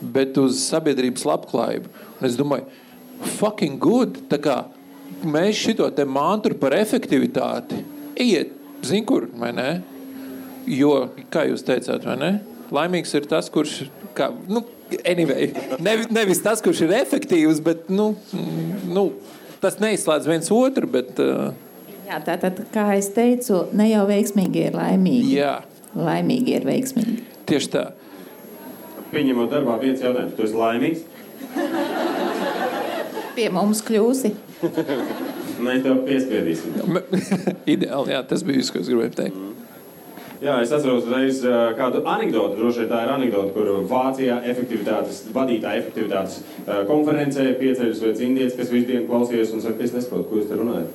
[0.00, 1.92] bet uz sabiedrības labklājību.
[2.18, 2.68] Un es domāju,
[3.38, 4.22] fucking good!
[4.30, 4.58] Tā kā
[5.22, 7.82] mēs šito te mantru par efektivitāti
[8.20, 8.52] iet,
[8.86, 9.70] zin kur, vai ne?
[10.68, 12.32] Jo, kā jūs teicāt, vai ne?
[12.72, 13.82] Laimīgs ir tas, kurš,
[14.16, 14.62] kā, nu,
[15.04, 15.50] anyway,
[15.82, 18.12] nevis, nevis tas, kurš ir efektīvs, bet, nu,
[18.88, 19.08] nu
[19.62, 20.88] tas neizslēdz viens otru.
[20.90, 21.52] Bet, uh...
[22.08, 25.36] Jā, tā tad, kā es teicu, ne jau veiksmīgi ir laimīgi.
[25.38, 25.56] Jā.
[25.92, 27.18] Laimīgi ir veiksmīgi.
[27.50, 27.86] Tieši tā.
[29.12, 31.08] Pieņemot darbā viens jautājums, tu esi laimīgs?
[33.36, 34.34] Pie mums kļūsi.
[35.62, 36.98] Nē, tev piespiedīsim.
[37.74, 39.38] Ideāli, jā, tas bija viss, ko es gribēju teikt.
[39.38, 39.52] Mm.
[40.42, 41.38] Jā, es atceros reiz
[41.78, 42.56] kādu anekdoti.
[42.58, 46.40] Droši vien tā ir anekdote, kur Vācijā efektivitātes, vadītāja efektivitātes
[46.88, 50.58] konferencē pieceļas viens indietis, kas visu dienu klausījās un saka, es nesaprotu, ko jūs te
[50.58, 50.90] runājat.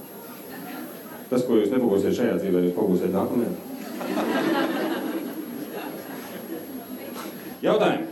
[1.32, 3.52] Tas, ko jūs nepagūsiet šajā dzīvē, jūs pagūsiet nākamajā.
[7.64, 8.06] Jautājumi,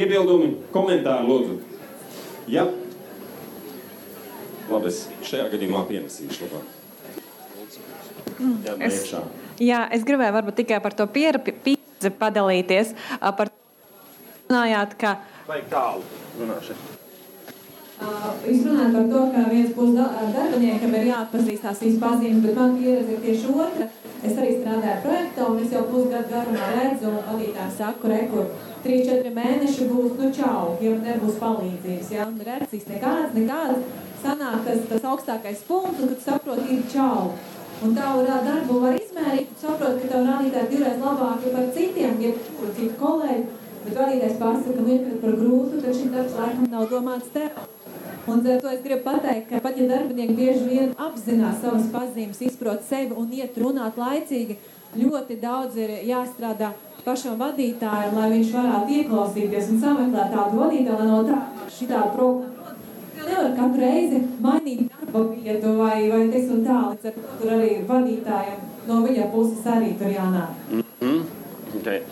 [0.00, 1.60] iebildumi, komentāri, lūdzu.
[2.56, 2.64] Jā.
[4.70, 6.76] Labi, es šajā gadījumā pienesīšu labāk.
[8.40, 9.22] Jā, Es- priekšā.
[9.60, 12.94] Jā, es gribēju varbūt tikai par to pieredzi padalīties.
[13.20, 13.50] Par
[14.48, 15.18] runājāt, ka
[15.50, 16.02] Vajag tālu
[16.38, 16.96] runāšanu.
[18.00, 22.54] Jūs runājat par to, ka viens puses da- darbiniekam ir jāatpazīst tās visas pazīmes, bet
[22.56, 23.88] man pieredze ir tieši otra.
[24.24, 28.46] Es arī strādāju projektā, un es jau pusgadu garumā redzu, un vadītājiem saku, re, kur
[28.84, 32.10] 3-4 mēneši būs, nu čau, ja nebūs palīdzības.
[32.12, 32.26] Ja?
[32.26, 33.82] Un reakcijas nekādas, nekādas.
[34.20, 37.30] Sanāk tas, tas augstākais punkts, un tu saproti, ir čau.
[37.80, 42.74] Un tavu darbu var izmērīt, tu saproti, ka tavu rādītāji divreiz labāki par citiem, jebkuru
[42.76, 43.46] citu kolēģi.
[43.80, 47.62] Bet vadītājs pasaka, nu, ir par grūtu, tad šis darbs laikam nav domāts tev.
[48.28, 52.42] Un ar to es gribu pateikt, ka pat ja darbinieki bieži vien apzinās savas pazīmes,
[52.44, 54.58] izprot sevi un iet runāt laicīgi,
[55.00, 56.74] ļoti daudz ir jāstrādā
[57.06, 61.40] pašam vadītājam, lai viņš varētu ieklausīties un sameklēt tādu vadītāju, lai no tā
[61.78, 62.59] šitā problēma.
[63.20, 67.72] Nevar katru reizi mainīt darba vietu vai, vai un tā, līdz ar to tur arī
[67.88, 70.56] vadītājiem no viņa puses arī tur jānāk.
[71.00, 71.22] Mm.
[71.80, 72.02] Okay.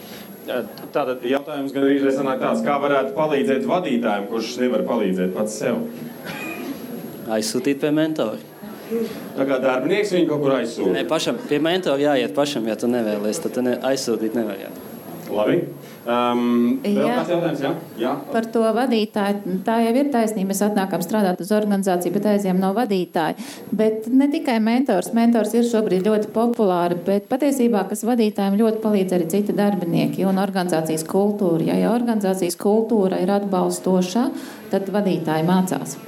[0.49, 5.83] Tātad jautājums gan arī sanāk tāds, kā varētu palīdzēt vadītājiem, kurš nevar palīdzēt pats sev.
[7.29, 8.39] Aizsūtīt pie mentora.
[9.37, 10.93] Tā kā darbinieks viņu kaut kur aizsūta.
[10.95, 14.57] Ne, pašam, pie mentora jāiet pašam, ja tu nevēlies, tad tu ne, aizsūtīt nevar.
[14.63, 14.73] Jā.
[15.33, 15.59] Labi.
[16.09, 17.19] Um, Jā.
[17.29, 17.73] Jā?
[18.01, 18.13] Jā.
[18.33, 19.59] Par to vadītāju.
[19.67, 20.53] Tā jau ir taisnība.
[20.53, 23.37] Mēs atnākam strādāt uz organizāciju, bet aizjām no vadītāja.
[23.77, 25.13] Bet ne tikai mentors.
[25.17, 30.41] Mentors ir šobrīd ļoti populāri, bet patiesībā, kas vadītājiem ļoti palīdz arī citi darbinieki un
[30.43, 31.69] organizācijas kultūra.
[31.71, 34.29] Ja, ja organizācijas kultūra ir atbalstoša,
[34.73, 35.99] tad vadītāji mācās.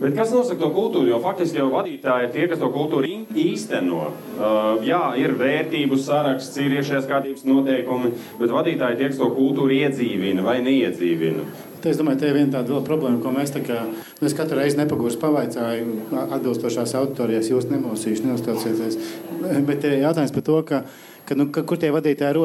[0.00, 1.10] Bet kas nosaka to kultūru?
[1.10, 4.06] Jo faktiski jau vadītāji ir tie, kas to kultūru īsteno.
[4.10, 9.28] Uh, jā, ir vērtību saraksts, ir iekšējās kārtības noteikumi, bet vadītāji ir tie, kas to
[9.36, 11.44] kultūru iedzīvina vai neiedzīvina.
[11.80, 13.78] Es domāju, tā ir viena tāda problēma, ko mēs kā,
[14.20, 18.98] es katru reizi nepagūstu pavaicāju atbilstošās auditorijas, jūs nemosīšu, neuztraucieties.
[19.68, 20.82] Bet ir jautājums par to, ka,
[21.28, 22.36] ka, nu, ka, kur tie vadītāji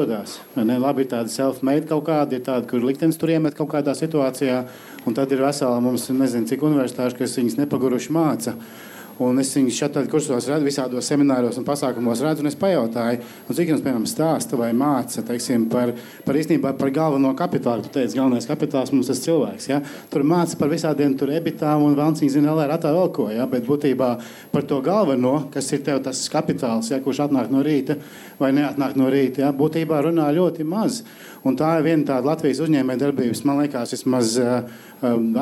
[0.56, 0.78] Ne?
[0.80, 4.62] Labi, ir tādi self-made kaut kādi, ir tādi, kur liktenis tur iemet kaut kādā situācijā,
[5.06, 8.56] un tad ir vesela mums, nezinu, cik universitāši, kas viņus nepaguruši māca.
[9.22, 13.54] Un es viņus šeit kursos redzu, visādos semināros un pasākumos redzu, un es pajautāju, nu,
[13.56, 15.94] cik jums, piemēram, stāsta vai māca teiksim, par,
[16.26, 17.86] par īstenībā par galveno kapitālu.
[17.86, 19.68] Tu teici, galvenais kapitāls mums ir cilvēks.
[19.70, 19.80] Ja?
[20.12, 23.30] Tur māca par visādiem tur ebitām un valnciņu zina, lai ratā vēl ko.
[23.32, 23.48] Ja?
[23.48, 24.10] Bet būtībā
[24.52, 27.00] par to galveno, kas ir tev tas kapitāls, ja?
[27.00, 27.96] kurš atnāk no rīta
[28.36, 29.54] vai neatnāk no rīta, ja?
[29.56, 31.00] būtībā runā ļoti maz.
[31.46, 34.66] Un tā ir viena tāda Latvijas uzņēmējdarbības, man liekas, vismaz uh,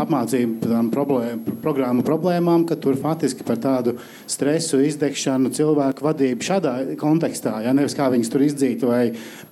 [0.02, 3.96] apmācību problēma, programmu problēmām, ka tur faktiski par tādu
[4.30, 9.02] stresu, izdegšanu, cilvēku vadību šādā kontekstā, ja nevis kā viņus tur izdzīt vai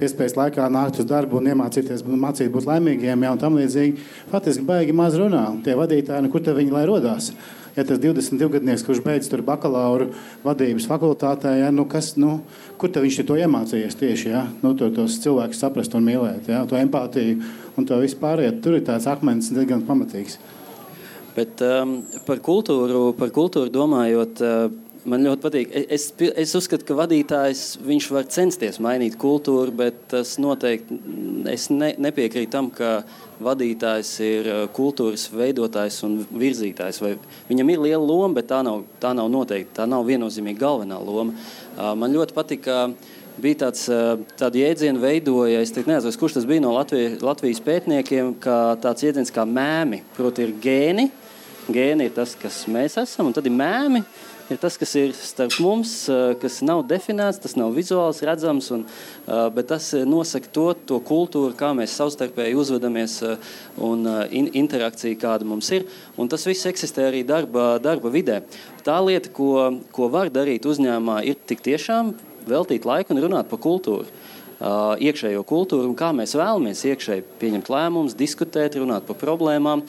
[0.01, 4.69] piespējas laikā nākt uz darbu un iemācīties mācīt būt laimīgiem, ja un tam līdzīgi, faktiski
[4.69, 5.49] baigi maz runā.
[5.65, 7.33] Tie vadītāji, nu, kur tad viņi lai rodās?
[7.73, 10.11] Ja tas 22 gadnieks, kurš beidz tur bakalaura
[10.45, 12.43] vadības fakultātē, ja, nu kas, nu,
[12.81, 14.29] kur viņš to iemācījies tieši?
[14.29, 14.43] Ja?
[14.61, 16.67] Nu, to, tos cilvēkus saprast un mīlēt, ja?
[16.69, 17.41] to empātiju
[17.81, 18.45] un to vispār.
[18.61, 20.37] Tur ir tāds akmens diezgan pamatīgs.
[21.33, 25.71] Bet um, par, kultūru, par kultūru domājot, uh, man ļoti patīk.
[25.89, 27.79] Es, es uzskatu, ka vadītājs
[28.13, 30.99] var censties mainīt kultūru, bet tas noteikti
[31.51, 33.01] es ne, nepiekrītu tam, ka
[33.43, 37.01] vadītājs ir uh, kultūras veidotājs un virzītājs.
[37.03, 37.17] Vai
[37.49, 39.73] viņam ir liela loma, bet tā nav, tā nav noteikti.
[39.81, 41.35] Tā nav viennozīmīgi galvenā loma.
[41.73, 42.85] Uh, man ļoti patika.
[43.43, 44.21] Bija tāds uh,
[44.53, 49.47] jēdziens, veidoja, es nezinu, kurš tas bija no Latvijas, Latvijas pētniekiem, kā tāds jēdziens kā
[49.49, 50.03] mēmi.
[50.19, 51.09] Proti, ir gēni.
[51.71, 54.03] Gēni ir tas, kas mēs esam, un tad ir mēmi
[54.53, 55.93] ir tas, kas ir starp mums,
[56.43, 58.85] kas nav definēts, tas nav vizuāls, redzams, un,
[59.55, 63.19] bet tas nosaka to, to kultūru, kā mēs savstarpēji uzvedamies
[63.83, 65.87] un in, interakciju, kāda mums ir.
[66.21, 68.43] Un tas viss eksistē arī darba, darba vidē.
[68.87, 72.15] Tā lieta, ko, ko var darīt uzņēmumā, ir tik tiešām
[72.49, 74.11] veltīt laiku un runāt par kultūru.
[75.03, 79.83] Iekšējo kultūru un kā mēs vēlamies iekšēji pieņemt lēmumus, diskutēt, runāt par problēmām.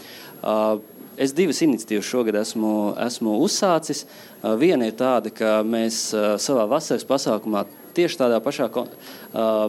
[1.13, 4.03] Uh, Es divas iniciatīvas šogad esmu, esmu uzsācis.
[4.41, 9.67] Uh, viena ir tāda, ka mēs uh, savā vasaras pasākumā tieši tādā pašā uh,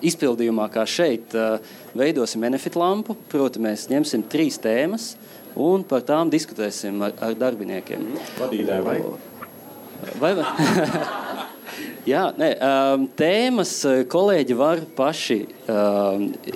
[0.00, 1.34] izpildījumā kā šeit
[1.92, 3.14] veidosim benefit lampu.
[3.28, 5.12] Proti, mēs ņemsim trīs tēmas
[5.60, 8.06] un par tām diskutēsim ar, ar darbiniekiem.
[8.40, 8.96] Vadītāji vai?
[10.22, 10.46] Vai, vai?
[12.08, 12.48] Jā, nē,
[13.20, 13.74] tēmas
[14.10, 15.38] kolēģi var paši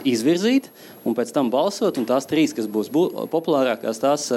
[0.09, 0.71] izvirzīt
[1.05, 2.01] un pēc tam balsot.
[2.09, 4.31] Tās trīs, kas būs bū, populārākās, tās,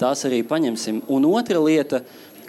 [0.00, 1.02] tās arī paņemsim.
[1.12, 2.02] Un otra lieta,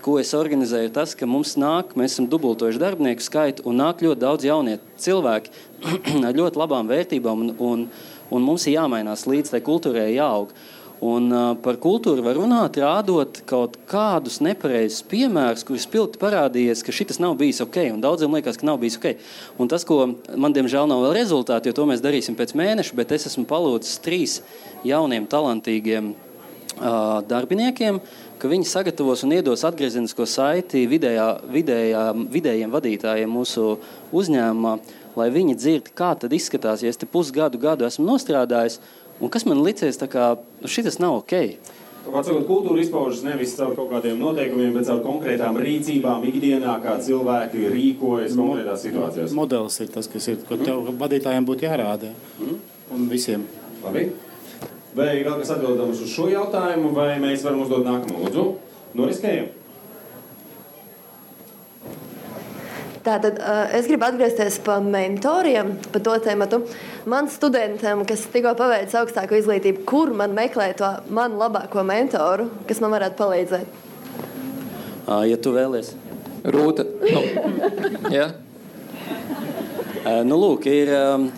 [0.03, 4.23] ko es organizēju, tas, ka mums nāk, mēs esam dubultojuši darbinieku skaitu, un nāk ļoti
[4.23, 5.51] daudz jaunie cilvēki
[6.27, 7.85] ar ļoti labām vērtībām, un, un,
[8.31, 10.53] un mums ir jāmainās līdz tai kultūrai, jāaug.
[11.03, 11.29] Un,
[11.61, 17.35] par kultūru var runāt, rādot kaut kādus nepareizus piemērus, kurus pilti parādījies, ka šis nav
[17.37, 17.77] bijis ok.
[18.01, 19.11] Daudziem liekas, ka nav bijis ok.
[19.61, 19.99] Un tas, ko
[20.33, 24.01] man diemžēl nav vēl rezultāti, jo to mēs darīsim pēc mēneša, bet es esmu palūdzis
[24.01, 24.39] trīs
[24.87, 26.15] jauniem, talantīgiem
[26.81, 28.01] uh, darbiniekiem,
[28.41, 33.75] ka viņi sagatavos un iedos atgriezenisko saiti vidējā, vidējā, vidējiem vadītājiem mūsu
[34.17, 34.77] uzņēmumā,
[35.17, 38.81] lai viņi dzird, kā tad izskatās, ja es te pusgadu gadu esmu nostrādājis
[39.17, 41.33] Un kas man licies, ka nu, šis nav ok?
[42.07, 47.65] Varbūt kultūra izpaužas nevis caur kaut kādiem noteikumiem, bet caur konkrētām rīcībām, ikdienā, kā cilvēki
[47.73, 49.35] rīkojas konkrētās situācijās.
[49.35, 52.13] Modelis ir tas, kas ir, ko tev vadītājiem būtu jārāda.
[52.39, 52.61] Mm.
[52.95, 53.43] Un visiem.
[53.83, 54.07] Labi.
[54.95, 58.45] Vai ir vēl kas atbildams uz šo jautājumu, vai mēs varam uzdot nākamo lūdzu?
[58.97, 59.56] Noriskējam!
[63.07, 63.37] Tātad
[63.71, 66.47] es gribu atgriezties pie mentoriem, par to tēmu.
[67.07, 72.81] Man studentiem, kas tikko paveicis augstāko izglītību, kur man meklēt to manu labāko mentoru, kas
[72.83, 73.85] man varētu palīdzēt?
[75.07, 75.93] Ja tu vēlies.
[76.51, 76.83] Rūta.
[77.07, 77.23] Nu.
[78.17, 78.27] ja?
[80.27, 80.91] Nu, lūk, ir,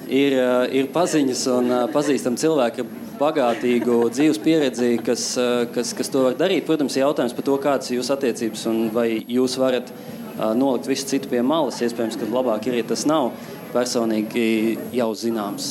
[0.09, 0.35] ir,
[0.73, 2.85] ir paziņas un pazīstami cilvēki
[3.19, 5.31] bagātīgu dzīves pieredzi, kas,
[5.75, 6.65] kas, kas to var darīt.
[6.65, 9.93] Protams, ir jautājums par to, kādas ir jūsu attiecības un vai jūs varat
[10.56, 11.82] nolikt visu citu pie malas.
[11.84, 13.32] Iespējams, ka labāk ir, ja tas nav
[13.74, 15.68] personīgi jau zināms,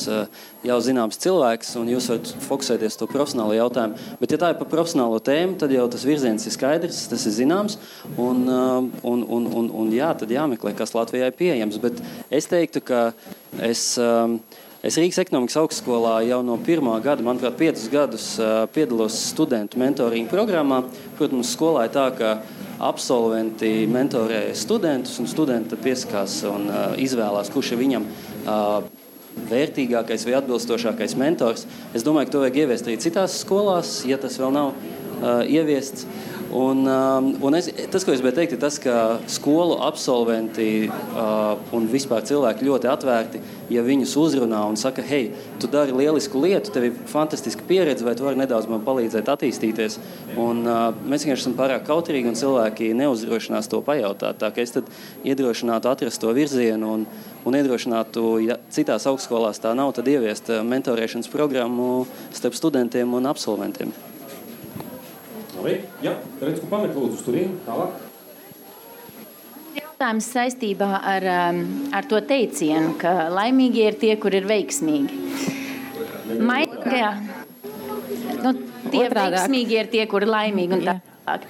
[0.65, 3.99] jau zināms cilvēks, un jūs varat fokusēties uz to profesionālo jautājumu.
[4.21, 7.35] Bet, ja tā ir par profesionālo tēmu, tad jau tas virziens ir skaidrs, tas ir
[7.41, 7.79] zināms,
[8.15, 11.81] un, un, un, un, un jā, tad jāmeklē, kas Latvijā ir pieejams.
[11.83, 11.99] Bet
[12.31, 13.03] es teiktu, ka
[13.59, 13.99] es.
[14.79, 18.27] Es Rīgas ekonomikas augstskolā jau no pirmā gada, manuprāt, piecus gadus
[18.71, 20.77] piedalos studentu mentoringa programmā.
[21.17, 22.29] Protams, skolā ir tā, ka
[22.87, 28.07] absolventi mentorē studentus, un studenti piesakās un izvēlās, kurš ir viņam
[29.51, 31.67] vērtīgākais vai atbilstošākais mentors.
[31.91, 34.71] Es domāju, ka to vajag ieviest arī citās skolās, ja tas vēl nav
[35.43, 36.07] ieviests.
[36.51, 41.59] Un, um, un es, tas, ko es gribēju teikt, ir tas, ka skolu absolventi uh,
[41.77, 45.29] un vispār cilvēki ļoti atvērti, ja viņus uzrunā un saka, hei,
[45.61, 49.99] tu dari lielisku lietu, tev ir fantastiska pieredze, vai tu vari nedaudz man palīdzēt attīstīties.
[50.41, 54.41] Un, uh, mēs vienkārši esam pārāk kautrīgi un cilvēki neuzdrošinās to pajautāt.
[54.41, 54.73] Tā kā es
[55.29, 57.07] iedrošinātu atrast to virzienu un,
[57.45, 63.93] un iedrošinātu, ja citās augstskolās tā nav, tad ieviest mentorēšanas programmu starp studentiem un absolventiem.
[65.59, 67.97] Labi, jā, redz, ko pamet lūdzu uz turieni, tālāk.
[69.75, 71.59] Jautājums saistībā ar, um,
[71.91, 75.17] ar to teicienu, ka laimīgi ir tie, kur ir veiksmīgi.
[76.39, 77.09] Maigajā,
[78.45, 78.53] nu,
[78.87, 79.35] tie Otrādāk.
[79.35, 80.95] veiksmīgi ir tie, kur ir laimīgi un tā.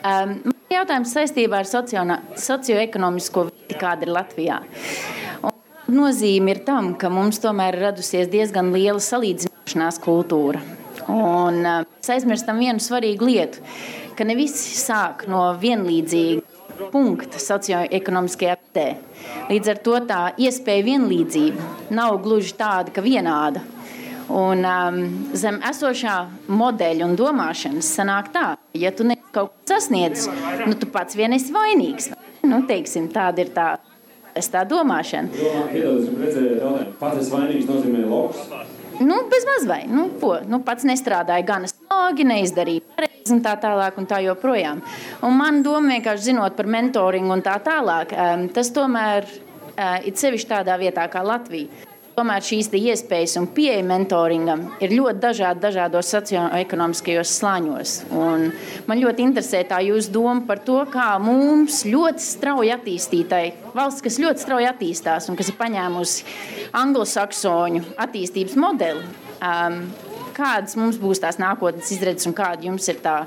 [0.02, 0.34] Um,
[0.74, 4.60] jautājums saistībā ar socioekonomisko vidi, kāda ir Latvijā.
[5.46, 10.79] Un nozīme ir tam, ka mums tomēr ir radusies diezgan liela salīdzināšanās kultūra.
[11.10, 13.64] Un mēs aizmirstam vienu svarīgu lietu
[14.20, 18.88] ka ne visi sāk no vienlīdzīga punkta socioekonomiskajā vidē.
[19.48, 23.64] Līdz ar to tā iespēja vienlīdzība nav gluži tāda, ka vienāda.
[24.30, 24.98] Un, um,
[25.34, 26.18] zem esošā
[26.52, 30.28] modeļa un domāšanas sanāk tā, ja tu kaut ko sasniedz,
[30.68, 32.12] nu tu pats vien esi vainīgs.
[32.44, 33.70] Nu, teiksim, tāda ir tā,
[34.36, 35.32] tā domāšana.
[35.72, 38.78] Domā, pats esi vainīgs nozīmē loks.
[39.00, 44.00] Nu, bez mazliet, nu, ko, nu, pats nestrādāja gan smagi, neizdarīja pareizi un tā tālāk.
[44.00, 44.82] Un tā joprojām.
[45.26, 48.16] Un man doma vienkārši zinot par mentoringu un tā tālāk,
[48.56, 49.28] tas tomēr
[50.06, 51.89] ir sevišķi tādā vietā kā Latvija.
[52.20, 57.94] Tomēr šīs iespējas un pieeja mentoringam ir ļoti dažādi dažādos socioekonomiskajos slāņos.
[58.12, 58.50] Un
[58.90, 64.20] man ļoti interesē tā jūsu doma par to, kā mums ļoti strauji attīstītai valsts, kas
[64.20, 66.28] ļoti strauji attīstās un kas ir paņēmusi
[66.82, 69.08] anglosaksonu attīstības modeli,
[69.40, 69.82] um,
[70.36, 73.22] kādas mums būs tās nākotnes izredzes un kāda jums ir tā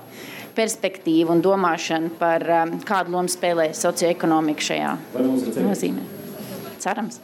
[0.52, 6.04] perspektīva un domāšana par um, kādu lomu spēlē socioekonomika šajā nozīmē.
[6.82, 7.22] Cerams.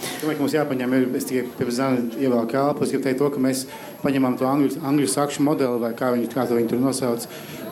[0.00, 2.84] Es domāju, ka mums jāpaņem, es tikai pirms tam ievēlu kāpu.
[2.84, 3.66] Es gribu teikt, to, ka mēs
[4.00, 7.26] paņemam to angļu, angļu sakšu modeli, vai kā viņi, kā viņi tur nosauc.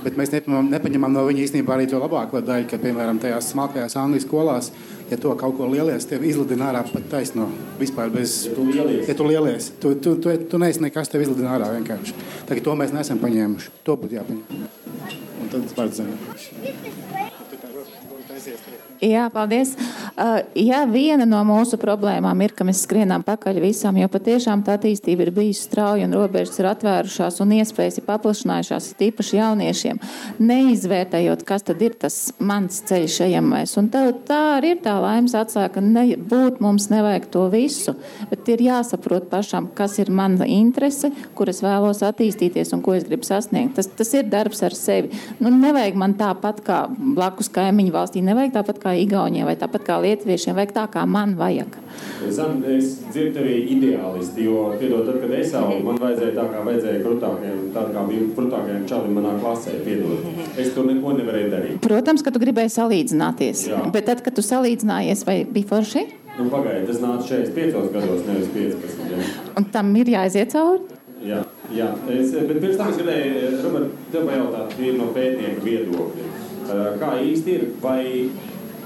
[0.04, 3.96] Bet mēs nepaņemam, nepaņemam no viņa īstenībā arī to labāko daļu, ka, piemēram, tajās smalkajās
[3.98, 4.70] angļu skolās,
[5.10, 7.48] ja to kaut ko lielies, tev izlidina ārā pat taisno.
[7.80, 9.08] Vispār bez, tu lielies.
[9.10, 12.14] Ja tu lielies, tu, tu, tu, tu neesi nekas, tev izlidina ārā vienkārši.
[12.48, 13.74] Tā, to mēs neesam paņēmuši.
[13.88, 14.68] To būtu jāpaņem.
[15.42, 17.36] Un tad zināt.
[18.98, 19.76] Jā, paldies.
[20.18, 24.74] Uh, jā, viena no mūsu problēmām ir, ka mēs skrienām pakaļ visam, jo patiešām tā
[24.74, 30.00] attīstība ir bijusi strauja un robežas ir atvērušās un iespējas ir paplašinājušās, tīpaši jauniešiem,
[30.42, 33.76] neizvērtējot, kas tad ir tas mans ceļš ejamais.
[33.78, 37.94] Un tā, tā arī ir tā laimes atsāka, ne, būt mums nevajag to visu,
[38.32, 43.06] bet ir jāsaprot pašam, kas ir mana interese, kur es vēlos attīstīties un ko es
[43.06, 43.76] gribu sasniegt.
[43.78, 45.14] Tas, tas ir darbs ar sevi.
[45.38, 49.84] Nu, nevajag man tāpat kā blakus kaimiņu valstī, nevajag tāpat kā kā Igauniem, vai tāpat
[49.86, 51.76] kā Lietuviešiem, vai tā kā man vajag.
[52.34, 56.62] Zan, es dzirdu tevi ideālisti, jo, piedod, tad, kad es augu, man vajadzēja tā, kā
[56.66, 60.26] vajadzēja krutākiem, tā kā bija krutākajiem čalim manā klasē, piedod.
[60.58, 61.80] Es to neko nevarēju darīt.
[61.84, 63.82] Protams, ka tu gribēji salīdzināties, Jā.
[63.94, 66.04] bet tad, kad tu salīdzinājies, vai bija forši?
[66.38, 69.08] Nu, pagaidi, tas nāca 45 gados, nevis 15.
[69.10, 69.24] Ja.
[69.58, 70.98] Un tam ir jāiziet cauri?
[71.26, 71.40] Jā,
[71.74, 71.88] jā.
[72.14, 76.28] Es, bet pirms tam es gribēju, Robert, tev pajautāt, no pētnieku viedokļa.
[77.00, 78.02] Kā īsti ir, vai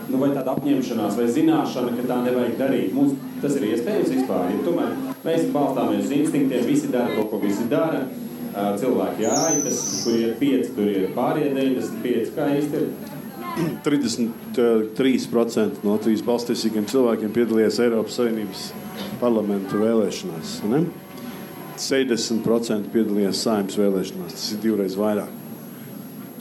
[0.09, 2.93] nu, vai tāda apņemšanās vai zināšana, ka tā nevajag darīt.
[2.97, 4.51] Mums tas ir iespējams vispār.
[4.53, 4.93] Ja tomēr
[5.25, 8.05] mēs balstāmies uz instinktiem, visi dara to, ko visi dara.
[8.53, 12.33] Cilvēki jāitas, kur ir 5, tur ir pārējie 95.
[12.37, 12.91] Kā īsti ir?
[13.87, 18.67] 33% no Latvijas balstīsīgiem cilvēkiem piedalījās Eiropas Savienības
[19.21, 20.59] parlamentu vēlēšanās.
[20.73, 20.85] Ne?
[21.81, 24.37] 70% piedalījās saimnes vēlēšanās.
[24.37, 25.42] Tas ir divreiz vairāk.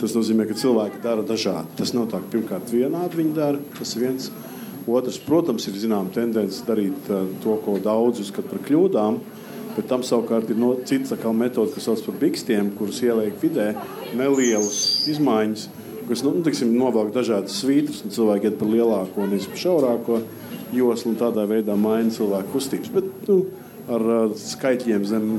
[0.02, 1.76] Tas nozīmē, ka cilvēki dara dažādi.
[1.78, 3.60] Tas nav tā, ka pirmkārt vienādi viņi dara.
[3.78, 4.32] Tas viens.
[4.90, 9.20] Otrs, protams, ir zināma tendence darīt uh, to, ko daudz uzskata par kļūdām.
[9.76, 13.76] Bet tam savukārt ir no, cits metode, kas sauc par bikstiem, kurus ieliek vidē
[14.18, 15.68] nelielas izmaiņas,
[16.10, 20.20] kas nu, tiksim, novelk dažādas svītras, un cilvēki iet par lielāko, nevis par šaurāko
[20.76, 22.92] joslu, un tādā veidā maina cilvēku kustības.
[22.98, 23.38] Bet nu,
[23.86, 25.30] ar uh, skaitļiem zem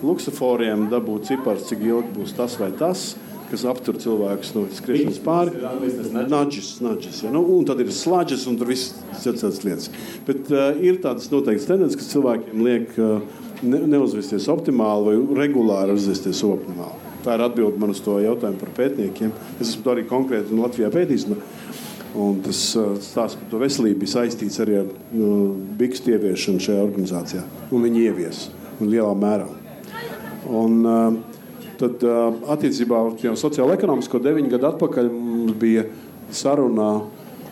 [0.00, 3.12] luksusforiem dabūt cipars, cik ilgi būs tas vai tas
[3.50, 5.54] kas aptur cilvēkus no skriešanas pāri.
[6.30, 7.32] Nudžis, nudžis, ja?
[7.34, 9.90] nu, un tad ir slāģis un tur viss citas lietas.
[10.26, 13.20] Bet uh, ir tādas noteiktas tendences, kas cilvēkiem liek uh,
[13.62, 17.02] ne, neuzvesties optimāli vai regulāri uzvesties optimāli.
[17.26, 19.32] Tā ir atbilde man uz to jautājumu par pētniekiem.
[19.58, 21.28] Es esmu to arī konkrēti Latvijā pētījis.
[21.32, 21.38] Nu,
[22.22, 25.30] un tas uh, stāsts par to veselību bija saistīts arī ar uh,
[25.78, 27.46] bikstu ieviešanu šajā organizācijā.
[27.70, 28.44] Un viņi ievies
[28.82, 29.48] lielā mērā.
[30.46, 31.35] Un, uh,
[31.76, 32.04] Tad
[32.56, 35.84] attiecībā uz sociālo-ekonomisko deviņu gadu atpakaļ mums bija
[36.32, 37.02] saruna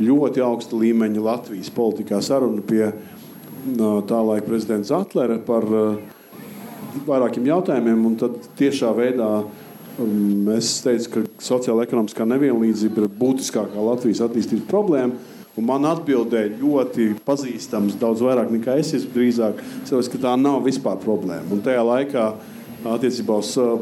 [0.01, 2.21] ļoti augsta līmeņa Latvijas politikā.
[2.25, 2.89] Saruna pie
[4.09, 5.67] tā laika prezidenta Zatlera par
[7.07, 8.09] vairākiem jautājumiem.
[8.21, 9.31] Tad tiešā veidā
[10.57, 15.33] es teicu, ka sociāla-ekonomiskā nevienlīdzība ir būtiskākā Latvijas attīstības problēma.
[15.55, 20.65] Un man atbildēja ļoti pazīstams, daudz vairāk nekā es esmu drīzāk, cilvēks, ka tā nav
[20.65, 21.47] vispār problēma.
[21.55, 23.79] Un tajā laikā uh, attiecībā uz uh,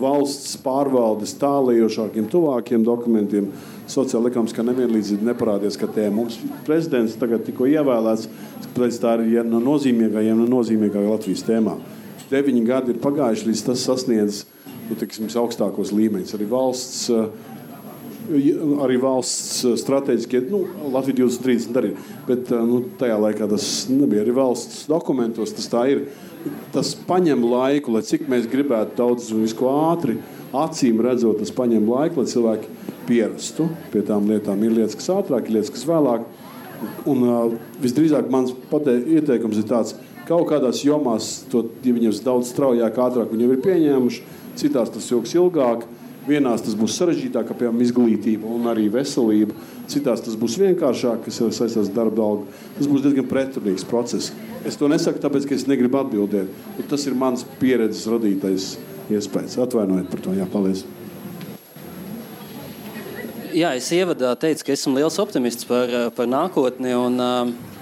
[0.00, 3.50] valsts pārvaldes tālējošākiem, tuvākiem dokumentiem.
[3.90, 6.36] Sociāla ekonomiskā nevienlīdzība neparādījās, ka te mums
[6.66, 8.28] prezidents tagad tikko ievēlēts,
[8.68, 11.80] tāpēc tā ir viena no nozīmīgākajiem, no nozīmīgākajām Latvijas tēmām.
[12.30, 14.44] Deviņi gadi ir pagājuši, līdz tas sasniedz
[14.90, 16.36] nu, tiksim, augstākos līmeņus.
[16.36, 17.32] Arī valsts, uh,
[18.84, 21.94] arī valsts strateģiskie, nu, Latvija 2030 arī,
[22.28, 26.04] bet uh, nu, tajā laikā tas nebija arī valsts dokumentos, tas tā ir
[26.74, 30.18] tas prasa laiku, lai cik mēs gribētu daudz un visu ātri,
[30.56, 32.76] acīm redzot, tas prasa laiku, lai cilvēki
[33.08, 34.62] pierastu pie tām lietām.
[34.64, 36.26] Ir lietas, kas ātrāk, ir lietas, kas vēlāk.
[37.10, 42.52] Un uh, visdrīzāk mans ieteikums ir tāds, ka kaut kādās jomās, to, ja viņiem daudz
[42.54, 44.22] straujāk, ātrāk viņi jau ir pieņēmuši,
[44.60, 45.88] citās tas ilgs ilgāk.
[46.28, 49.56] Vienās tas būs sarežģītāk, piemēram izglītība un arī veselība.
[49.90, 52.46] Citās tas būs vienkāršāk, kas saistās ar darba algu.
[52.76, 54.30] Tas būs diezgan pretrunīgs process.
[54.66, 56.52] Es to nesaku, tāpēc, ka es negribu atbildēt.
[56.90, 58.74] Tas ir mans pieredzes radītais
[59.10, 59.58] iespējas.
[59.64, 60.34] Atvainojiet par to.
[60.38, 60.84] Jā, paldies.
[63.50, 66.92] Jā, es ievadā teicu, ka esmu liels optimists par, par nākotni.
[66.94, 67.18] Un,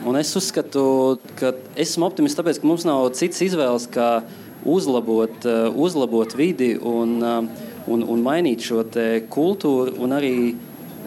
[0.08, 4.22] un es uzskatu, ka esmu optimists tāpēc, ka mums nav cits izvēles, kā
[4.64, 5.44] uzlabot,
[5.76, 7.18] uzlabot vidi un,
[7.84, 8.80] un, un mainīt šo
[9.28, 10.34] kultūru un arī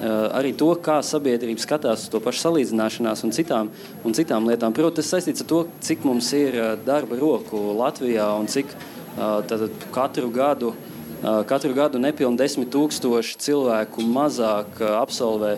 [0.01, 3.69] arī to, kā sabiedrība skatās uz to pašu salīdzināšanās un citām,
[4.05, 4.73] un citām lietām.
[4.73, 8.73] Protams, tas saistīts ar to, cik mums ir eh, darba roku Latvijā un cik
[9.17, 10.73] tātad, eh, katru gadu.
[11.21, 15.51] Katru gadu nepilnīgi desmit tūkstoši cilvēku mazāk absolvē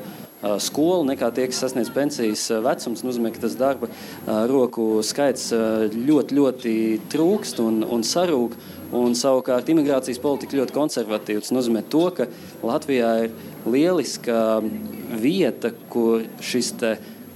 [0.59, 2.99] skolu nekā tie, kas sasniedz pensijas vecums.
[2.99, 3.87] Tas nozīmē, ka tas darba
[4.51, 5.53] roku skaits
[5.95, 6.73] ļoti, ļoti
[7.13, 8.59] trūkst un, un sarūk.
[8.93, 11.41] Un, savukārt imigrācijas politika ļoti konservatīva.
[11.41, 12.27] Tas nozīmē, to, ka
[12.61, 13.31] Latvijā ir
[13.65, 14.61] lieliska
[15.19, 16.73] vieta, kur šis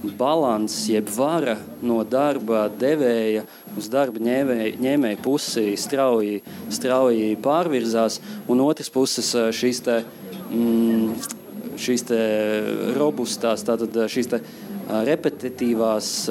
[0.02, 3.42] līdzsvars, jeb vara no darba devēja
[3.76, 10.04] uz darba ņēmēja, ņēmēja pusi strauji, strauji pārvirzās, un otrs puses šīs te,
[10.52, 11.16] mm,
[11.78, 12.06] šīs
[12.98, 14.40] robustās, tātad šīs te
[14.88, 16.30] repetitīvās,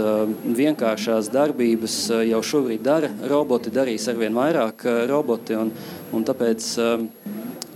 [0.57, 5.59] vienkāršās darbības jau šobrīd dara roboti, darīs arvien vairāk roboti.
[5.59, 5.71] Un,
[6.15, 6.71] un tāpēc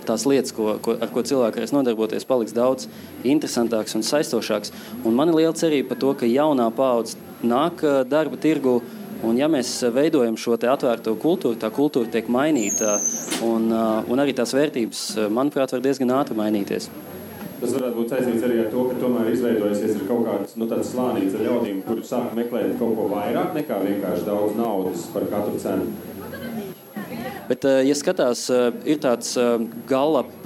[0.07, 2.88] tās lietas, ko, ko, ar ko cilvēki varēs nodarboties, paliks daudz
[3.23, 4.73] interesantāks un saistošāks.
[5.06, 8.82] Un man ir liela cerība par to, ka jaunā paudze nāk darba tirgu.
[9.22, 12.95] Un, ja mēs veidojam šo atvērto kultūru, tā kultūra tiek mainīta,
[13.45, 16.90] un, un arī tās vērtības, manuprāt, var diezgan ātri mainīties.
[17.61, 21.44] Tas varētu būt saistīts arī ar to, ka tomēr izveidojusies kaut kāds nu, slānis ar
[21.45, 25.91] ļaudīm, kuri sāk meklēt kaut ko vairāk nekā vienkārši daudz naudas par katru cenu.
[27.52, 30.45] Bet, eh, ja skatās, eh, ir tāds eh, Gallup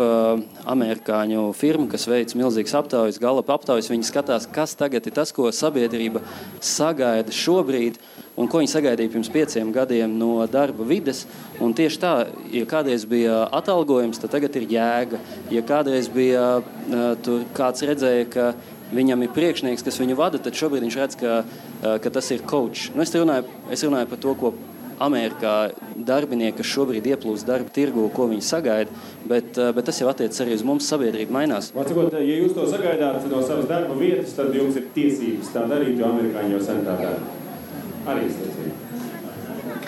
[0.66, 5.52] amerikāņu firma, kas veic milzīgas aptaujas, Gallup aptaujas, viņi skatās, kas tagad ir tas, ko
[5.54, 6.24] sabiedrība
[6.66, 8.02] sagaida šobrīd.
[8.42, 11.28] Un ko viņi sagaidīja pirms pieciem gadiem no darba vides.
[11.62, 12.14] Un tieši tā,
[12.52, 15.22] ja kādreiz bija atalgojums, tad tagad ir jēga.
[15.54, 16.64] Ja kādreiz bija
[17.24, 18.52] tur kāds redzēja, ka
[18.92, 21.44] viņam ir priekšnieks, kas viņu vada, tad šobrīd viņš redz, ka,
[22.02, 22.90] ka tas ir coach.
[22.96, 24.58] Nu, es, runāju, es runāju par to, ko
[25.04, 25.56] Amerikā
[25.96, 30.40] darbinieki, kas šobrīd ieplūst darba tirgu, ko viņi sagaida, bet, eh, bet tas jau attiecas
[30.42, 30.88] arī uz mums.
[30.88, 31.72] Sabiedrība mainās.
[31.76, 35.98] Vācakot, ja jūs to sagaidāt no savas darba vietas, tad jums ir tiesības tā darīt,
[35.98, 37.20] jo amerikāņi jau sen tā dara.
[38.08, 38.72] Arī es teicu.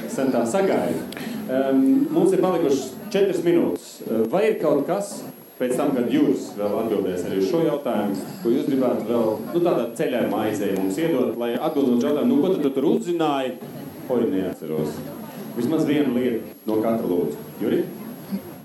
[0.10, 1.00] Sen tā sagaida.
[1.48, 4.02] Um, mums ir palikušas četras minūtes.
[4.30, 5.22] Vai ir kaut kas,
[5.58, 9.86] pēc tam, kad jūs vēl atbildēsiet arī šo jautājumu, ko jūs gribētu vēl nu, tādā
[9.98, 13.56] ceļā maizē mums iedot, lai atbildot jautājumu, nu, ko tu tur uzzināji,
[14.08, 14.94] Oi, neatceros.
[15.58, 17.42] Vismaz vienu lietu no katra lūdzu.
[17.60, 17.82] Juri?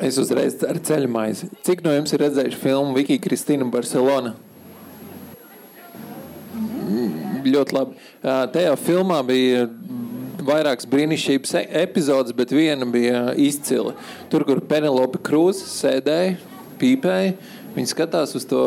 [0.02, 1.48] Es uzreiz ar ceļu maizi.
[1.66, 4.36] Cik no jums ir redzējuši filmu Viki Kristīna Barcelona?
[6.54, 7.98] Mm, ļoti labi.
[8.22, 9.66] Tajā filmā bija
[10.46, 13.96] vairākas brīnišķīgas e- epizodes, bet viena bija izcila.
[14.30, 16.38] Tur, kur Penelope Krūze sēdēja,
[16.78, 17.34] pīpēja,
[17.74, 18.64] viņa skatās uz to,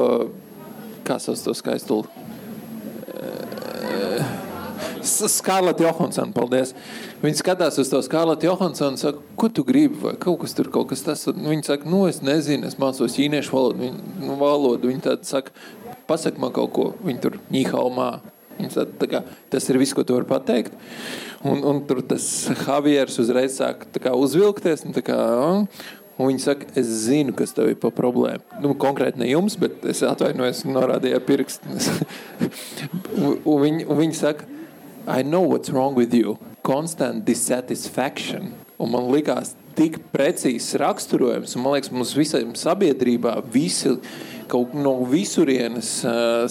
[1.08, 2.04] kā sauc to skaistulu
[5.06, 6.74] Skarlata Johansona, paldies.
[7.24, 10.70] Viņa skatās uz to Skarlata Johansonu un saka, ko tu gribi, vai kaut kas tur
[10.74, 11.26] kaut kas tas.
[11.32, 13.82] Viņa saka, nu es nezinu, es mācos ķīniešu valodu.
[13.86, 14.92] Viņa, nu, valodu.
[14.92, 15.54] Viņa tāda saka,
[16.10, 16.88] pasak man kaut ko.
[17.06, 18.10] Viņa tur ņīhaumā.
[18.56, 19.22] Tāda, tā kā,
[19.52, 20.74] tas ir viss, ko tu vari pateikt.
[21.46, 22.24] Un, un tur tas
[22.64, 24.88] Javiers uzreiz sāk kā, uzvilkties.
[24.88, 25.20] Un, kā,
[26.16, 28.62] Un viņi saka, es zinu, kas tev ir pa problēmu.
[28.64, 31.76] Nu, konkrēti ne jums, bet es atvainojos, norādīju pirkstu.
[33.26, 34.48] un, un, viņi, un viņi saka,
[35.08, 36.40] I know what's wrong with you.
[36.64, 38.56] Constant dissatisfaction.
[38.82, 43.94] Un man likās tik precīzs raksturojums, un man liekas, mums visam sabiedrībā visi
[44.52, 45.90] kaut no visurienes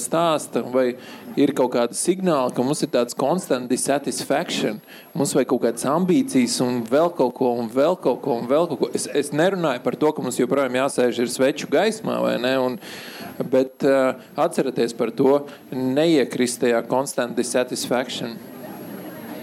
[0.00, 0.94] stāsta, vai
[1.40, 4.80] ir kaut kāda signāla, ka mums ir tāds constant dissatisfaction,
[5.14, 8.68] mums vajag kaut kādas ambīcijas, un vēl kaut ko, un vēl kaut ko, un vēl
[8.70, 8.90] kaut ko.
[8.94, 12.56] Es, es nerunāju par to, ka mums joprojām jāsēž ir sveču gaismā, vai ne?
[12.62, 12.80] Un,
[13.38, 15.40] Bet uh, atcerieties par to,
[15.74, 18.36] neiekrist tajā constant dissatisfaction.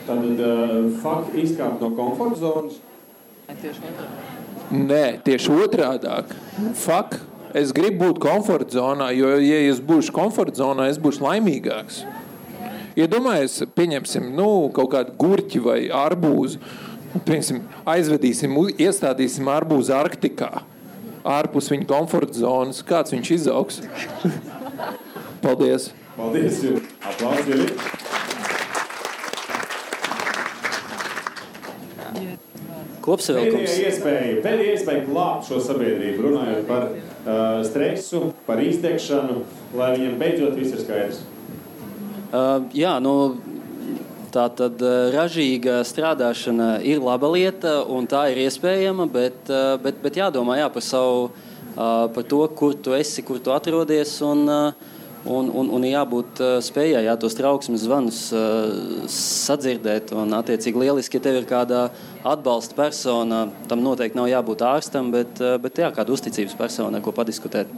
[0.07, 2.80] Tad uh, fakti izkāpt no komforta zonas.
[4.72, 6.07] Nē, tieši otrādi.
[6.80, 7.19] Fakt,
[7.57, 12.03] es gribu būt komforta zonā, jo, ja es būšu komforta zonā, es būšu laimīgāks.
[12.99, 16.60] Iedomājieties, ja pieņemsim nu, kaut kādu gurķi vai arbūzu.
[17.28, 20.52] Piemēram, aizvedīsim, iestādīsim arbūzu Arktikā
[21.28, 23.82] ārpus viņa komforta zonas, kāds viņš izaugs.
[25.44, 25.91] Paldies!
[26.18, 26.61] Paldies!
[27.06, 27.68] Aplausi!
[33.02, 33.65] Kopsavilkums.
[33.65, 36.91] Pēdējā iespēja, pēdējā iespēja glābt šo sabiedrību, runājot par
[37.68, 39.43] stresu, par iztekšanu,
[39.77, 41.23] lai viņiem beidzot viss ir skaidrs.
[42.31, 43.15] Uh, jā, nu,
[44.31, 44.80] Tā tad
[45.11, 49.49] ražīga strādāšana ir laba lieta, un tā ir iespējama, bet,
[49.84, 51.26] bet, bet jādomā jā, par, savu,
[51.76, 54.14] par to, kur tu esi, kur tu atrodies.
[54.23, 54.45] Un,
[55.26, 58.22] un, un, un jābūt spējai jā, tos trauksmes zvanus
[59.11, 60.14] sadzirdēt.
[60.18, 61.88] Un, attiecīgi, lieliski, ja tev ir kāda
[62.27, 67.72] atbalsta persona, tam noteikti nav jābūt ārstam, bet, bet jā, kāda uzticības persona, ko padiskutēt.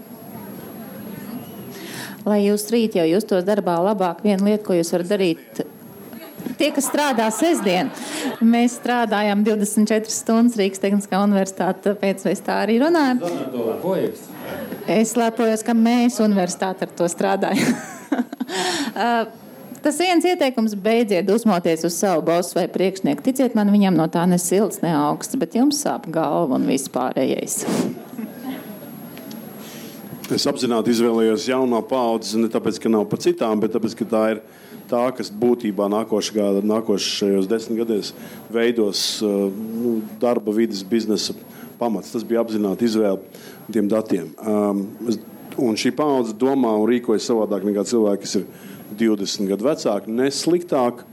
[2.24, 5.64] Lai jūs rīt jau justos darbā labāk, viena lieta, ko jūs varat darīt,
[6.58, 7.92] tie, kas strādā sestdien,
[8.44, 13.22] mēs strādājam 24 stundas Rīgas Tehniskā universitāte, tāpēc mēs tā arī runājam.
[14.90, 17.74] Es lepojos, ka mēs universitāte ar to strādājam.
[18.94, 19.24] Uh,
[19.82, 23.24] tas viens ieteikums beidziet uzmoties uz savu bosu vai priekšnieku.
[23.26, 26.92] Ticiet man, viņam no tā ne silts, ne augsts, bet jums sāp galva un viss
[26.94, 27.64] pārējais.
[30.34, 34.22] Es apzināti izvēlējos jauno paudzi ne tāpēc, ka nav pa citām, bet tāpēc, ka tā
[34.36, 34.44] ir
[34.94, 38.14] tā, kas būtībā nākošajos desmit gados
[38.54, 41.36] veidos uh, nu, darba vidas biznesa
[41.80, 42.14] pamats.
[42.14, 43.20] Tas bija apzināti izvēle
[43.74, 44.30] tiem datiem.
[44.40, 44.86] Um,
[45.62, 48.48] un šī paudze domā un rīkojas savādāk nekā cilvēki, kas ir
[49.00, 51.04] 20 gadu vecāki, ne sliktāk.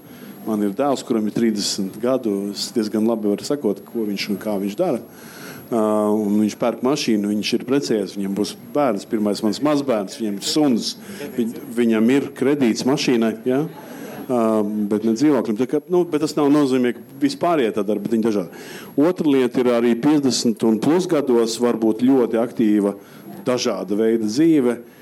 [0.47, 2.32] Man ir dēls, kuram ir 30 gadu.
[2.55, 5.02] Es diezgan labi varu sakot, ko viņš un kā viņš dara.
[5.02, 5.30] Uh,
[5.71, 10.91] viņš pērk mašīnu, viņš ir precējies, viņam būs bērns, pirmais mans mazbērns, viņam ir suns,
[11.37, 13.33] viņ, viņam ir kredīts mašīnai.
[13.49, 13.65] Ja?
[14.31, 15.57] Uh, bet ne dzīvoklim.
[15.67, 18.61] Kā, nu, bet tas nav nozīmē, ka vispār ir tāda darba, bet viņi dažādi.
[19.03, 22.95] Otra lieta ir arī 50 un plus gados var būt ļoti aktīva
[23.47, 24.77] dažāda veida dzīve.
[24.79, 25.01] Uh,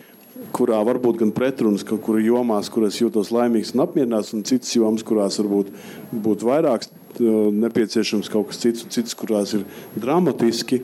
[0.54, 5.04] kurā var būt gan pretrunas, kur jomās, kurās jūtos laimīgs un apmierināts, un citas jomas,
[5.06, 5.72] kurās varbūt
[6.12, 6.86] būt vairāk
[7.18, 9.64] nepieciešams kaut kas cits, un citas, kurās ir
[9.96, 10.82] dramatiski.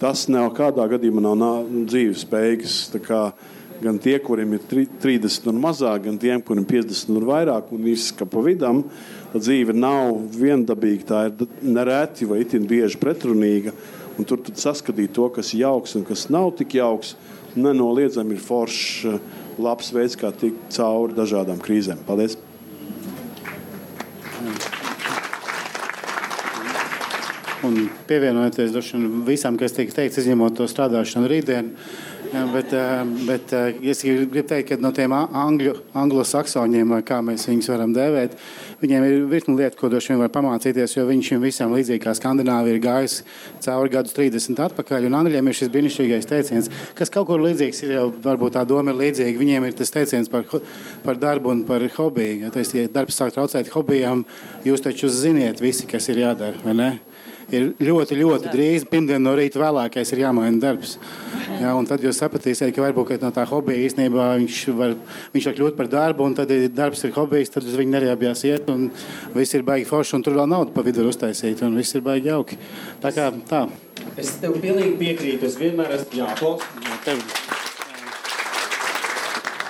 [0.00, 2.78] Tas nekādā gadījumā nav, nav dzīves spējīgs.
[3.82, 7.88] Gan tie, kuriem ir 30 un mazāk, gan tiem, kuriem ir 50 un vairāk, un
[7.90, 8.84] izskapa pa vidam,
[9.32, 11.08] tā dzīve nav viendabīga.
[11.10, 13.74] Tā ir nereti vai itin bieži pretrunīga.
[14.14, 17.16] Un tur saskatīt to, kas ir jauks un kas nav tik jauks
[17.56, 19.18] nenoliedzami ir foršs, eh,
[19.58, 22.02] labs veids, kā tikt cauri dažādām krīzēm.
[22.06, 22.36] Paldies!
[27.64, 28.74] Un pievienojoties
[29.24, 31.72] visam, kas tika teikts, izņemot to strādāšanu rītdien,
[32.34, 37.44] Bet, eh, bet eh, es gribu teikt, ka no tiem angļu, anglo-saksoņiem, vai kā mēs
[37.46, 38.34] viņus varam dēvēt,
[38.80, 42.16] viņiem ir virkni lietu, ko droši vien var pamācīties, jo viņš šim visam līdzīgi kā
[42.18, 43.20] Skandināvija ir gājis
[43.62, 45.06] cauri gadus 30 atpakaļ.
[45.06, 48.90] Un angļiem ir šis brīnišķīgais teiciens, kas kaut kur līdzīgs ir, jau varbūt tā doma
[48.90, 49.38] ir līdzīga.
[49.38, 50.48] Viņiem ir tas teiciens par,
[51.06, 52.48] par darbu un par hobiju.
[52.48, 54.26] Ja, tas, ja darbs sāk traucēt hobijām,
[54.66, 56.94] jūs taču ziniet visi, kas ir jādara, vai ne?
[57.52, 58.86] Ir ļoti, ļoti drīz.
[58.90, 60.96] Pirmdien no rīta vēlākais ir jāmaina darbs.
[61.60, 64.96] Jā, tad jūs sapratīsiet, ka varbūt ka no tā hobija īstenībā viņš var,
[65.34, 68.44] viņš var kļūt par darbu, un tad, ja darbs ir hobijs, tad uz viņu nerēbjās
[68.50, 68.88] iet, un
[69.36, 72.32] viss ir baigi forši, un tur vēl naudu pa vidu uztaisīt, un viss ir baigi
[72.32, 72.60] jauki.
[73.04, 73.66] Tā kā tā.
[74.20, 75.50] Es tev pilnīgi piekrītu.
[75.50, 76.72] Es vienmēr esmu jāklausa.
[76.84, 77.53] Jā, tev.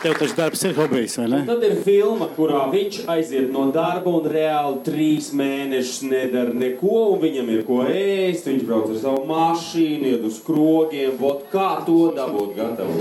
[0.05, 1.39] Tev tas darbs ir hobijs, vai ne?
[1.41, 7.15] Un tad ir filma, kurā viņš aiziet no darba un reāli trīs mēnešus nedara neko,
[7.15, 8.45] un viņam ir ko ēst.
[8.51, 11.17] Viņš brauc ar savu mašīnu, iet uz krogiem.
[11.23, 12.93] Vot kā to dabūt gatavu?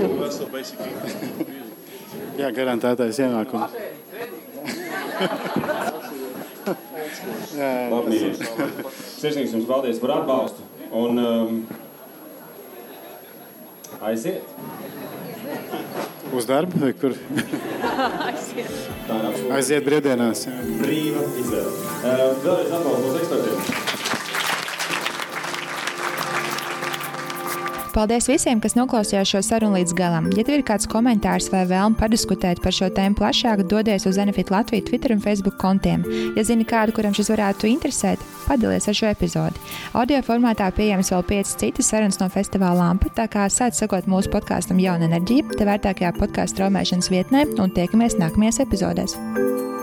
[2.40, 3.68] Jā, garantētais ienākums.
[7.92, 8.32] Labi,
[9.20, 10.64] Sirsnīgs jums paldies par atbalstu.
[11.04, 11.68] Un um,
[14.08, 14.40] aiziet!
[16.34, 17.14] Uz darbu kur?
[19.54, 19.84] Aiziet.
[19.86, 20.46] Brīvdienās.
[20.82, 21.74] Brīva izvēle.
[22.04, 23.93] Vēlreiz aplausos ekspertiem.
[27.94, 30.26] Paldies visiem, kas noklausījās šo sarunu līdz galam.
[30.34, 34.50] Ja tev ir kāds komentārs vai vēlme padiskutēt par šo tēmu plašāk, dodies uz Zenefit
[34.50, 36.02] Latviju Twitter un Facebook kontiem.
[36.34, 39.62] Ja zini kādu, kuram šis varētu interesēt, padalies ar šo epizodi.
[39.94, 44.32] Audio formātā pieejams vēl piecas citas sarunas no festivāla Lampa, tā kā sāc sakot mūsu
[44.34, 49.73] podkāstam Jauna enerģija, te vērtākajā podkāstu straumēšanas vietnē un tiekamies nākamajās epizodēs.